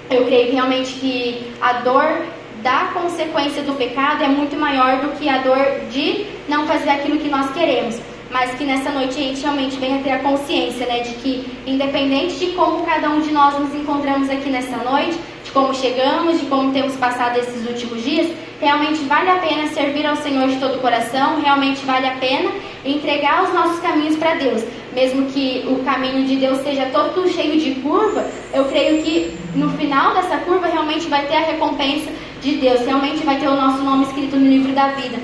Eu 0.10 0.26
creio 0.26 0.54
realmente 0.54 0.94
que 0.94 1.52
a 1.62 1.74
dor 1.74 2.26
da 2.62 2.92
consequência 2.94 3.62
do 3.64 3.74
pecado 3.74 4.24
é 4.24 4.28
muito 4.28 4.56
maior 4.56 5.02
do 5.02 5.10
que 5.18 5.30
a 5.30 5.40
dor 5.40 5.88
de 5.92 6.26
não 6.48 6.66
fazer 6.66 6.90
aquilo 6.90 7.20
que 7.20 7.30
nós 7.30 7.52
queremos 7.54 8.00
mas 8.32 8.52
que 8.56 8.64
nessa 8.64 8.92
noite 8.92 9.20
a 9.20 9.24
gente 9.24 9.42
realmente 9.42 9.78
venha 9.78 10.02
ter 10.04 10.12
a 10.12 10.20
consciência, 10.20 10.86
né, 10.86 11.00
de 11.00 11.14
que 11.16 11.46
independente 11.66 12.36
de 12.36 12.48
como 12.48 12.86
cada 12.86 13.10
um 13.10 13.22
de 13.22 13.32
nós 13.32 13.58
nos 13.60 13.74
encontramos 13.74 14.30
aqui 14.30 14.50
nessa 14.50 14.78
noite, 14.78 15.18
de 15.44 15.52
como 15.52 15.74
chegamos, 15.74 16.40
de 16.40 16.46
como 16.48 16.72
temos 16.72 16.96
passado 16.96 17.38
esses 17.38 17.68
últimos 17.68 18.04
dias, 18.04 18.28
realmente 18.60 19.04
vale 19.04 19.30
a 19.30 19.38
pena 19.38 19.68
servir 19.68 20.06
ao 20.06 20.16
Senhor 20.18 20.48
de 20.48 20.58
todo 20.58 20.76
o 20.76 20.82
coração, 20.82 21.40
realmente 21.42 21.86
vale 21.86 22.08
a 22.08 22.16
pena 22.16 22.52
entregar 22.84 23.44
os 23.44 23.54
nossos 23.54 23.80
caminhos 23.80 24.16
para 24.16 24.36
Deus. 24.36 24.64
Mesmo 24.94 25.28
que 25.28 25.64
o 25.68 25.84
caminho 25.84 26.26
de 26.26 26.38
Deus 26.38 26.58
seja 26.60 26.88
todo 26.88 27.30
cheio 27.30 27.60
de 27.60 27.76
curva, 27.82 28.26
eu 28.54 28.66
creio 28.66 29.04
que 29.04 29.38
no 29.56 29.70
final 29.78 30.14
dessa 30.14 30.38
curva 30.38 30.68
realmente 30.68 31.08
vai 31.08 31.26
ter 31.28 31.36
a 31.36 31.42
recompensa 31.42 32.10
de 32.42 32.56
Deus, 32.56 32.82
realmente 32.82 33.24
vai 33.24 33.40
ter 33.40 33.48
o 33.48 33.56
nosso 33.56 33.84
nome 33.84 34.06
escrito 34.06 34.36
no 34.38 34.48
livro 34.48 34.74
da 34.74 34.90
vida. 34.90 35.18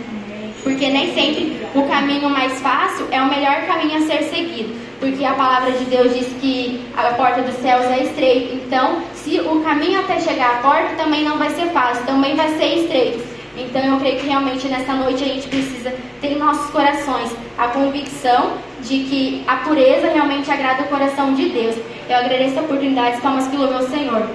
Porque 0.63 0.89
nem 0.89 1.13
sempre 1.13 1.57
o 1.75 1.83
caminho 1.83 2.29
mais 2.29 2.59
fácil 2.61 3.07
é 3.11 3.21
o 3.21 3.29
melhor 3.29 3.65
caminho 3.67 3.97
a 3.97 4.07
ser 4.07 4.23
seguido. 4.23 4.73
Porque 4.99 5.25
a 5.25 5.33
palavra 5.33 5.71
de 5.73 5.83
Deus 5.85 6.13
diz 6.13 6.27
que 6.39 6.81
a 6.95 7.03
porta 7.13 7.41
dos 7.41 7.55
céus 7.55 7.85
é 7.87 8.03
estreita. 8.03 8.55
Então, 8.55 9.01
se 9.13 9.39
o 9.41 9.61
caminho 9.61 9.99
até 9.99 10.19
chegar 10.21 10.55
à 10.55 10.57
porta 10.59 10.95
também 10.95 11.23
não 11.25 11.37
vai 11.37 11.49
ser 11.49 11.67
fácil, 11.67 12.05
também 12.05 12.35
vai 12.35 12.49
ser 12.57 12.83
estreito. 12.83 13.33
Então 13.55 13.83
eu 13.83 13.97
creio 13.99 14.19
que 14.19 14.27
realmente 14.27 14.67
nessa 14.67 14.93
noite 14.93 15.23
a 15.23 15.27
gente 15.27 15.47
precisa 15.47 15.93
ter 16.19 16.31
em 16.31 16.39
nossos 16.39 16.71
corações 16.71 17.31
a 17.57 17.67
convicção 17.67 18.57
de 18.81 19.03
que 19.03 19.43
a 19.47 19.57
pureza 19.57 20.07
realmente 20.07 20.49
agrada 20.49 20.83
o 20.83 20.87
coração 20.87 21.33
de 21.33 21.49
Deus. 21.49 21.75
Eu 22.09 22.17
agradeço 22.17 22.57
a 22.59 22.63
oportunidade, 22.63 23.21
palmas 23.21 23.47
que 23.47 23.55
ao 23.55 23.83
Senhor. 23.83 24.27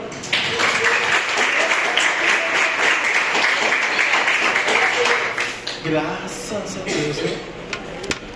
Graças 5.89 6.77
a 6.77 6.85
Deus. 6.85 7.17
Né? 7.17 7.39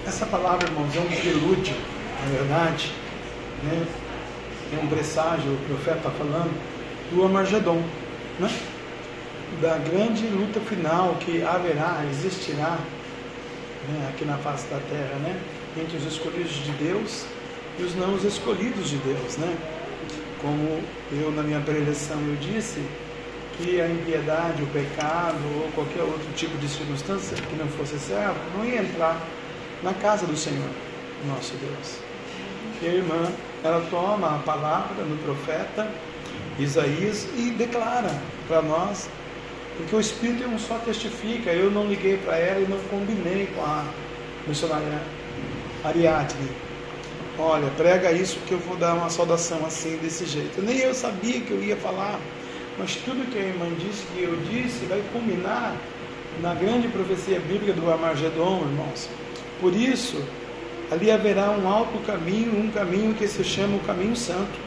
Essa 0.07 0.25
palavra, 0.25 0.67
irmãos, 0.67 0.97
é 0.97 1.01
um 1.01 1.21
prelúdio, 1.21 1.75
na 2.23 2.39
verdade. 2.39 2.95
Né? 3.63 3.87
É 4.73 4.83
um 4.83 4.87
presságio, 4.87 5.53
o 5.53 5.59
profeta 5.67 5.99
está 5.99 6.11
falando, 6.13 6.51
do 7.11 7.23
Amargedon. 7.23 7.83
Né? 8.41 8.51
Da 9.61 9.77
grande 9.77 10.27
luta 10.29 10.61
final 10.61 11.17
que 11.21 11.43
haverá, 11.43 12.03
existirá 12.11 12.79
né? 13.87 14.09
aqui 14.09 14.25
na 14.25 14.39
face 14.39 14.67
da 14.69 14.79
terra, 14.89 15.17
né? 15.17 15.39
entre 15.79 15.99
os 15.99 16.07
escolhidos 16.07 16.55
de 16.55 16.73
Deus 16.73 17.27
e 17.79 17.83
os 17.83 17.95
não 17.95 18.17
escolhidos 18.17 18.89
de 18.89 18.97
Deus. 18.97 19.37
Né? 19.37 19.55
Como 20.41 20.81
eu, 21.13 21.31
na 21.33 21.43
minha 21.43 21.61
preleção, 21.61 22.17
eu 22.17 22.37
disse, 22.37 22.81
que 23.57 23.81
a 23.81 23.89
impiedade, 23.89 24.63
o 24.63 24.67
pecado 24.69 25.39
ou 25.63 25.71
qualquer 25.73 26.03
outro 26.03 26.33
tipo 26.35 26.57
de 26.59 26.69
circunstância 26.69 27.37
que 27.37 27.57
não 27.57 27.67
fosse 27.69 27.99
servo 27.99 28.39
não 28.57 28.65
ia 28.65 28.81
entrar 28.81 29.21
na 29.83 29.93
casa 29.95 30.27
do 30.27 30.37
Senhor, 30.37 30.69
nosso 31.27 31.55
Deus. 31.57 31.99
E 32.81 32.87
a 32.87 32.95
irmã, 32.95 33.31
ela 33.63 33.85
toma 33.91 34.37
a 34.37 34.39
palavra 34.39 35.05
no 35.05 35.17
profeta 35.19 35.89
Isaías 36.59 37.27
e 37.37 37.51
declara 37.51 38.11
para 38.47 38.61
nós, 38.63 39.09
porque 39.77 39.97
o 39.97 40.01
Espírito 40.01 40.49
um 40.49 40.59
só 40.59 40.79
testifica. 40.79 41.51
Eu 41.51 41.71
não 41.71 41.87
liguei 41.87 42.17
para 42.19 42.37
ela 42.37 42.61
e 42.61 42.69
não 42.69 42.79
combinei 42.91 43.49
com 43.55 43.63
a 43.63 43.85
missionária 44.47 45.01
Ariadne. 45.85 46.51
Olha, 47.39 47.71
prega 47.77 48.13
isso 48.13 48.39
que 48.41 48.53
eu 48.53 48.59
vou 48.59 48.77
dar 48.77 48.95
uma 48.95 49.09
saudação 49.09 49.65
assim, 49.65 49.97
desse 49.97 50.27
jeito. 50.27 50.61
Nem 50.61 50.79
eu 50.79 50.93
sabia 50.93 51.41
que 51.41 51.51
eu 51.51 51.63
ia 51.63 51.77
falar 51.77 52.21
mas 52.79 52.97
tudo 52.97 53.31
que 53.31 53.39
a 53.39 53.43
irmã 53.43 53.67
disse, 53.79 54.07
que 54.15 54.23
eu 54.23 54.37
disse, 54.51 54.87
vai 54.87 55.03
culminar 55.13 55.77
na 56.41 56.55
grande 56.55 56.89
profecia 56.89 57.39
bíblica 57.41 57.73
do 57.73 57.91
Armagedon, 57.91 58.61
irmãos. 58.63 59.09
Por 59.61 59.75
isso, 59.77 60.23
ali 60.91 61.11
haverá 61.11 61.51
um 61.51 61.69
alto 61.69 61.99
caminho, 62.07 62.59
um 62.59 62.71
caminho 62.71 63.15
que 63.15 63.29
se 63.29 63.45
chama 63.45 63.77
o 63.77 63.81
caminho 63.81 64.17
santo. 64.17 64.59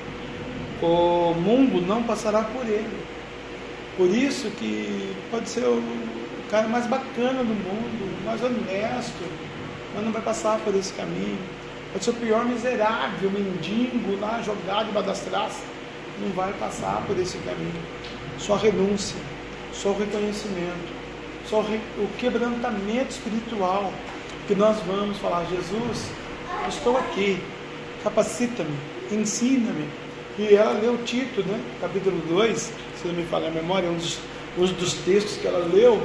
O 0.81 1.33
mundo 1.33 1.81
não 1.85 2.03
passará 2.03 2.43
por 2.43 2.65
ele. 2.65 3.05
Por 3.97 4.09
isso 4.09 4.49
que 4.51 5.15
pode 5.31 5.49
ser 5.49 5.65
o 5.65 5.81
cara 6.51 6.67
mais 6.67 6.85
bacana 6.85 7.43
do 7.43 7.53
mundo, 7.53 8.25
mais 8.25 8.43
honesto, 8.43 9.23
mas 9.95 10.03
não 10.03 10.11
vai 10.11 10.21
passar 10.21 10.59
por 10.59 10.75
esse 10.75 10.93
caminho. 10.93 11.39
Pode 11.91 12.03
ser 12.03 12.11
o 12.11 12.13
pior 12.13 12.45
miserável, 12.45 13.31
mendigo 13.31 14.19
lá 14.19 14.41
jogado 14.43 14.87
debaixo 14.87 15.07
das 15.07 15.19
traças 15.21 15.74
não 16.21 16.29
vai 16.29 16.53
passar 16.53 17.03
por 17.07 17.17
esse 17.19 17.37
caminho. 17.39 17.81
Só 18.37 18.55
renúncia, 18.55 19.17
só 19.73 19.93
reconhecimento, 19.93 20.93
só 21.49 21.59
o 21.61 22.07
quebrantamento 22.17 23.11
espiritual 23.11 23.91
que 24.47 24.55
nós 24.55 24.77
vamos 24.81 25.17
falar, 25.17 25.45
Jesus, 25.45 26.09
estou 26.67 26.97
aqui, 26.97 27.41
capacita-me, 28.03 28.77
ensina-me. 29.11 29.87
E 30.37 30.53
ela 30.53 30.73
leu 30.73 30.97
Tito, 31.05 31.41
né? 31.43 31.59
capítulo 31.79 32.21
2, 32.27 32.59
se 32.59 33.07
não 33.07 33.13
me 33.13 33.23
falha 33.23 33.47
a 33.47 33.51
memória, 33.51 33.89
um 33.89 33.95
dos, 33.95 34.19
um 34.57 34.65
dos 34.65 34.93
textos 34.93 35.37
que 35.37 35.47
ela 35.47 35.65
leu, 35.65 36.01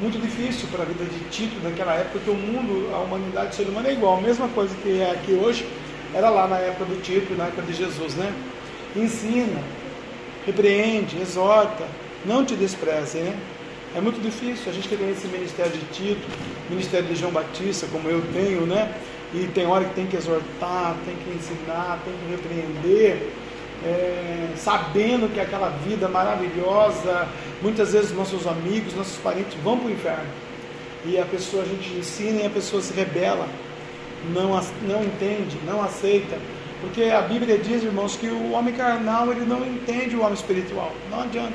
muito 0.00 0.20
difícil 0.20 0.68
para 0.70 0.82
a 0.82 0.86
vida 0.86 1.04
de 1.04 1.18
Tito 1.30 1.56
naquela 1.62 1.94
época, 1.94 2.18
porque 2.18 2.30
o 2.30 2.34
mundo, 2.34 2.90
a 2.94 2.98
humanidade, 2.98 3.50
o 3.50 3.54
ser 3.54 3.68
humano 3.68 3.88
é 3.88 3.92
igual, 3.92 4.18
a 4.18 4.20
mesma 4.20 4.48
coisa 4.48 4.74
que 4.82 5.00
é 5.00 5.10
aqui 5.10 5.32
hoje, 5.32 5.66
era 6.14 6.30
lá 6.30 6.46
na 6.46 6.58
época 6.58 6.84
do 6.86 7.02
Tito, 7.02 7.34
na 7.34 7.46
época 7.46 7.62
de 7.62 7.72
Jesus, 7.72 8.14
né? 8.14 8.32
Ensina, 8.96 9.62
repreende, 10.46 11.20
exorta, 11.20 11.86
não 12.24 12.44
te 12.44 12.54
despreze, 12.54 13.18
né? 13.18 13.36
É 13.94 14.00
muito 14.00 14.20
difícil 14.20 14.70
a 14.70 14.72
gente 14.72 14.88
que 14.88 14.96
tem 14.96 15.10
esse 15.10 15.26
ministério 15.26 15.72
de 15.72 15.84
Tito, 15.86 16.26
ministério 16.68 17.08
de 17.08 17.16
João 17.16 17.32
Batista, 17.32 17.86
como 17.90 18.08
eu 18.08 18.22
tenho, 18.32 18.64
né? 18.64 18.94
E 19.34 19.46
tem 19.48 19.66
hora 19.66 19.84
que 19.84 19.94
tem 19.94 20.06
que 20.06 20.16
exortar, 20.16 20.94
tem 21.04 21.16
que 21.16 21.30
ensinar, 21.30 21.98
tem 22.04 22.14
que 22.14 22.30
repreender, 22.30 23.30
é, 23.84 24.48
sabendo 24.56 25.32
que 25.32 25.40
aquela 25.40 25.70
vida 25.84 26.08
maravilhosa, 26.08 27.28
muitas 27.62 27.92
vezes 27.92 28.12
nossos 28.12 28.46
amigos, 28.46 28.94
nossos 28.94 29.16
parentes 29.18 29.54
vão 29.62 29.78
para 29.78 29.88
o 29.88 29.90
inferno. 29.90 30.30
E 31.04 31.18
a 31.18 31.24
pessoa, 31.24 31.62
a 31.62 31.66
gente 31.66 31.92
ensina 31.94 32.42
e 32.42 32.46
a 32.46 32.50
pessoa 32.50 32.82
se 32.82 32.92
rebela, 32.92 33.48
não, 34.32 34.50
não 34.86 35.02
entende, 35.02 35.56
não 35.66 35.82
aceita 35.82 36.36
Porque 36.80 37.04
a 37.04 37.20
Bíblia 37.20 37.58
diz, 37.58 37.82
irmãos, 37.82 38.16
que 38.16 38.26
o 38.26 38.52
homem 38.52 38.74
carnal 38.74 39.30
ele 39.30 39.44
não 39.44 39.64
entende 39.66 40.16
o 40.16 40.20
homem 40.20 40.34
espiritual. 40.34 40.92
Não 41.10 41.22
adianta. 41.22 41.54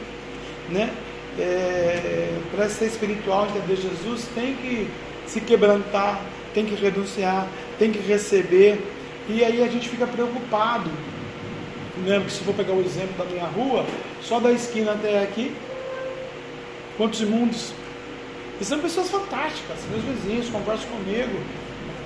Né? 0.69 0.91
É, 1.39 2.37
Para 2.55 2.69
ser 2.69 2.85
espiritual, 2.85 3.47
entender 3.47 3.75
Jesus, 3.75 4.27
tem 4.35 4.55
que 4.55 4.87
se 5.25 5.41
quebrantar, 5.41 6.21
tem 6.53 6.65
que 6.65 6.75
renunciar, 6.75 7.47
tem 7.79 7.91
que 7.91 7.99
receber. 7.99 8.79
E 9.27 9.43
aí 9.43 9.63
a 9.63 9.67
gente 9.67 9.89
fica 9.89 10.05
preocupado. 10.05 10.89
Lembra 12.05 12.25
que 12.25 12.31
se 12.31 12.43
for 12.43 12.53
pegar 12.53 12.73
o 12.73 12.81
exemplo 12.81 13.15
da 13.17 13.25
minha 13.25 13.45
rua, 13.45 13.85
só 14.21 14.39
da 14.39 14.51
esquina 14.51 14.91
até 14.91 15.23
aqui, 15.23 15.55
quantos 16.97 17.21
imundos? 17.21 17.73
E 18.59 18.65
são 18.65 18.79
pessoas 18.79 19.09
fantásticas, 19.09 19.77
meus 19.89 20.03
vizinhos, 20.03 20.49
conversam 20.49 20.87
comigo. 20.89 21.39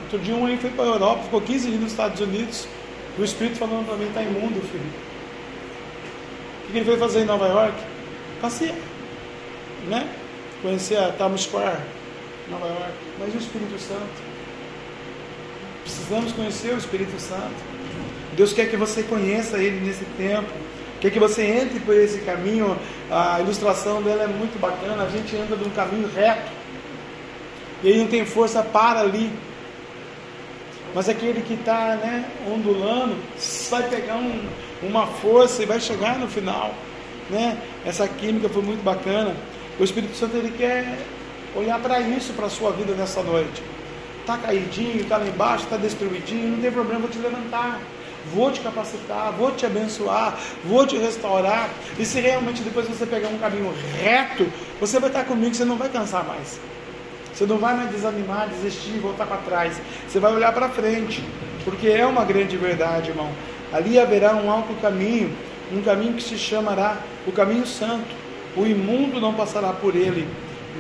Outro 0.03 0.19
dia 0.19 0.35
um 0.35 0.45
aí 0.45 0.57
foi 0.57 0.69
para 0.71 0.85
a 0.85 0.87
Europa, 0.87 1.23
ficou 1.23 1.41
15 1.41 1.67
dias 1.67 1.81
nos 1.81 1.91
Estados 1.91 2.19
Unidos. 2.21 2.67
O 3.17 3.23
Espírito 3.23 3.57
falando 3.57 3.85
para 3.85 3.95
mim, 3.97 4.07
está 4.07 4.21
imundo, 4.21 4.61
filho. 4.67 4.83
O 6.67 6.71
que 6.71 6.77
ele 6.77 6.85
foi 6.85 6.97
fazer 6.97 7.21
em 7.21 7.25
Nova 7.25 7.47
York? 7.47 7.75
Passear. 8.41 8.75
Né? 9.87 10.07
Conhecer 10.61 10.97
a 10.97 11.11
Times 11.11 11.41
Square, 11.41 11.79
Nova 12.49 12.67
York. 12.67 12.93
Mas 13.19 13.33
o 13.33 13.37
Espírito 13.37 13.79
Santo? 13.79 14.29
Precisamos 15.83 16.31
conhecer 16.33 16.73
o 16.73 16.77
Espírito 16.77 17.19
Santo. 17.19 17.55
Deus 18.35 18.53
quer 18.53 18.69
que 18.69 18.77
você 18.77 19.03
conheça 19.03 19.57
Ele 19.57 19.85
nesse 19.85 20.05
tempo. 20.17 20.49
Quer 21.01 21.11
que 21.11 21.19
você 21.19 21.43
entre 21.43 21.79
por 21.79 21.95
esse 21.95 22.19
caminho. 22.19 22.77
A 23.09 23.39
ilustração 23.39 24.01
dela 24.01 24.23
é 24.23 24.27
muito 24.27 24.59
bacana. 24.59 25.03
A 25.03 25.09
gente 25.09 25.35
anda 25.35 25.55
num 25.55 25.69
caminho 25.71 26.09
reto. 26.13 26.51
E 27.83 27.87
aí 27.89 27.97
não 27.97 28.07
tem 28.07 28.25
força 28.25 28.61
para 28.61 28.99
ali. 28.99 29.31
Mas 30.93 31.07
aquele 31.07 31.41
que 31.41 31.53
está 31.53 31.95
né, 31.95 32.25
ondulando 32.47 33.15
vai 33.69 33.83
pegar 33.87 34.15
um, 34.15 34.47
uma 34.81 35.05
força 35.05 35.61
e 35.61 35.65
vai 35.65 35.79
chegar 35.79 36.17
no 36.17 36.27
final. 36.27 36.73
Né? 37.29 37.57
Essa 37.85 38.07
química 38.07 38.49
foi 38.49 38.63
muito 38.63 38.83
bacana. 38.83 39.35
O 39.79 39.83
Espírito 39.83 40.15
Santo 40.15 40.35
ele 40.35 40.51
quer 40.51 40.97
olhar 41.55 41.79
para 41.79 41.99
isso, 41.99 42.33
para 42.33 42.47
a 42.47 42.49
sua 42.49 42.71
vida 42.71 42.93
nessa 42.93 43.21
noite. 43.21 43.61
Está 44.21 44.37
caidinho, 44.37 45.01
está 45.01 45.17
lá 45.17 45.27
embaixo, 45.27 45.63
está 45.63 45.77
destruidinho, 45.77 46.49
não 46.49 46.61
tem 46.61 46.71
problema, 46.71 47.01
vou 47.01 47.09
te 47.09 47.19
levantar. 47.19 47.79
Vou 48.33 48.51
te 48.51 48.59
capacitar, 48.59 49.31
vou 49.31 49.51
te 49.51 49.65
abençoar, 49.65 50.37
vou 50.65 50.85
te 50.85 50.97
restaurar. 50.97 51.69
E 51.97 52.05
se 52.05 52.19
realmente 52.19 52.61
depois 52.61 52.87
você 52.87 53.05
pegar 53.05 53.29
um 53.29 53.37
caminho 53.37 53.73
reto, 53.97 54.45
você 54.79 54.99
vai 54.99 55.09
estar 55.09 55.23
comigo, 55.23 55.55
você 55.55 55.65
não 55.65 55.77
vai 55.77 55.89
cansar 55.89 56.23
mais. 56.25 56.59
Você 57.39 57.45
não 57.45 57.57
vai 57.57 57.73
mais 57.73 57.89
desanimar, 57.89 58.49
desistir, 58.49 58.99
voltar 58.99 59.25
para 59.25 59.37
trás. 59.37 59.79
Você 60.05 60.19
vai 60.19 60.33
olhar 60.33 60.51
para 60.51 60.67
frente, 60.67 61.23
porque 61.63 61.87
é 61.87 62.05
uma 62.05 62.25
grande 62.25 62.57
verdade, 62.57 63.11
irmão. 63.11 63.29
Ali 63.71 63.97
haverá 63.97 64.35
um 64.35 64.51
alto 64.51 64.73
caminho, 64.81 65.31
um 65.71 65.81
caminho 65.81 66.15
que 66.15 66.21
se 66.21 66.37
chamará 66.37 66.97
o 67.25 67.31
caminho 67.31 67.65
santo. 67.65 68.13
O 68.57 68.65
imundo 68.65 69.21
não 69.21 69.33
passará 69.33 69.71
por 69.71 69.95
ele, 69.95 70.27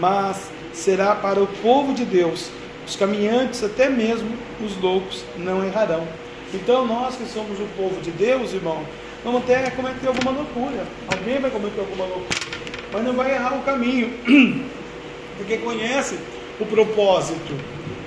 mas 0.01 0.51
será 0.73 1.15
para 1.15 1.41
o 1.41 1.47
povo 1.47 1.93
de 1.93 2.03
Deus. 2.03 2.49
Os 2.85 2.97
caminhantes, 2.97 3.63
até 3.63 3.87
mesmo 3.87 4.29
os 4.61 4.75
loucos, 4.81 5.23
não 5.37 5.65
errarão. 5.65 6.05
Então, 6.53 6.85
nós 6.85 7.15
que 7.15 7.25
somos 7.25 7.57
o 7.57 7.67
povo 7.77 8.01
de 8.01 8.11
Deus, 8.11 8.51
irmão, 8.51 8.83
vamos 9.23 9.43
até 9.43 9.69
cometer 9.69 10.07
alguma 10.07 10.31
loucura. 10.31 10.83
Alguém 11.07 11.39
vai 11.39 11.51
cometer 11.51 11.79
alguma 11.79 12.03
loucura, 12.03 12.49
mas 12.91 13.03
não 13.05 13.13
vai 13.13 13.33
errar 13.33 13.55
o 13.55 13.63
caminho, 13.63 14.13
porque 15.37 15.57
conhece 15.59 16.19
o 16.59 16.65
propósito. 16.65 17.53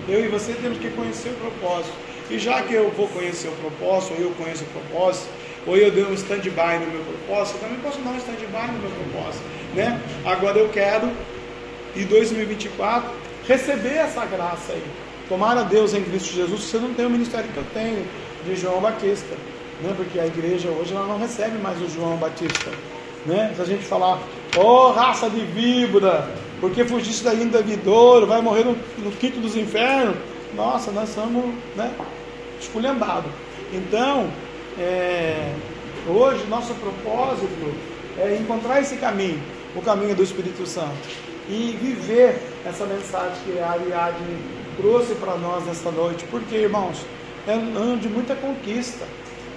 Eu 0.09 0.25
e 0.25 0.29
você 0.29 0.53
temos 0.55 0.79
que 0.79 0.91
conhecer 0.91 1.31
o 1.31 1.35
propósito. 1.35 1.95
E 2.31 2.39
já 2.39 2.63
que 2.63 2.75
eu 2.75 2.91
vou 2.91 3.09
conhecer 3.09 3.49
o 3.49 3.53
propósito, 3.53 4.15
ou 4.15 4.21
eu 4.21 4.31
conheço 4.33 4.65
o 4.65 4.67
propósito, 4.69 5.29
ou 5.67 5.77
eu 5.77 5.91
dei 5.91 6.05
um 6.05 6.15
stand-by 6.15 6.79
no 6.81 6.91
meu 6.91 7.05
propósito, 7.05 7.57
eu 7.57 7.61
também 7.61 7.79
posso 7.81 8.01
dar 8.01 8.11
um 8.11 8.17
stand-by 8.17 8.73
no 8.73 8.79
meu 8.79 8.91
propósito. 8.91 9.45
Né? 9.75 10.01
Agora 10.25 10.59
eu 10.59 10.69
quero, 10.69 11.11
em 11.97 12.05
2024, 12.05 13.11
receber 13.47 13.97
essa 13.97 14.25
graça 14.25 14.73
aí. 14.73 14.83
Tomara 15.29 15.63
Deus 15.63 15.95
em 15.95 16.03
Cristo 16.03 16.35
Jesus, 16.35 16.65
você 16.65 16.79
não 16.79 16.95
tem 16.95 17.07
o 17.07 17.11
ministério 17.11 17.51
que 17.51 17.57
eu 17.57 17.67
tenho 17.73 18.05
de 18.45 18.57
João 18.57 18.81
Batista. 18.81 19.35
Né? 19.81 19.93
Porque 19.97 20.19
a 20.19 20.27
igreja 20.27 20.69
hoje 20.69 20.95
ela 20.95 21.07
não 21.07 21.19
recebe 21.19 21.59
mais 21.59 21.81
o 21.81 21.89
João 21.89 22.17
Batista. 22.17 22.71
Né? 23.25 23.53
Se 23.55 23.63
a 23.63 23.65
gente 23.65 23.85
falar, 23.85 24.19
ô 24.57 24.61
oh, 24.61 24.91
raça 24.91 25.31
de 25.31 25.41
víbora, 25.41 26.29
porque 26.63 26.85
fugisse 26.85 27.25
da 27.25 27.35
índia 27.35 27.61
vidouro, 27.61 28.25
vai 28.25 28.41
morrer 28.41 28.63
no, 28.63 28.77
no 28.99 29.11
quinto 29.11 29.41
dos 29.41 29.57
infernos. 29.57 30.15
Nossa, 30.55 30.93
nós 30.93 31.09
somos 31.09 31.53
né, 31.75 31.93
esculhambados. 32.61 33.33
Então, 33.73 34.31
é, 34.79 35.53
hoje 36.07 36.47
nosso 36.47 36.73
propósito 36.75 37.75
é 38.17 38.37
encontrar 38.37 38.81
esse 38.81 38.97
caminho, 38.97 39.43
o 39.75 39.83
caminho 39.83 40.15
do 40.15 40.23
Espírito 40.23 40.65
Santo, 40.65 41.09
e 41.49 41.77
viver 41.83 42.41
essa 42.65 42.87
mensagem 42.87 43.39
que 43.45 43.59
a 43.59 43.73
Ariadne 43.73 44.39
trouxe 44.77 45.17
para 45.17 45.35
nós 45.35 45.67
nesta 45.67 45.91
noite. 45.91 46.25
Porque, 46.31 46.55
irmãos, 46.55 47.05
é 47.49 47.57
um 47.57 47.77
ano 47.77 47.97
de 47.97 48.09
muita 48.09 48.37
conquista, 48.37 49.05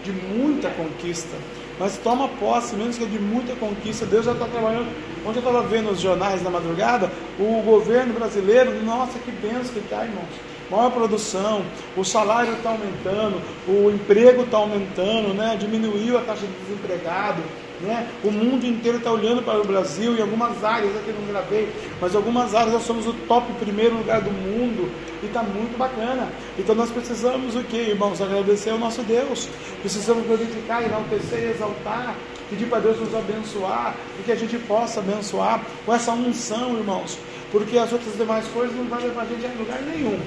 de 0.03 0.11
muita 0.11 0.71
conquista. 0.71 1.37
Mas 1.79 1.97
toma 1.97 2.27
posse, 2.39 2.75
mesmo 2.75 2.93
que 2.93 3.03
é 3.03 3.07
de 3.07 3.19
muita 3.19 3.53
conquista, 3.55 4.05
Deus 4.05 4.25
já 4.25 4.31
está 4.31 4.45
trabalhando. 4.45 4.87
Onde 5.25 5.39
eu 5.39 5.43
estava 5.43 5.61
vendo 5.63 5.91
os 5.91 5.99
jornais 5.99 6.41
na 6.41 6.49
madrugada, 6.49 7.11
o 7.39 7.61
governo 7.63 8.13
brasileiro, 8.13 8.83
nossa, 8.83 9.19
que 9.19 9.31
benção 9.31 9.73
que 9.73 9.79
está, 9.79 10.05
irmãos. 10.05 10.29
Maior 10.69 10.89
produção, 10.91 11.63
o 11.95 12.03
salário 12.03 12.53
está 12.53 12.69
aumentando, 12.69 13.41
o 13.67 13.91
emprego 13.91 14.43
está 14.43 14.57
aumentando, 14.57 15.33
né? 15.33 15.55
diminuiu 15.59 16.17
a 16.17 16.21
taxa 16.21 16.45
de 16.47 16.53
desempregado, 16.53 17.41
né? 17.81 18.07
O 18.23 18.31
mundo 18.31 18.65
inteiro 18.65 18.97
está 18.97 19.11
olhando 19.11 19.41
para 19.41 19.59
o 19.59 19.65
Brasil, 19.65 20.15
em 20.15 20.21
algumas 20.21 20.63
áreas, 20.63 20.95
aqui 20.95 21.13
não 21.13 21.27
gravei, 21.27 21.67
mas 21.99 22.15
algumas 22.15 22.55
áreas 22.55 22.73
nós 22.73 22.83
somos 22.83 23.07
o 23.07 23.13
top 23.27 23.51
primeiro 23.53 23.97
lugar 23.97 24.21
do 24.21 24.31
mundo 24.31 24.89
e 25.21 25.25
está 25.25 25.43
muito 25.43 25.77
bacana. 25.77 26.29
Então 26.57 26.75
nós 26.75 26.89
precisamos 26.89 27.55
o 27.55 27.63
que, 27.63 27.77
irmãos? 27.77 28.21
Agradecer 28.21 28.69
ao 28.69 28.77
nosso 28.77 29.01
Deus. 29.03 29.49
Precisamos 29.81 30.25
glorificar, 30.25 30.83
enaltecer 30.83 31.51
exaltar, 31.51 32.15
pedir 32.49 32.65
para 32.67 32.79
Deus 32.79 32.99
nos 32.99 33.13
abençoar 33.13 33.95
e 34.19 34.23
que 34.23 34.31
a 34.31 34.35
gente 34.35 34.57
possa 34.59 34.99
abençoar 34.99 35.61
com 35.85 35.93
essa 35.93 36.11
unção, 36.11 36.77
irmãos. 36.77 37.17
Porque 37.51 37.77
as 37.77 37.91
outras 37.91 38.15
demais 38.17 38.45
coisas 38.47 38.75
não 38.75 38.85
vão 38.85 38.99
levar 38.99 39.23
a 39.23 39.25
gente 39.25 39.45
a 39.45 39.59
lugar 39.59 39.81
nenhum. 39.81 40.19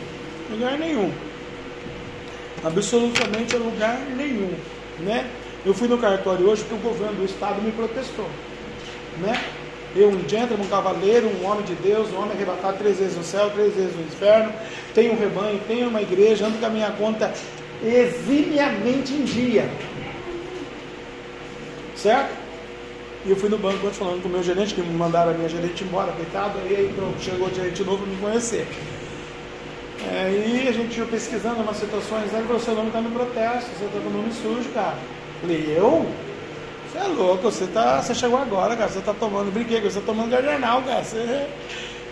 Lugar 0.51 0.79
nenhum. 0.79 1.13
Absolutamente 2.65 3.55
a 3.55 3.59
lugar 3.59 4.01
nenhum. 4.17 4.53
Né? 5.01 5.29
Eu 5.65 5.75
fui 5.75 5.89
no 5.89 5.99
cartório 5.99 6.49
hoje 6.49 6.63
porque 6.63 6.87
o 6.87 6.91
governo 6.91 7.17
do 7.17 7.25
estado 7.25 7.61
me 7.61 7.73
protestou. 7.73 8.29
Né? 9.21 9.41
Eu, 9.97 10.11
um 10.11 10.29
gentleman, 10.29 10.65
um 10.65 10.69
cavaleiro, 10.69 11.29
um 11.29 11.47
homem 11.47 11.65
de 11.65 11.75
Deus, 11.75 12.11
um 12.13 12.19
homem 12.19 12.33
arrebatado 12.33 12.79
três 12.79 12.99
vezes 12.99 13.17
no 13.17 13.25
céu, 13.25 13.51
três 13.51 13.75
vezes 13.75 13.97
no 13.97 14.03
inferno, 14.03 14.53
tenho 14.95 15.13
um 15.13 15.19
rebanho, 15.19 15.61
tenho 15.67 15.89
uma 15.89 16.01
igreja, 16.01 16.47
ando 16.47 16.59
com 16.59 16.67
a 16.67 16.71
minha 16.71 16.91
conta 16.93 17.33
eximiamente 17.83 19.13
em 19.15 19.25
dia. 19.25 19.69
Certo? 21.97 22.31
E 23.27 23.31
eu 23.31 23.37
fui 23.37 23.49
no 23.49 23.59
banco 23.59 23.87
ontem 23.87 23.99
falando 23.99 24.23
com 24.23 24.29
o 24.29 24.33
meu 24.33 24.43
gerente, 24.43 24.75
que 24.75 24.81
me 24.81 24.97
mandaram 24.97 25.33
a 25.33 25.35
minha 25.35 25.49
gerente 25.49 25.83
embora, 25.83 26.13
coitado, 26.13 26.59
e 26.71 26.77
aí 26.77 26.93
pronto, 26.95 27.21
chegou 27.21 27.49
o 27.49 27.55
gerente 27.55 27.83
novo 27.83 28.07
me 28.07 28.17
conhecer. 28.17 28.67
É, 30.11 30.31
e 30.31 30.69
a 30.69 30.73
gente 30.73 30.97
ia 30.97 31.07
pesquisando 31.07 31.61
umas 31.61 31.77
situações, 31.77 32.33
aí 32.33 32.43
o 32.43 32.61
seu 32.61 32.75
nome 32.75 32.89
está 32.89 33.01
no 33.01 33.11
protesto, 33.11 33.71
você 33.77 33.85
está 33.85 33.99
com 33.99 34.09
o 34.09 34.13
nome 34.13 34.33
sujo, 34.33 34.69
cara. 34.73 34.97
Falei, 35.41 35.75
eu? 35.77 36.07
Você 36.91 36.99
é 36.99 37.07
louco, 37.07 37.43
você, 37.43 37.67
tá, 37.67 38.03
você 38.03 38.15
chegou 38.15 38.39
agora, 38.39 38.75
cara, 38.75 38.89
você 38.89 38.99
está 38.99 39.13
tomando 39.13 39.53
brinquedo, 39.53 39.83
você 39.83 39.99
está 39.99 40.01
tomando 40.01 40.31
gardenal, 40.31 40.83
cara. 40.83 41.05
Você, 41.05 41.47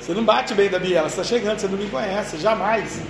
você 0.00 0.14
não 0.14 0.24
bate 0.24 0.54
bem 0.54 0.68
da 0.68 0.78
Biela, 0.78 1.08
você 1.08 1.20
está 1.20 1.24
chegando, 1.24 1.58
você 1.58 1.66
não 1.66 1.78
me 1.78 1.88
conhece, 1.88 2.36
jamais. 2.36 3.00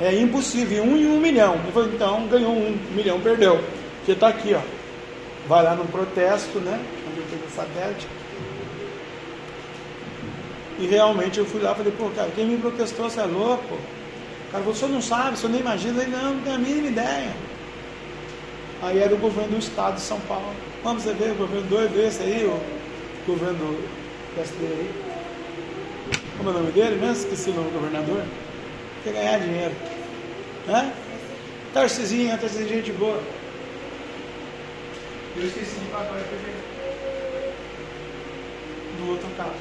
É 0.00 0.14
impossível, 0.14 0.84
um 0.84 0.96
em 0.96 1.06
um 1.06 1.18
milhão. 1.18 1.58
Então 1.94 2.26
ganhou 2.28 2.52
um 2.52 2.78
milhão, 2.94 3.18
perdeu. 3.20 3.64
Porque 3.98 4.12
está 4.12 4.28
aqui, 4.28 4.54
ó. 4.54 4.60
Vai 5.48 5.62
lá 5.62 5.74
num 5.74 5.86
protesto, 5.86 6.58
né? 6.58 6.78
Satélite. 7.54 8.06
E 10.78 10.86
realmente 10.86 11.38
eu 11.38 11.46
fui 11.46 11.60
lá 11.60 11.72
e 11.72 11.74
falei, 11.76 11.92
pô, 11.92 12.10
cara, 12.10 12.30
quem 12.34 12.44
me 12.46 12.58
protestou, 12.58 13.08
você 13.08 13.20
é 13.20 13.24
louco? 13.24 13.78
Cara, 14.52 14.62
você 14.62 14.86
não 14.86 15.00
sabe, 15.00 15.38
você 15.38 15.48
não 15.48 15.58
imagina, 15.58 16.02
ele 16.02 16.10
não, 16.10 16.34
não 16.34 16.42
tem 16.42 16.54
a 16.54 16.58
mínima 16.58 16.88
ideia. 16.88 17.32
Aí 18.82 18.98
era 18.98 19.14
o 19.14 19.18
governo 19.18 19.52
do 19.52 19.58
estado 19.58 19.94
de 19.94 20.02
São 20.02 20.20
Paulo. 20.20 20.52
Vamos 20.84 21.04
ver, 21.04 21.30
o 21.30 21.34
governo 21.34 21.66
do 21.66 22.00
esse 22.00 22.22
aí, 22.22 22.44
o 22.44 22.60
governo 23.26 23.58
do 23.58 23.88
PSD 24.34 24.66
aí. 24.66 24.90
Como 26.36 26.50
é 26.50 26.52
o 26.52 26.56
nome 26.56 26.72
dele 26.72 26.96
mesmo? 26.96 27.24
Esqueci 27.24 27.50
o 27.50 27.54
nome 27.54 27.70
do 27.70 27.74
governador. 27.74 28.22
Quer 29.02 29.12
ganhar 29.14 29.38
dinheiro. 29.40 29.74
Né? 30.66 30.92
Tarcisinha, 31.72 32.36
Tarcisinha, 32.36 32.68
gente 32.68 32.92
boa. 32.92 33.20
Eu 35.36 35.46
esqueci 35.46 35.76
de 35.76 35.86
pagar 35.86 36.12
o 36.12 36.18
IPV. 36.18 36.52
Do 38.98 39.10
outro 39.10 39.28
carro. 39.36 39.52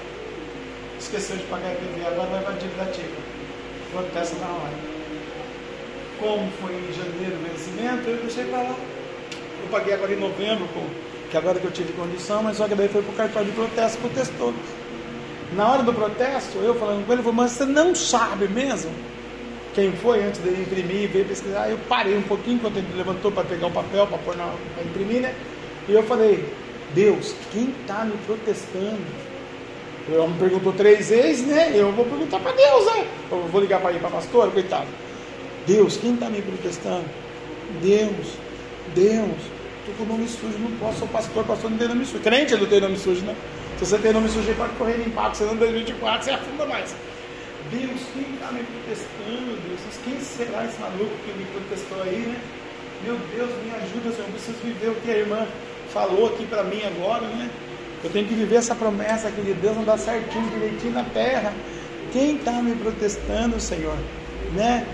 Esqueceu 1.00 1.38
de 1.38 1.44
pagar 1.44 1.70
o 1.70 1.72
IPV, 1.74 2.06
agora 2.08 2.30
vai 2.30 2.44
para 2.44 2.54
a 2.54 2.58
dívida 2.58 2.84
ativa. 2.84 3.18
Protesta 3.92 4.36
na 4.38 4.48
hora. 4.48 4.74
Como 6.20 6.52
foi 6.62 6.74
em 6.74 6.94
janeiro 6.94 7.36
o 7.36 7.50
vencimento, 7.50 8.10
eu 8.10 8.18
deixei 8.18 8.46
para 8.46 8.62
lá. 8.64 8.76
Eu 9.66 9.72
paguei 9.72 9.94
agora 9.94 10.14
em 10.14 10.20
novembro, 10.20 10.68
que 11.30 11.38
agora 11.38 11.60
que 11.60 11.66
eu 11.66 11.72
tive 11.72 11.92
condição, 11.94 12.44
mas 12.44 12.58
só 12.58 12.68
que 12.68 12.76
daí 12.76 12.88
foi 12.88 13.02
para 13.02 13.12
o 13.12 13.16
cartório 13.16 13.50
de 13.50 13.56
protesto, 13.56 13.98
protestou. 14.00 14.54
Na 15.54 15.72
hora 15.72 15.84
do 15.84 15.94
protesto, 15.94 16.58
eu 16.60 16.76
falando 16.76 17.06
com 17.06 17.12
ele, 17.12 17.22
ele 17.22 17.24
falou, 17.24 17.34
mas 17.34 17.52
você 17.52 17.66
não 17.66 17.94
sabe 17.94 18.48
mesmo 18.48 18.92
quem 19.76 19.92
foi 19.92 20.24
antes 20.24 20.42
de 20.42 20.50
imprimir 20.50 21.10
veio 21.10 21.26
pesquisar? 21.26 21.70
Eu 21.70 21.78
parei 21.90 22.18
um 22.18 22.22
pouquinho 22.22 22.60
quando 22.60 22.78
ele 22.78 22.88
levantou 22.96 23.30
para 23.30 23.44
pegar 23.44 23.68
o 23.68 23.72
papel 23.72 24.08
para 24.08 24.18
pôr 24.20 24.36
na, 24.38 24.46
para 24.74 24.84
imprimir, 24.86 25.22
né? 25.22 25.36
E 25.90 25.92
eu 25.92 26.02
falei, 26.04 26.46
Deus, 26.94 27.36
quem 27.52 27.74
está 27.82 28.06
me 28.06 28.16
protestando? 28.26 29.02
Eu 30.08 30.28
me 30.30 30.40
perguntou 30.40 30.72
três 30.72 31.10
vezes, 31.10 31.46
né? 31.46 31.72
Eu 31.76 31.92
vou 31.92 32.06
perguntar 32.06 32.40
para 32.40 32.54
Deus, 32.54 32.86
né? 32.86 33.08
Eu 33.30 33.42
vou 33.52 33.60
ligar 33.60 33.82
para 33.82 33.92
ir 33.92 34.00
para 34.00 34.08
a 34.08 34.12
pastora, 34.12 34.50
coitado. 34.50 34.88
Deus, 35.68 35.98
quem 35.98 36.14
está 36.14 36.30
me 36.30 36.42
protestando? 36.42 37.06
Deus, 37.82 38.38
Deus, 38.96 39.42
estou 39.92 40.06
com 40.06 40.12
nome 40.12 40.28
sujo, 40.28 40.58
não 40.58 40.72
posso, 40.78 41.00
sou 41.00 41.08
pastor, 41.08 41.44
pastor 41.46 41.70
não 41.70 41.78
tem 41.78 41.88
nome 41.88 42.06
sujo. 42.06 42.24
Crente 42.24 42.56
não 42.56 42.66
tem 42.66 42.82
nome 42.82 42.98
sujo, 42.98 43.22
né? 43.26 43.36
Se 43.78 43.86
você 43.86 43.98
tem 44.00 44.14
nome 44.14 44.30
sujo, 44.30 44.54
pode 44.56 44.74
correr 44.74 44.98
limpado, 44.98 45.38
senão 45.38 45.54
em 45.54 45.58
2024 45.58 46.24
você 46.24 46.32
afunda 46.32 46.66
mais. 46.66 46.96
Deus, 47.72 48.02
quem 48.14 48.34
está 48.34 48.52
me 48.52 48.64
protestando, 48.64 49.60
Deus? 49.68 49.80
Quem 50.04 50.20
será 50.20 50.66
esse 50.66 50.80
maluco 50.80 51.12
que 51.26 51.38
me 51.38 51.46
protestou 51.46 52.02
aí, 52.02 52.20
né? 52.20 52.40
Meu 53.04 53.18
Deus, 53.36 53.50
me 53.64 53.72
ajuda, 53.72 54.16
Senhor. 54.16 54.28
Eu 54.28 54.34
preciso 54.34 54.58
viver 54.64 54.90
o 54.90 54.96
que 54.96 55.12
a 55.12 55.18
irmã 55.18 55.48
falou 55.94 56.28
aqui 56.28 56.46
para 56.46 56.64
mim 56.64 56.82
agora, 56.84 57.28
né? 57.28 57.50
Eu 58.04 58.10
tenho 58.10 58.28
que 58.28 58.34
viver 58.34 58.58
essa 58.58 58.76
promessa 58.76 59.28
aqui 59.28 59.42
de 59.42 59.54
Deus 59.54 59.78
andar 59.78 59.98
certinho, 59.98 60.48
direitinho 60.50 60.94
na 60.94 61.04
terra. 61.04 61.54
Quem 62.12 62.36
está 62.36 62.54
me 62.62 62.76
protestando, 62.76 63.60
Senhor? 63.60 63.98
Né? 64.54 64.86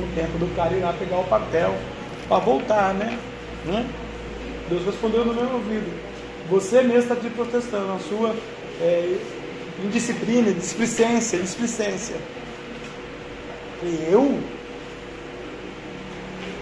O 0.00 0.14
tempo 0.14 0.38
do 0.38 0.54
cara 0.54 0.74
ir 0.74 0.80
lá 0.80 0.92
pegar 0.92 1.18
o 1.18 1.24
papel 1.24 1.74
para 2.28 2.38
voltar, 2.38 2.94
né? 2.94 3.18
Né? 3.64 3.86
Deus 4.68 4.84
respondeu 4.84 5.24
no 5.24 5.34
meu 5.34 5.50
ouvido. 5.54 5.90
Você 6.50 6.82
mesmo 6.82 6.98
está 6.98 7.16
te 7.16 7.28
protestando, 7.30 7.92
a 7.92 7.98
sua 7.98 8.34
é, 8.80 9.18
indisciplina, 9.84 10.52
displicência, 10.52 11.38
displicência. 11.38 12.16
E 13.82 14.08
eu? 14.10 14.38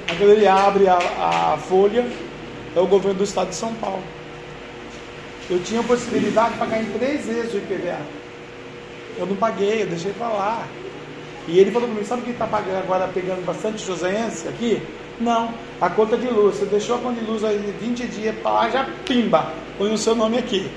Quando 0.09 0.33
ele 0.33 0.47
abre 0.47 0.89
a, 0.89 0.97
a 0.97 1.57
folha, 1.57 2.07
é 2.75 2.81
o 2.81 2.87
governo 2.87 3.19
do 3.19 3.25
estado 3.25 3.49
de 3.49 3.55
São 3.55 3.73
Paulo. 3.75 4.03
Eu 5.49 5.63
tinha 5.63 5.81
a 5.81 5.85
possibilidade 5.85 6.55
de 6.55 6.59
pagar 6.59 6.83
em 6.83 6.87
três 6.87 7.27
vezes 7.27 7.55
o 7.55 7.59
IPVA. 7.59 8.01
Eu 9.19 9.27
não 9.27 9.37
paguei, 9.37 9.83
eu 9.83 9.87
deixei 9.87 10.13
para 10.13 10.29
lá. 10.29 10.67
E 11.49 11.59
ele 11.59 11.71
falou 11.71 11.89
para 11.89 11.99
mim, 11.99 12.05
sabe 12.05 12.23
que 12.23 12.31
está 12.31 12.47
pagando 12.47 12.79
agora, 12.79 13.09
pegando 13.09 13.45
bastante 13.45 13.85
joseense 13.85 14.49
aqui? 14.49 14.83
Não, 15.21 15.53
a 15.81 15.89
conta 15.89 16.17
de 16.17 16.29
luz. 16.29 16.57
Você 16.57 16.67
deixou 16.67 16.97
a 16.97 16.99
conta 16.99 17.21
de 17.21 17.27
luz 17.27 17.43
aí 17.45 17.59
20 17.81 18.07
dias 18.07 18.37
para 18.37 18.51
lá, 18.51 18.71
já 18.71 18.87
pimba, 19.05 19.53
põe 19.79 19.93
o 19.93 19.99
seu 19.99 20.15
nome 20.15 20.39
aqui. 20.39 20.71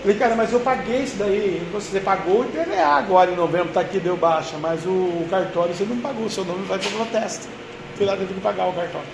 Falei, 0.00 0.16
cara, 0.16 0.34
mas 0.34 0.52
eu 0.52 0.60
paguei 0.60 1.02
isso 1.02 1.16
daí. 1.16 1.62
Você 1.72 2.00
pagou 2.00 2.40
o 2.40 2.44
IPVA 2.44 2.82
agora 2.82 3.30
em 3.30 3.36
novembro, 3.36 3.68
está 3.68 3.82
aqui, 3.82 4.00
deu 4.00 4.16
baixa, 4.16 4.56
mas 4.58 4.84
o, 4.86 5.26
cartório 5.28 5.74
você 5.74 5.84
não 5.84 5.98
pagou, 5.98 6.24
o 6.24 6.30
seu 6.30 6.44
nome 6.44 6.64
vai 6.66 6.78
para 6.78 6.90
protesto. 6.90 7.48
Fui 7.96 8.06
lá, 8.06 8.16
teve 8.16 8.32
que 8.32 8.40
pagar 8.40 8.66
o 8.66 8.72
cartório. 8.72 9.06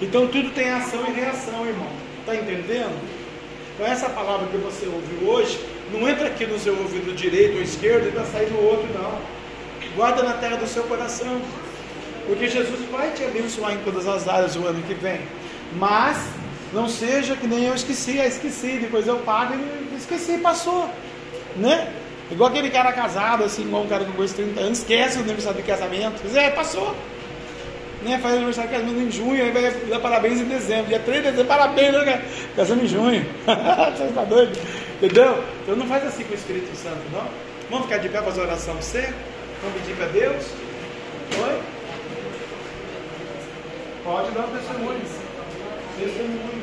Então 0.00 0.28
tudo 0.28 0.50
tem 0.50 0.70
ação 0.70 1.04
e 1.08 1.12
reação, 1.12 1.66
irmão. 1.66 1.88
Está 2.20 2.36
entendendo? 2.36 2.96
Então 3.74 3.86
essa 3.86 4.08
palavra 4.08 4.46
que 4.46 4.56
você 4.56 4.86
ouviu 4.86 5.28
hoje, 5.28 5.58
não 5.92 6.08
entra 6.08 6.28
aqui 6.28 6.46
no 6.46 6.58
seu 6.58 6.78
ouvido 6.78 7.14
direito 7.16 7.56
ou 7.56 7.62
esquerdo 7.62 8.06
e 8.06 8.10
vai 8.10 8.24
sair 8.26 8.50
no 8.50 8.62
outro, 8.62 8.86
não. 8.94 9.18
Guarda 9.96 10.22
na 10.22 10.34
terra 10.34 10.56
do 10.56 10.66
seu 10.68 10.84
coração. 10.84 11.40
Porque 12.28 12.46
Jesus 12.46 12.78
vai 12.90 13.10
te 13.12 13.24
abençoar 13.24 13.72
em 13.72 13.78
todas 13.78 14.06
as 14.06 14.28
áreas 14.28 14.54
o 14.54 14.66
ano 14.66 14.82
que 14.82 14.92
vem. 14.92 15.22
Mas 15.76 16.18
não 16.74 16.86
seja 16.86 17.34
que 17.34 17.46
nem 17.46 17.64
eu 17.64 17.74
esqueci, 17.74 18.20
ah, 18.20 18.26
esqueci, 18.26 18.78
depois 18.78 19.06
eu 19.06 19.16
pago 19.20 19.54
e 19.54 19.96
esqueci, 19.96 20.36
passou. 20.36 20.90
Né? 21.56 21.90
Igual 22.30 22.50
aquele 22.50 22.68
cara 22.68 22.92
casado, 22.92 23.44
assim, 23.44 23.62
igual 23.62 23.82
um 23.82 23.88
cara 23.88 24.04
com 24.04 24.12
coisa 24.12 24.34
de 24.34 24.42
30 24.42 24.60
anos, 24.60 24.78
esquece 24.78 25.16
o 25.16 25.20
aniversário 25.22 25.56
de 25.56 25.66
casamento. 25.66 26.20
É, 26.36 26.50
passou. 26.50 26.94
Né? 28.02 28.18
Faz 28.18 28.34
aniversário 28.34 28.70
de 28.70 28.76
casamento 28.76 29.00
em 29.00 29.10
junho, 29.10 29.42
aí 29.42 29.50
vai 29.50 29.70
dar 29.88 29.98
parabéns 29.98 30.38
em 30.38 30.44
dezembro. 30.44 30.88
Dia 30.88 30.98
3 30.98 31.22
de 31.22 31.30
dezembro, 31.30 31.46
parabéns, 31.46 31.92
né? 31.94 32.22
Em 32.58 32.86
junho. 32.86 33.26
Você 33.96 34.12
tá 34.14 34.24
doido? 34.24 34.52
Entendeu? 34.96 35.42
Então 35.62 35.76
não 35.76 35.86
faz 35.86 36.06
assim 36.06 36.24
com 36.24 36.32
o 36.32 36.36
Espírito 36.36 36.76
Santo, 36.76 37.00
não. 37.10 37.26
Vamos 37.70 37.86
ficar 37.86 37.98
de 37.98 38.10
pé 38.10 38.20
fazer 38.20 38.42
oração 38.42 38.74
para 38.74 38.82
você? 38.82 39.14
Vamos 39.62 39.80
pedir 39.80 39.96
para 39.96 40.06
Deus? 40.08 40.44
Oi? 41.40 41.77
Pode 44.08 44.30
dar 44.30 44.40
um 44.40 44.56
testemunho. 44.56 45.00
Testemunho. 45.98 46.62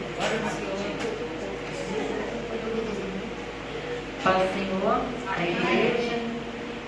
Pai 4.24 4.50
Senhor, 4.52 5.02
a 5.28 5.44
igreja, 5.44 6.20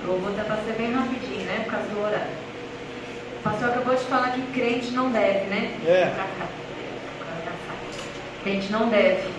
eu 0.03 0.20
vou 0.20 0.32
tentar 0.32 0.58
ser 0.66 0.74
bem 0.74 0.93
rapidinho, 0.93 1.45
né? 1.45 1.62
Por 1.64 1.74
causa 1.74 1.88
do 1.89 2.01
horário. 2.01 2.32
O 3.39 3.43
pastor 3.43 3.70
acabou 3.70 3.93
de 3.93 4.03
falar 4.05 4.32
que 4.32 4.41
crente 4.60 4.89
não 4.93 5.12
deve, 5.12 5.45
né? 5.45 5.78
É. 5.86 6.12
Crente 8.41 8.72
não 8.72 8.89
deve. 8.89 9.30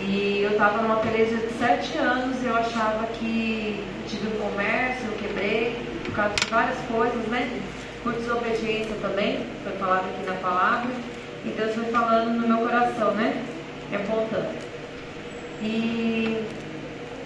E 0.00 0.40
eu 0.44 0.52
estava 0.52 0.80
numa 0.80 0.96
peleja 0.96 1.36
de 1.36 1.52
sete 1.58 1.98
anos 1.98 2.42
e 2.42 2.46
eu 2.46 2.56
achava 2.56 3.04
que 3.18 3.84
tive 4.08 4.28
um 4.28 4.40
comércio, 4.40 5.08
eu 5.08 5.18
quebrei, 5.18 5.76
por 6.06 6.14
causa 6.14 6.34
de 6.36 6.46
várias 6.46 6.78
coisas, 6.90 7.22
né? 7.26 7.60
Por 8.02 8.12
desobediência 8.14 8.96
também, 9.00 9.46
foi 9.62 9.72
falado 9.78 10.06
aqui 10.06 10.26
na 10.26 10.34
palavra. 10.34 10.90
E 11.44 11.48
Deus 11.50 11.74
foi 11.74 11.84
falando 11.84 12.40
no 12.40 12.48
meu 12.48 12.58
coração, 12.58 13.12
né? 13.12 13.44
Me 13.90 13.96
apontando. 13.96 14.48
E 15.60 16.44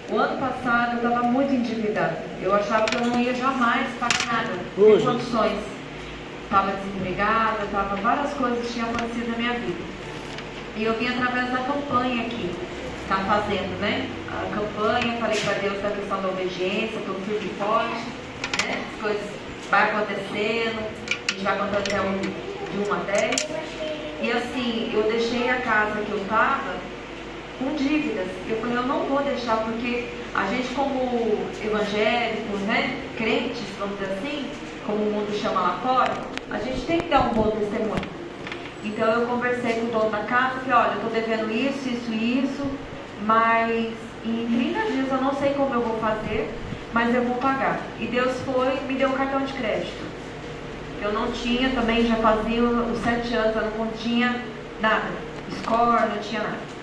o 0.09 0.17
ano 0.17 0.39
passado 0.39 0.97
eu 0.97 1.09
estava 1.09 1.23
muito 1.27 1.53
endividada. 1.53 2.17
Eu 2.41 2.53
achava 2.53 2.85
que 2.85 2.95
eu 2.95 3.01
não 3.01 3.19
ia 3.19 3.33
jamais 3.33 3.87
pagar 3.99 4.25
nada, 4.27 4.53
sem 4.75 5.05
condições. 5.05 5.59
Estava 6.43 6.71
desempregada, 6.71 7.65
estava 7.65 7.95
várias 7.97 8.33
coisas 8.33 8.71
tinham 8.71 8.89
acontecido 8.89 9.31
na 9.31 9.37
minha 9.37 9.53
vida. 9.53 9.81
E 10.77 10.83
eu 10.83 10.93
vim 10.93 11.07
através 11.07 11.51
da 11.51 11.57
campanha 11.57 12.21
aqui, 12.21 12.51
está 13.01 13.17
fazendo, 13.17 13.81
né? 13.81 14.07
A 14.29 14.55
campanha, 14.55 15.17
falei 15.19 15.39
para 15.39 15.53
Deus 15.53 15.81
da 15.81 15.89
questão 15.89 16.21
da 16.21 16.29
obediência, 16.29 16.99
estou 16.99 17.15
firme 17.25 17.51
e 17.51 17.59
forte, 17.59 18.05
né? 18.63 18.83
As 18.93 19.01
coisas 19.01 19.46
vai 19.69 19.91
acontecendo, 19.91 20.79
a 21.29 21.33
gente 21.33 21.43
vai 21.43 21.57
contando 21.57 21.79
até 21.79 22.01
um, 22.01 22.17
de 22.19 22.89
1 22.89 22.93
a 22.93 22.97
10. 22.97 23.47
E 24.21 24.31
assim, 24.31 24.91
eu 24.93 25.03
deixei 25.03 25.49
a 25.49 25.61
casa 25.61 26.01
que 26.01 26.11
eu 26.11 26.21
estava 26.21 26.75
com 27.59 27.75
dívidas. 27.75 28.27
Eu 28.47 28.57
falei, 28.57 28.77
eu 28.77 28.83
não 28.83 29.03
vou 29.05 29.21
deixar, 29.21 29.57
porque 29.57 30.07
a 30.33 30.45
gente 30.47 30.73
como 30.73 31.39
evangélicos, 31.63 32.61
né, 32.61 33.01
crentes, 33.17 33.63
vamos 33.79 33.99
dizer 33.99 34.13
assim, 34.13 34.45
como 34.85 34.97
o 34.97 35.11
mundo 35.11 35.37
chama 35.39 35.59
lá 35.59 35.79
fora, 35.83 36.13
a 36.49 36.59
gente 36.59 36.85
tem 36.85 37.01
que 37.01 37.09
dar 37.09 37.29
um 37.29 37.33
bom 37.33 37.51
testemunho. 37.51 38.17
Então 38.83 39.11
eu 39.11 39.27
conversei 39.27 39.73
com 39.73 39.87
o 39.87 39.91
dono 39.91 40.09
da 40.09 40.19
casa, 40.19 40.61
falei, 40.61 40.73
olha, 40.73 40.91
eu 40.91 41.07
estou 41.07 41.11
devendo 41.11 41.51
isso, 41.51 41.89
isso 41.89 42.11
e 42.11 42.43
isso, 42.43 42.65
mas 43.25 43.93
em 44.25 44.73
30 44.73 44.91
dias 44.91 45.11
eu 45.11 45.21
não 45.21 45.33
sei 45.33 45.53
como 45.53 45.73
eu 45.73 45.81
vou 45.81 45.99
fazer, 45.99 46.49
mas 46.93 47.13
eu 47.13 47.23
vou 47.23 47.35
pagar. 47.37 47.79
E 47.99 48.05
Deus 48.07 48.39
foi 48.41 48.79
me 48.87 48.95
deu 48.95 49.09
um 49.09 49.13
cartão 49.13 49.41
de 49.41 49.53
crédito. 49.53 50.05
Eu 51.01 51.13
não 51.13 51.31
tinha 51.31 51.69
também, 51.69 52.07
já 52.07 52.15
fazia 52.15 52.61
os 52.63 52.99
sete 52.99 53.33
anos, 53.35 53.55
eu 53.55 53.71
não 53.77 53.87
tinha 53.97 54.41
nada. 54.81 55.07
Score, 55.59 56.09
não 56.09 56.19
tinha 56.21 56.41
nada. 56.41 56.77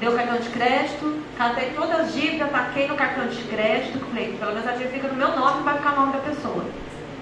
Deu 0.00 0.12
cartão 0.12 0.38
de 0.38 0.48
crédito, 0.48 1.22
catei 1.38 1.70
todas 1.70 2.00
as 2.00 2.14
dívidas, 2.14 2.50
taquei 2.50 2.88
no 2.88 2.96
cartão 2.96 3.26
de 3.28 3.42
crédito, 3.44 4.04
falei, 4.06 4.36
pelo 4.38 4.52
menos 4.52 4.68
a 4.68 4.72
dívida 4.72 4.90
fica 4.90 5.08
no 5.08 5.14
meu 5.14 5.36
nome 5.36 5.62
vai 5.62 5.76
ficar 5.76 5.92
o 5.92 6.00
nome 6.00 6.12
da 6.12 6.18
pessoa. 6.18 6.64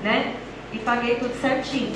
Né? 0.03 0.35
E 0.73 0.79
paguei 0.79 1.16
tudo 1.16 1.39
certinho. 1.41 1.93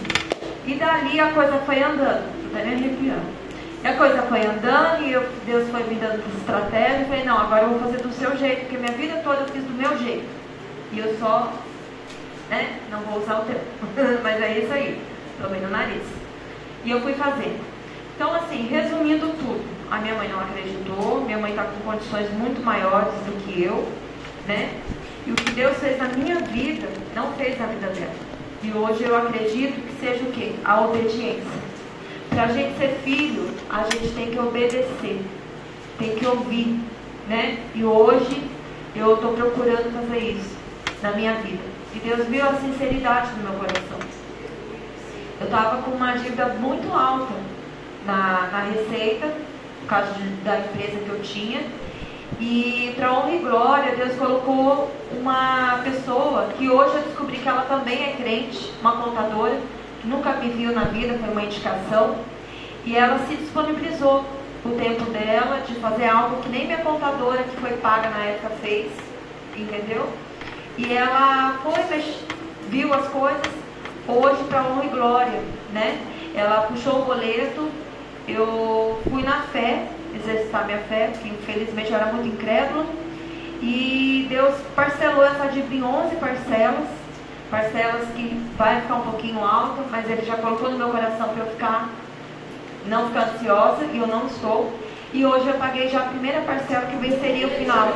E 0.67 0.75
dali 0.75 1.19
a 1.19 1.33
coisa 1.33 1.59
foi 1.65 1.83
andando, 1.83 2.51
tô 2.51 2.57
até 2.57 2.67
me 2.67 2.75
arrepiando. 2.75 3.46
E 3.87 3.89
a 3.89 3.97
coisa 3.97 4.21
foi 4.23 4.45
andando 4.45 5.05
e 5.05 5.13
eu, 5.13 5.25
Deus 5.47 5.71
foi 5.71 5.85
me 5.85 5.95
dando 5.95 6.21
estratégia. 6.39 7.03
Eu 7.03 7.07
falei, 7.07 7.23
não, 7.23 7.39
agora 7.39 7.63
eu 7.63 7.69
vou 7.69 7.79
fazer 7.79 7.99
do 7.99 8.13
seu 8.13 8.37
jeito, 8.37 8.63
porque 8.63 8.79
minha 8.79 8.91
vida 8.91 9.21
toda 9.23 9.43
eu 9.43 9.47
fiz 9.47 9.63
do 9.63 9.71
meu 9.71 9.97
jeito. 9.97 10.27
E 10.91 10.99
eu 10.99 11.17
só 11.21 11.53
né? 12.51 12.81
Não 12.91 12.99
vou 13.03 13.23
usar 13.23 13.39
o 13.41 13.45
termo, 13.45 13.63
mas 14.25 14.43
é 14.43 14.59
isso 14.59 14.73
aí, 14.73 15.01
tomei 15.41 15.61
no 15.61 15.71
nariz. 15.71 16.03
E 16.85 16.91
eu 16.91 17.01
fui 17.01 17.15
fazendo. 17.15 17.61
Então, 18.17 18.35
assim, 18.35 18.67
resumindo 18.67 19.29
tudo, 19.29 19.65
a 19.89 19.99
minha 19.99 20.15
mãe 20.15 20.29
não 20.31 20.41
acreditou, 20.41 21.23
minha 21.25 21.39
mãe 21.39 21.53
está 21.53 21.63
com 21.63 21.93
condições 21.93 22.29
muito 22.33 22.65
maiores 22.65 23.15
do 23.25 23.45
que 23.45 23.63
eu, 23.63 23.87
né? 24.49 24.81
E 25.29 25.31
o 25.31 25.37
que 25.37 25.53
Deus 25.53 25.77
fez 25.77 25.97
na 25.97 26.09
minha 26.09 26.41
vida, 26.41 26.89
não 27.15 27.33
fez 27.35 27.57
na 27.57 27.67
vida 27.67 27.87
dela. 27.87 28.15
E 28.65 28.73
hoje 28.73 29.05
eu 29.05 29.17
acredito 29.17 29.81
que 29.81 30.05
seja 30.05 30.25
o 30.25 30.33
quê? 30.33 30.55
A 30.65 30.81
obediência. 30.81 31.76
Para 32.37 32.45
a 32.45 32.49
gente 32.49 32.77
ser 32.77 33.01
filho, 33.03 33.49
a 33.71 33.85
gente 33.85 34.13
tem 34.15 34.31
que 34.31 34.39
obedecer, 34.39 35.23
tem 35.99 36.17
que 36.17 36.27
ouvir, 36.27 36.79
né? 37.27 37.65
E 37.75 37.83
hoje 37.83 38.43
eu 38.95 39.15
estou 39.15 39.33
procurando 39.33 39.91
fazer 39.91 40.33
isso 40.33 40.55
na 41.03 41.13
minha 41.13 41.33
vida. 41.37 41.63
E 41.95 41.99
Deus 41.99 42.29
viu 42.29 42.47
a 42.47 42.53
sinceridade 42.57 43.31
do 43.31 43.43
meu 43.43 43.59
coração. 43.59 43.99
Eu 45.41 45.47
estava 45.47 45.81
com 45.81 45.93
uma 45.93 46.13
dívida 46.13 46.49
muito 46.61 46.93
alta 46.93 47.33
na, 48.05 48.51
na 48.53 48.65
receita, 48.65 49.33
por 49.81 49.89
causa 49.89 50.13
de, 50.13 50.29
da 50.45 50.59
empresa 50.59 50.99
que 50.99 51.09
eu 51.09 51.23
tinha. 51.23 51.63
E 52.39 52.93
para 52.99 53.15
honra 53.15 53.33
e 53.33 53.39
glória, 53.39 53.97
Deus 53.97 54.15
colocou 54.17 54.91
uma 55.11 55.81
pessoa 55.83 56.49
que 56.59 56.69
hoje 56.69 56.97
eu 56.97 57.03
descobri 57.03 57.39
que 57.39 57.49
ela 57.49 57.63
também 57.63 58.11
é 58.11 58.13
crente, 58.13 58.75
uma 58.83 58.93
contadora, 59.03 59.59
nunca 60.07 60.33
me 60.35 60.49
viu 60.51 60.73
na 60.73 60.85
vida, 60.85 61.19
foi 61.19 61.31
uma 61.31 61.43
indicação. 61.43 62.17
E 62.85 62.97
ela 62.97 63.19
se 63.27 63.37
disponibilizou 63.37 64.25
o 64.65 64.71
tempo 64.79 65.11
dela 65.11 65.61
de 65.67 65.75
fazer 65.75 66.09
algo 66.09 66.43
que 66.43 66.49
nem 66.49 66.67
minha 66.67 66.79
contadora, 66.79 67.43
que 67.43 67.57
foi 67.57 67.73
paga 67.79 68.09
na 68.11 68.25
época, 68.25 68.51
fez. 68.63 68.91
Entendeu? 69.57 70.09
E 70.79 70.93
ela 70.93 71.59
foi, 71.63 72.05
viu 72.69 72.93
as 72.93 73.09
coisas, 73.09 73.47
hoje 74.07 74.45
para 74.45 74.63
honra 74.63 74.85
e 74.85 74.89
glória, 74.89 75.41
né? 75.73 75.99
Ela 76.35 76.63
puxou 76.63 77.01
o 77.01 77.05
boleto, 77.07 77.69
eu 78.29 79.01
fui 79.09 79.23
na 79.23 79.41
fé, 79.53 79.87
exercitar 80.15 80.67
minha 80.67 80.79
fé, 80.81 81.11
porque 81.13 81.29
infelizmente 81.29 81.91
eu 81.91 81.97
era 81.97 82.13
muito 82.13 82.29
incrédula. 82.29 82.85
E 83.63 84.27
Deus 84.29 84.55
parcelou 84.75 85.25
essa 85.25 85.47
dívida 85.47 85.75
em 85.75 85.83
11 85.83 86.17
parcelas, 86.17 86.89
parcelas 87.51 88.09
que 88.15 88.41
vai 88.57 88.81
ficar 88.81 88.95
um 88.97 89.03
pouquinho 89.03 89.45
alta, 89.45 89.83
mas 89.91 90.09
Ele 90.09 90.25
já 90.25 90.37
colocou 90.37 90.71
no 90.71 90.79
meu 90.79 90.89
coração 90.89 91.29
para 91.29 91.45
eu 91.45 91.51
ficar, 91.51 91.89
não 92.87 93.09
ficar 93.09 93.29
ansiosa, 93.35 93.85
e 93.93 93.99
eu 93.99 94.07
não 94.07 94.27
estou. 94.27 94.73
E 95.13 95.25
hoje 95.25 95.47
eu 95.47 95.55
paguei 95.55 95.89
já 95.89 96.01
a 96.01 96.07
primeira 96.07 96.41
parcela 96.41 96.87
que 96.87 96.97
venceria 96.97 97.47
o 97.47 97.51
final. 97.51 97.89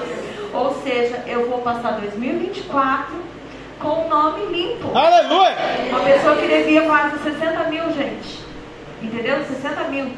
Ou 0.52 0.82
seja, 0.82 1.22
eu 1.26 1.48
vou 1.48 1.60
passar 1.60 1.92
2024 1.92 3.14
com 3.78 4.06
o 4.06 4.08
nome 4.08 4.46
limpo. 4.46 4.96
Aleluia! 4.96 5.56
Uma 5.90 6.00
pessoa 6.00 6.36
que 6.36 6.46
devia 6.46 6.82
quase 6.82 7.18
60 7.18 7.64
mil, 7.64 7.84
gente. 7.92 8.40
Entendeu? 9.02 9.44
60 9.44 9.84
mil. 9.84 10.12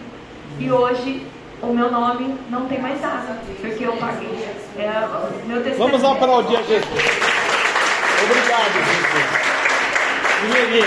E 0.59 0.71
hoje 0.71 1.27
o 1.63 1.69
meu 1.69 1.91
nome 1.91 2.35
não 2.51 2.67
tem 2.67 2.81
mais 2.81 3.01
nada, 3.01 3.39
porque 3.61 3.85
eu 3.85 3.97
paguei. 3.97 4.49
É, 4.79 5.07
meu 5.47 5.63
testemunho. 5.63 5.99
Vamos 5.99 6.05
aplaudir 6.05 6.57
a 6.57 6.63
Jesus. 6.63 7.62
Obrigado, 8.25 8.73
Jesus. 8.73 9.53
Mineirinha. 10.43 10.87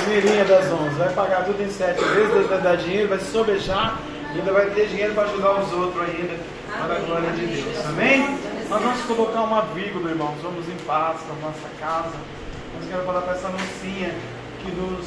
Mineirinha 0.00 0.44
das 0.44 0.70
11. 0.70 0.94
Vai 0.96 1.12
pagar 1.14 1.44
tudo 1.44 1.62
em 1.62 1.70
sete 1.70 2.04
vezes, 2.04 2.46
vai 2.48 2.60
dar 2.60 2.76
dinheiro, 2.76 3.08
vai 3.08 3.18
se 3.18 3.30
sobejar, 3.32 3.98
e 4.34 4.38
ainda 4.38 4.52
vai 4.52 4.70
ter 4.70 4.88
dinheiro 4.88 5.14
para 5.14 5.24
ajudar 5.24 5.60
os 5.60 5.72
outros 5.72 6.02
ainda, 6.02 6.36
para 6.68 6.96
a 6.96 6.98
glória 6.98 7.30
de 7.30 7.46
Deus. 7.46 7.86
Amém? 7.86 8.38
Nós 8.68 8.82
vamos 8.82 9.00
colocar 9.02 9.42
uma 9.42 9.62
vírgula, 9.74 10.10
irmãos. 10.10 10.36
Vamos 10.42 10.68
em 10.68 10.76
paz 10.86 11.20
para 11.20 11.36
a 11.36 11.48
nossa 11.48 11.68
casa. 11.80 12.16
Nós 12.74 12.88
quero 12.90 13.04
falar 13.04 13.22
para 13.22 13.32
essa 13.34 13.48
mocinha 13.48 14.14
que 14.60 14.70
nos 14.72 15.06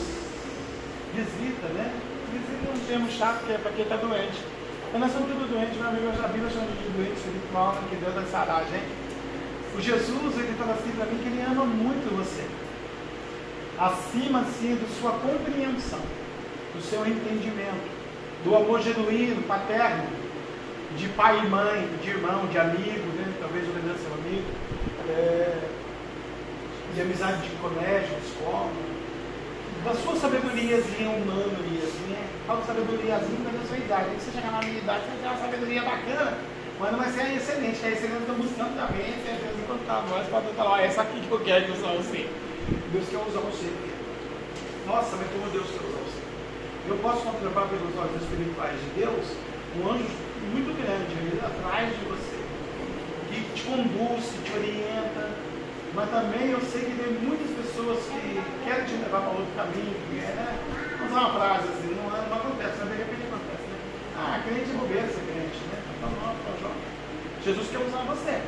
visita, 1.13 1.67
né? 1.73 1.91
Visita 2.31 2.71
um 2.73 2.79
termo 2.87 3.11
chato 3.11 3.45
que 3.45 3.53
é 3.53 3.57
para 3.57 3.71
quem 3.71 3.83
está 3.83 3.95
doente. 3.97 4.41
Porque 4.83 4.97
nós 4.97 5.11
somos 5.11 5.27
tudo 5.27 5.51
doentes, 5.51 5.77
meu 5.77 5.89
amigo, 5.89 6.07
a 6.23 6.27
Bíblia 6.27 6.49
chama 6.49 6.67
de 6.67 6.89
doente 6.89 7.17
espiritual, 7.17 7.73
né? 7.73 7.81
que 7.89 7.95
Deus 7.97 8.13
vai 8.15 8.25
sarar 8.31 8.63
gente. 8.71 9.06
O 9.77 9.81
Jesus, 9.81 10.37
ele 10.39 10.55
fala 10.57 10.73
assim 10.73 10.89
para 10.89 11.05
mim 11.05 11.19
que 11.21 11.27
ele 11.27 11.43
ama 11.45 11.63
muito 11.63 12.09
você. 12.17 12.43
Acima, 13.77 14.39
assim, 14.39 14.75
da 14.75 14.87
sua 14.99 15.11
compreensão, 15.11 15.99
do 16.73 16.81
seu 16.81 17.05
entendimento, 17.05 17.87
do 18.43 18.55
amor 18.55 18.81
genuíno, 18.81 19.43
paterno, 19.43 20.03
de 20.97 21.07
pai 21.09 21.45
e 21.45 21.47
mãe, 21.47 21.87
de 22.01 22.09
irmão, 22.09 22.47
de 22.47 22.57
amigo, 22.57 23.05
né? 23.17 23.31
talvez 23.39 23.67
o 23.67 23.73
Renan 23.73 23.95
seu 23.97 24.13
amigo, 24.15 24.47
é, 25.09 25.59
de 26.95 27.01
amizade 27.01 27.47
de 27.47 27.55
colégio, 27.57 28.15
de 28.15 28.27
escola, 28.27 28.71
da 29.85 29.93
sua 29.93 30.15
sabedoriazinha 30.15 31.09
humana, 31.11 31.53
assim, 31.83 32.15
fala 32.47 32.65
sabedoriazinha 32.65 33.49
da 33.51 33.67
sua 33.67 33.77
idade. 33.77 34.09
Se 34.17 34.25
você 34.25 34.37
chegar 34.37 34.53
na 34.53 34.59
minha 34.59 34.79
idade, 34.79 35.03
você 35.05 35.21
ter 35.21 35.27
uma 35.27 35.37
sabedoria 35.37 35.83
bacana, 35.83 36.37
mas 36.79 36.91
não 36.91 36.99
vai 36.99 37.09
ser 37.11 37.35
excelente, 37.35 37.79
é 37.83 37.91
excelente, 37.91 38.21
estão 38.21 38.35
buscando 38.35 38.77
também, 38.77 39.09
você 39.17 39.31
às 39.31 39.41
vezes 39.41 39.65
quando 39.65 39.85
tá 39.87 40.03
nós, 40.09 40.27
pode 40.27 40.53
falar, 40.53 40.83
essa 40.83 41.01
aqui 41.01 41.19
que 41.19 41.31
eu 41.31 41.39
quero 41.39 41.65
que 41.65 41.71
usar 41.71 41.93
você. 41.97 42.29
Deus 42.91 43.09
quer 43.09 43.17
usar 43.17 43.39
você. 43.41 43.73
Nossa, 44.85 45.15
mas 45.17 45.27
como 45.31 45.49
Deus 45.49 45.67
quer 45.67 45.81
usar 45.81 46.03
você. 46.05 46.21
Eu 46.87 46.97
posso 46.99 47.21
contemplar 47.23 47.67
pelos 47.67 47.97
olhos 47.97 48.21
espirituais 48.21 48.77
de 48.79 49.01
Deus 49.01 49.25
um 49.77 49.91
anjo 49.91 50.27
muito 50.53 50.71
grande 50.79 51.11
ali 51.17 51.37
atrás 51.37 51.89
de 51.91 52.05
você, 52.05 52.37
que 53.29 53.41
te 53.53 53.63
conduz, 53.67 54.23
te 54.45 54.51
orienta, 54.53 55.29
mas 55.93 56.09
também 56.09 56.51
eu 56.51 56.61
sei 56.61 56.81
que 56.87 56.95
tem 56.95 57.13
muitas 57.21 57.51
pessoas 57.57 57.99
que 58.05 58.41
querem 58.63 58.85
te 58.85 58.93
levar 59.01 59.21
para 59.21 59.37
outro 59.37 59.53
caminho, 59.57 59.93
que 60.07 60.17
é, 60.21 60.31
né? 60.33 60.57
Vamos 60.97 61.11
usar 61.11 61.21
uma 61.25 61.33
frase 61.33 61.67
assim, 61.69 61.89
não, 61.93 62.05
não 62.05 62.37
acontece, 62.37 62.77
mas 62.79 62.89
de 62.89 62.97
repente 62.97 63.23
acontece, 63.27 63.65
né? 63.67 63.77
Ah, 64.17 64.41
crente 64.45 64.69
é 64.69 64.77
bobeira 64.77 65.07
crente, 65.07 65.36
Então, 65.97 66.71
Jesus 67.43 67.67
quer 67.69 67.79
usar 67.79 68.03
você. 68.05 68.41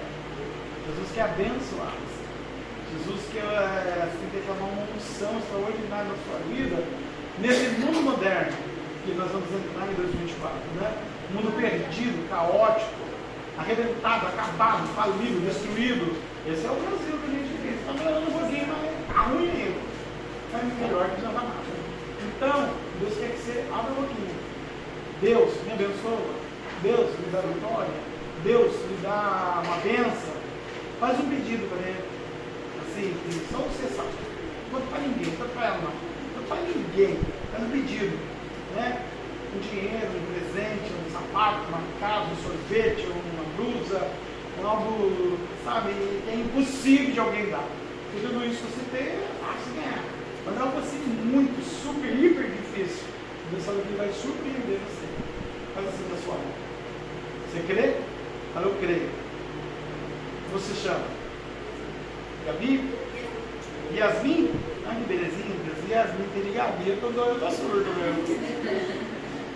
Jesus 0.86 1.12
quer 1.14 1.22
abençoar 1.24 1.92
você. 1.98 2.20
Jesus 2.98 3.22
quer 3.34 4.04
assim, 4.04 4.30
declamar 4.34 4.70
uma 4.70 4.86
unção 4.96 5.38
extraordinária 5.38 6.10
na 6.10 6.18
sua 6.26 6.40
vida, 6.50 6.84
nesse 7.40 7.80
mundo 7.80 8.02
moderno 8.02 8.54
que 9.06 9.14
nós 9.14 9.32
vamos 9.32 9.48
entrar 9.50 9.86
em 9.88 9.96
2024, 9.96 10.58
né? 10.82 10.94
Mundo 11.34 11.56
perdido, 11.56 12.30
caótico, 12.30 13.02
arrebentado, 13.58 14.28
acabado, 14.28 14.88
falido, 14.96 15.46
destruído. 15.46 16.18
Esse 16.48 16.66
é 16.66 16.72
o 16.72 16.76
Brasil 16.76 17.18
que 17.18 17.26
a 17.26 17.34
gente 17.34 17.54
vive. 17.62 17.78
Está 17.80 17.94
melhorando 17.94 18.30
um 18.30 18.40
pouquinho, 18.40 18.68
mas 18.68 18.82
está 19.02 19.22
ruim 19.30 19.50
ainda. 19.50 19.80
Mas 20.52 20.64
melhor 20.80 21.10
que 21.10 21.22
já 21.22 21.30
está. 21.30 21.44
Então, 22.26 22.70
Deus 23.00 23.14
quer 23.18 23.30
que 23.32 23.38
você 23.38 23.66
abra 23.72 23.92
um 23.92 23.96
pouquinho. 23.96 24.36
Deus 25.22 25.64
me 25.66 25.74
abençoa. 25.74 26.49
Deus 26.82 27.10
me 27.20 27.32
dá 27.32 27.42
vitória. 27.42 27.92
Deus 28.44 28.72
me 28.72 28.98
dá 29.04 29.62
uma 29.66 29.78
benção. 29.78 30.40
Faz 31.00 31.20
um 31.20 31.30
pedido 31.30 31.68
para 31.70 31.88
ele. 31.88 32.04
Assim, 32.82 33.14
só 33.52 33.58
você 33.58 33.94
sabe. 33.96 34.10
Não 34.72 34.82
para 34.82 35.00
ninguém, 35.00 35.34
não 35.38 35.48
para 35.50 35.66
ela 35.66 35.78
não. 35.78 36.42
Não 36.42 36.48
para 36.48 36.62
ninguém. 36.62 37.20
Faz 37.52 37.64
um 37.64 37.70
pedido. 37.70 38.18
Né? 38.76 39.02
Um 39.56 39.60
dinheiro, 39.60 40.08
um 40.08 40.26
presente, 40.34 40.92
um 40.94 41.12
sapato, 41.12 41.68
uma 41.70 41.82
casa, 42.00 42.28
um 42.32 42.44
sorvete, 42.44 43.08
uma 43.08 43.44
blusa, 43.58 44.08
algo, 44.64 45.38
sabe, 45.66 45.90
é 46.28 46.36
impossível 46.36 47.12
de 47.12 47.20
alguém 47.20 47.50
dar. 47.50 47.68
E 48.16 48.22
tudo 48.22 48.46
isso 48.46 48.62
que 48.62 48.72
você 48.72 48.98
tem 48.98 49.08
é 49.08 49.28
fácil 49.42 49.74
ganhar. 49.74 50.04
Mas 50.46 50.58
é 50.58 50.60
algo 50.60 50.80
assim 50.80 51.00
muito, 51.26 51.62
super, 51.64 52.08
hiper 52.08 52.52
difícil. 52.52 53.06
Deus 53.52 53.64
sabe 53.64 53.82
que 53.82 53.88
ele 53.88 53.98
vai 53.98 54.12
surpreender 54.14 54.80
você. 54.80 55.08
Faz 55.74 55.88
assim 55.88 56.10
na 56.10 56.18
sua 56.22 56.36
mão. 56.36 56.69
Você 57.52 57.62
crê? 57.68 57.94
Fala, 58.54 58.68
eu 58.68 58.76
creio. 58.80 59.10
Você 60.54 60.74
chama? 60.76 61.04
Gabi? 62.46 62.90
Yasmin? 63.96 64.52
Ah, 64.88 64.96
que 64.96 65.14
belezinha. 65.14 65.50
Yasmin 65.90 66.28
tem 66.34 66.54
Gabi. 66.54 66.90
Eu 66.90 66.98
tô, 66.98 67.08
eu 67.08 67.40
tô 67.40 67.52
surdo 67.52 67.92
mesmo. 67.98 68.24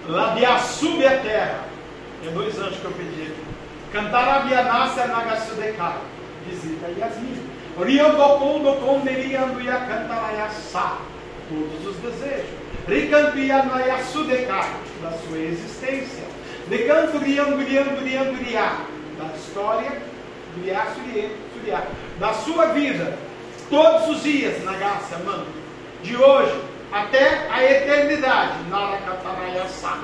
Labiaçube 0.08 1.06
a 1.06 1.20
terra. 1.20 1.66
Tem 2.24 2.34
dois 2.34 2.58
anos 2.58 2.78
que 2.78 2.86
eu 2.86 2.91
pedi 2.91 3.22
aqui. 3.22 3.44
Cantarabianasa 3.91 5.08
Nagasudekai. 5.08 5.98
Visita 6.48 6.88
Yasmin. 6.98 7.38
Riandokon 7.80 8.64
dokon 8.64 9.04
nerianduia 9.04 9.74
cantaraiaçá. 9.74 10.98
Todos 11.50 11.88
os 11.88 11.98
desejos. 11.98 12.50
Ricantuianaiaçudekai. 12.88 14.72
Da 15.02 15.12
sua 15.12 15.38
existência. 15.38 16.33
Decanto 16.74 17.19
rianduriandurianduriá. 17.19 18.78
Da 19.19 19.26
história. 19.38 19.91
Suriá. 21.53 21.84
Da 22.19 22.34
sua 22.34 22.65
vida. 22.67 23.15
Todos 23.69 24.09
os 24.09 24.24
dias, 24.24 24.63
Nagácia, 24.63 25.19
mano. 25.19 25.45
De 26.01 26.17
hoje 26.17 26.59
até 26.91 27.47
a 27.51 27.63
eternidade. 27.63 28.53
Naracataraiaçá. 28.71 29.99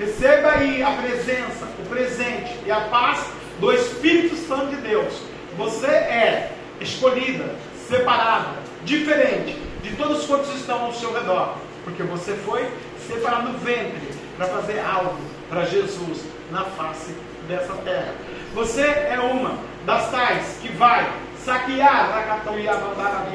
Receba 0.00 0.52
aí 0.52 0.82
a 0.82 0.92
presença, 0.92 1.66
o 1.78 1.88
presente 1.90 2.58
e 2.64 2.70
a 2.70 2.80
paz 2.88 3.26
do 3.60 3.70
Espírito 3.70 4.34
Santo 4.34 4.74
de 4.74 4.76
Deus. 4.76 5.12
Você 5.58 5.86
é 5.86 6.52
escolhida, 6.80 7.54
separada, 7.86 8.60
diferente 8.86 9.58
de 9.82 9.94
todos 9.94 10.24
quantos 10.24 10.54
estão 10.54 10.86
ao 10.86 10.94
seu 10.94 11.12
redor, 11.12 11.54
porque 11.84 12.02
você 12.02 12.32
foi 12.32 12.66
separado 13.06 13.52
do 13.52 13.58
ventre 13.58 14.08
para 14.38 14.46
fazer 14.46 14.80
algo 14.80 15.33
para 15.54 15.66
Jesus 15.66 16.24
na 16.50 16.64
face 16.64 17.14
dessa 17.46 17.74
terra. 17.84 18.12
Você 18.54 18.82
é 18.82 19.20
uma 19.20 19.56
das 19.86 20.10
tais 20.10 20.58
que 20.60 20.68
vai 20.72 21.08
saquear 21.44 22.10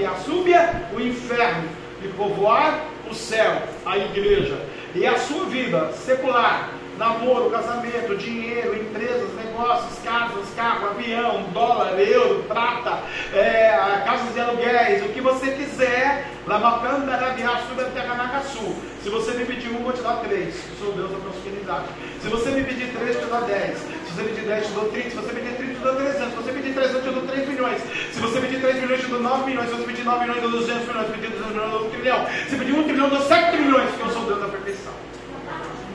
a 0.05 0.15
Súbia, 0.15 0.83
o 0.93 0.99
inferno 0.99 1.69
e 2.03 2.09
povoar 2.09 2.81
o 3.09 3.15
céu, 3.15 3.61
a 3.85 3.97
igreja. 3.97 4.59
E 4.93 5.07
a 5.07 5.17
sua 5.17 5.45
vida 5.45 5.93
secular 5.93 6.71
namoro, 6.99 7.49
casamento, 7.49 8.15
dinheiro, 8.17 8.75
empresas, 8.75 9.33
negócios, 9.33 9.97
casas, 10.03 10.45
carro, 10.53 10.89
avião, 10.89 11.43
dólar, 11.53 11.97
euro, 11.97 12.43
prata, 12.43 12.99
é, 13.33 14.03
casas 14.05 14.33
de 14.33 14.39
aluguéis, 14.41 15.05
o 15.05 15.09
que 15.09 15.21
você 15.21 15.51
quiser, 15.51 16.29
Lamacanda, 16.45 17.15
Rabiaçu, 17.15 17.75
Terranagaçu. 17.93 18.75
Se 19.01 19.09
você 19.09 19.31
me 19.31 19.45
pedir 19.45 19.69
um, 19.69 19.83
vou 19.83 19.93
te 19.93 20.01
dar 20.01 20.17
três. 20.17 20.55
Sou 20.77 20.91
Deus 20.91 21.09
da 21.09 21.17
prosperidade. 21.19 21.85
Se 22.21 22.27
você 22.27 22.49
me 22.49 22.63
pedir 22.63 22.91
três, 22.91 23.15
eu 23.15 23.21
te 23.21 23.27
dou 23.27 23.41
dez. 23.41 23.77
Se 23.77 24.13
você 24.13 24.23
pedir 24.23 24.41
dez, 24.41 24.63
eu 24.63 24.69
te 24.69 24.73
dou 24.73 24.89
trinta. 24.89 25.09
Se 25.09 25.15
você 25.15 25.33
pedir 25.33 25.55
trinta, 25.55 25.71
eu 25.71 25.75
te 25.75 25.81
dou 25.81 25.95
trezentos. 25.95 26.29
Se 26.29 26.35
você 26.35 26.51
pedir 26.51 26.73
trezentos, 26.73 27.05
eu 27.05 27.13
te 27.13 27.19
dou 27.19 27.27
três 27.27 27.47
milhões. 27.47 27.81
Se 28.11 28.19
você 28.19 28.41
pedir 28.41 28.59
três 28.59 28.75
milhões, 28.75 28.99
eu 28.99 29.05
te 29.05 29.11
dou 29.11 29.21
nove 29.21 29.45
milhões. 29.45 29.69
Se 29.69 29.75
você 29.75 29.83
pedir 29.83 30.03
nove 30.03 30.19
milhões, 30.19 30.43
eu 30.43 30.49
dou 30.49 30.59
duzentos 30.59 30.87
milhões. 30.87 31.07
Se 31.07 31.13
pedir 31.13 31.27
duzentos 31.29 31.51
milhões, 31.51 31.71
eu 31.71 31.79
dou 31.79 31.87
um 31.87 31.91
trilhão. 31.91 32.25
Se 32.49 32.55
pedir 32.57 32.73
um 32.73 32.83
trilhão, 32.83 33.05
eu 33.05 33.11
dou 33.11 33.21
sete 33.21 33.57
milhões, 33.57 33.89
porque 33.91 34.03
eu 34.03 34.09
sou 34.09 34.25
Deus 34.25 34.41
da 34.41 34.47
perfeição. 34.47 34.68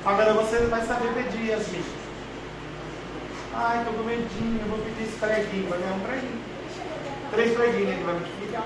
Agora 0.05 0.35
você 0.35 0.59
vai 0.67 0.83
saber 0.83 1.15
pedir, 1.15 1.49
Yasmin. 1.49 1.83
Ai, 3.55 3.79
estou 3.79 3.95
com 3.95 4.03
medinho, 4.03 4.61
eu 4.61 4.69
vou 4.69 4.79
pedir 4.81 5.05
esse 5.05 5.17
preguinho. 5.17 5.69
Vai 5.71 5.79
ganhar 5.79 5.95
um 5.95 6.01
preguinho. 6.01 6.41
Três 7.31 7.55
preguinhos 7.55 7.97
que 7.97 8.05
vai 8.05 8.15
multiplicar. 8.15 8.65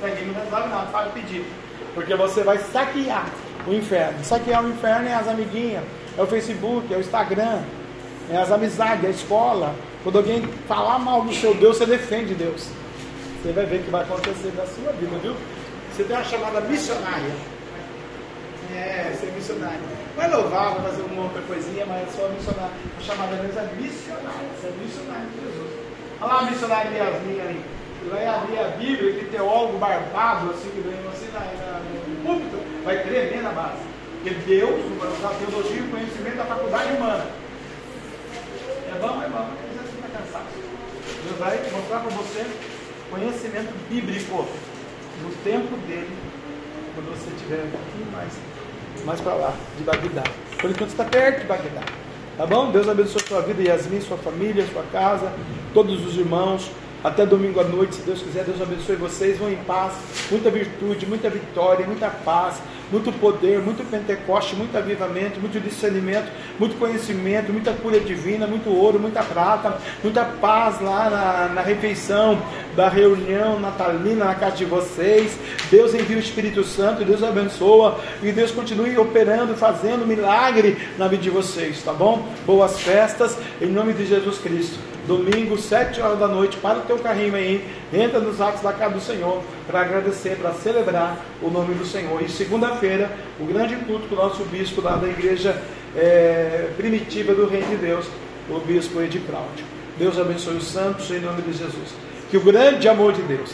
Preguinho 0.00 0.32
não 0.32 0.44
resolve 0.44 0.68
nada, 0.68 0.86
pode 0.92 1.10
pedir. 1.10 1.44
Porque 1.92 2.14
você 2.14 2.44
vai 2.44 2.58
saquear 2.58 3.26
o 3.66 3.72
inferno. 3.72 4.24
Saquear 4.24 4.64
o 4.64 4.68
inferno 4.68 5.08
é 5.08 5.14
as 5.14 5.26
amiguinhas, 5.26 5.82
é 6.16 6.22
o 6.22 6.26
Facebook, 6.26 6.94
é 6.94 6.96
o 6.96 7.00
Instagram, 7.00 7.62
é 8.30 8.36
as 8.36 8.52
amizades, 8.52 9.04
é 9.04 9.08
a 9.08 9.10
escola. 9.10 9.74
Quando 10.04 10.18
alguém 10.18 10.42
falar 10.68 11.00
mal 11.00 11.22
do 11.22 11.34
seu 11.34 11.52
Deus, 11.52 11.78
você 11.78 11.86
defende 11.86 12.32
Deus. 12.34 12.68
Você 13.42 13.50
vai 13.52 13.66
ver 13.66 13.80
o 13.80 13.82
que 13.82 13.90
vai 13.90 14.02
acontecer 14.02 14.52
na 14.56 14.66
sua 14.66 14.92
vida, 14.92 15.18
viu? 15.18 15.34
Você 15.92 16.04
tem 16.04 16.14
uma 16.14 16.24
chamada 16.24 16.60
missionária. 16.60 17.34
É, 18.72 19.16
ser 19.18 19.32
missionário. 19.32 20.05
Vai 20.16 20.30
louvar, 20.30 20.72
vai 20.72 20.90
fazer 20.90 21.02
uma 21.02 21.24
outra 21.24 21.42
coisinha, 21.42 21.84
mas 21.84 22.08
só 22.16 22.26
missionário. 22.28 22.72
A 22.98 23.02
chamada 23.02 23.36
deles 23.36 23.54
é 23.54 23.68
missionária. 23.76 24.48
Você 24.56 24.68
é 24.68 24.72
missionário 24.82 25.28
de 25.28 25.40
Jesus. 25.44 25.70
Olha 26.22 26.32
lá 26.32 26.40
a 26.40 26.42
missionária 26.50 26.90
de 26.90 26.96
Yasmin 26.96 27.40
ali. 27.40 27.64
Vai 28.08 28.26
abrir 28.26 28.58
a 28.58 28.68
Bíblia, 28.78 29.12
que 29.12 29.24
teólogo 29.26 29.76
barbado, 29.78 30.50
assim, 30.50 30.70
que 30.70 30.80
vem 30.80 30.94
assim 31.12 31.28
na, 31.34 31.40
na, 31.40 31.80
no 31.80 32.16
púlpito, 32.24 32.56
vai 32.82 33.02
tremer 33.02 33.42
na 33.42 33.50
base. 33.50 33.82
Porque 34.22 34.30
Deus, 34.46 34.80
a 35.22 35.34
teologia 35.34 35.82
e 35.82 35.90
conhecimento 35.90 36.36
da 36.36 36.44
faculdade 36.44 36.92
humana. 36.96 37.26
É 38.88 38.98
bom, 38.98 39.22
é 39.22 39.28
bom, 39.28 39.50
mas 39.52 39.86
você 39.86 39.96
está 39.96 40.18
cansado. 40.18 40.46
Deus 41.24 41.38
vai 41.38 41.58
mostrar 41.72 42.00
para 42.00 42.10
você 42.10 42.46
conhecimento 43.10 43.74
bíblico 43.90 44.46
no 45.22 45.30
tempo 45.44 45.76
dele, 45.86 46.16
quando 46.94 47.10
você 47.10 47.30
tiver 47.36 47.64
um 47.64 47.70
pouquinho 47.70 48.12
mais 48.12 48.32
mais 49.06 49.20
para 49.20 49.34
lá, 49.34 49.54
de 49.78 49.84
Bagdá. 49.84 50.24
Por 50.60 50.68
enquanto 50.68 50.90
está 50.90 51.04
perto 51.04 51.42
de 51.42 51.46
Bagdá. 51.46 51.82
Tá 52.36 52.44
bom? 52.44 52.70
Deus 52.70 52.88
abençoe 52.88 53.22
a 53.22 53.26
sua 53.26 53.40
vida, 53.40 53.62
Yasmin, 53.62 54.00
sua 54.00 54.18
família, 54.18 54.66
sua 54.70 54.82
casa, 54.92 55.32
todos 55.72 56.04
os 56.04 56.18
irmãos. 56.18 56.68
Até 57.04 57.24
domingo 57.24 57.60
à 57.60 57.64
noite, 57.64 57.94
se 57.94 58.02
Deus 58.02 58.20
quiser, 58.20 58.42
Deus 58.44 58.60
abençoe 58.60 58.96
vocês. 58.96 59.38
Vão 59.38 59.48
em 59.48 59.56
paz, 59.58 59.92
muita 60.28 60.50
virtude, 60.50 61.06
muita 61.06 61.30
vitória, 61.30 61.86
muita 61.86 62.08
paz, 62.10 62.60
muito 62.90 63.12
poder, 63.12 63.60
muito 63.60 63.88
pentecoste, 63.88 64.56
muito 64.56 64.76
avivamento, 64.76 65.38
muito 65.38 65.60
discernimento, 65.60 66.28
muito 66.58 66.76
conhecimento, 66.76 67.52
muita 67.52 67.72
cura 67.72 68.00
divina, 68.00 68.46
muito 68.46 68.70
ouro, 68.70 68.98
muita 68.98 69.22
prata, 69.22 69.78
muita 70.02 70.24
paz 70.24 70.80
lá 70.80 71.08
na, 71.08 71.54
na 71.54 71.62
refeição 71.62 72.42
da 72.76 72.88
reunião 72.88 73.58
natalina 73.58 74.26
na 74.26 74.34
casa 74.34 74.56
de 74.56 74.64
vocês. 74.64 75.38
Deus 75.70 75.94
envia 75.94 76.16
o 76.16 76.20
Espírito 76.20 76.62
Santo, 76.62 77.04
Deus 77.04 77.22
abençoa 77.22 77.98
e 78.22 78.30
Deus 78.30 78.50
continue 78.52 78.96
operando, 78.98 79.54
fazendo 79.54 80.06
milagre 80.06 80.76
na 80.98 81.08
vida 81.08 81.22
de 81.22 81.30
vocês, 81.30 81.82
tá 81.82 81.92
bom? 81.92 82.28
Boas 82.44 82.78
festas, 82.80 83.36
em 83.60 83.66
nome 83.66 83.94
de 83.94 84.06
Jesus 84.06 84.38
Cristo 84.38 84.78
domingo, 85.06 85.56
sete 85.56 86.00
horas 86.00 86.18
da 86.18 86.26
noite, 86.26 86.56
para 86.56 86.78
o 86.78 86.82
teu 86.82 86.98
carrinho 86.98 87.34
aí, 87.34 87.64
entra 87.92 88.18
nos 88.18 88.40
atos 88.40 88.60
da 88.60 88.72
casa 88.72 88.94
do 88.94 89.00
Senhor, 89.00 89.42
para 89.66 89.80
agradecer, 89.80 90.36
para 90.36 90.52
celebrar 90.52 91.24
o 91.40 91.48
nome 91.48 91.74
do 91.74 91.86
Senhor. 91.86 92.20
E 92.22 92.28
segunda-feira, 92.28 93.10
o 93.40 93.44
grande 93.44 93.76
culto 93.76 94.08
com 94.08 94.16
o 94.16 94.18
nosso 94.18 94.44
bispo 94.44 94.80
lá 94.80 94.96
da 94.96 95.06
igreja 95.06 95.60
é, 95.96 96.70
primitiva 96.76 97.34
do 97.34 97.46
Reino 97.46 97.68
de 97.68 97.76
Deus, 97.76 98.06
o 98.50 98.58
bispo 98.58 99.00
Edi. 99.00 99.22
Deus 99.98 100.18
abençoe 100.18 100.56
os 100.56 100.66
santos 100.66 101.10
em 101.10 101.20
nome 101.20 101.42
de 101.42 101.52
Jesus. 101.52 102.05
Que 102.30 102.36
o 102.36 102.40
grande 102.40 102.88
amor 102.88 103.12
de 103.12 103.22
Deus, 103.22 103.52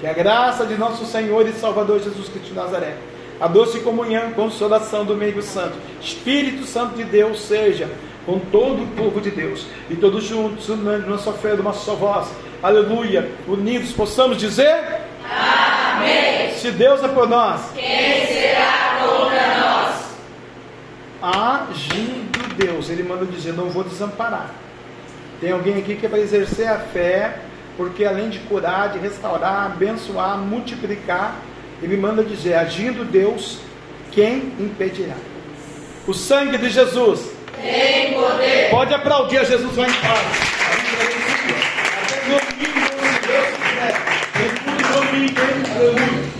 que 0.00 0.06
a 0.06 0.12
graça 0.12 0.66
de 0.66 0.76
nosso 0.76 1.06
Senhor 1.06 1.48
e 1.48 1.52
Salvador 1.52 2.00
Jesus 2.00 2.28
Cristo 2.28 2.48
de 2.48 2.54
Nazaré, 2.54 2.96
a 3.40 3.46
doce 3.46 3.80
comunhão 3.80 4.32
consolação 4.32 5.04
do 5.04 5.14
meio 5.14 5.42
santo, 5.42 5.74
Espírito 6.00 6.66
Santo 6.66 6.96
de 6.96 7.04
Deus 7.04 7.40
seja 7.40 7.88
com 8.24 8.38
todo 8.38 8.82
o 8.82 8.86
povo 8.88 9.20
de 9.20 9.30
Deus 9.30 9.66
e 9.88 9.94
todos 9.94 10.24
juntos, 10.24 10.68
unânimes, 10.68 11.08
nossa 11.08 11.32
fé, 11.32 11.54
de 11.54 11.60
uma 11.60 11.72
só 11.72 11.94
voz, 11.94 12.28
aleluia, 12.62 13.30
unidos, 13.46 13.92
possamos 13.92 14.36
dizer: 14.36 15.00
Amém. 15.24 16.50
Se 16.56 16.70
Deus 16.72 17.02
é 17.02 17.08
por 17.08 17.28
nós, 17.28 17.70
quem 17.74 18.26
será 18.26 18.98
contra 19.00 19.60
nós? 19.60 20.06
Agindo 21.70 22.54
Deus, 22.56 22.90
Ele 22.90 23.02
manda 23.02 23.24
dizer: 23.24 23.52
Não 23.52 23.68
vou 23.68 23.84
desamparar. 23.84 24.50
Tem 25.40 25.52
alguém 25.52 25.78
aqui 25.78 25.96
que 25.96 26.08
para 26.08 26.18
exercer 26.18 26.66
a 26.66 26.78
fé, 26.78 27.38
porque 27.76 28.04
além 28.04 28.30
de 28.30 28.38
curar, 28.40 28.90
de 28.90 28.98
restaurar, 28.98 29.66
abençoar, 29.66 30.38
multiplicar, 30.38 31.36
ele 31.82 31.96
manda 31.96 32.22
dizer: 32.22 32.54
agindo 32.54 33.04
Deus, 33.04 33.58
quem 34.12 34.52
impedirá? 34.58 35.16
O 36.06 36.14
sangue 36.14 36.56
de 36.56 36.70
Jesus 36.70 37.30
tem 37.60 38.14
poder. 38.14 38.70
Pode 38.70 38.94
aplaudir, 38.94 39.44
Jesus 39.44 39.74
vai 39.74 39.88
embora. 39.88 40.20
Até 42.02 42.20
domingo, 44.92 46.26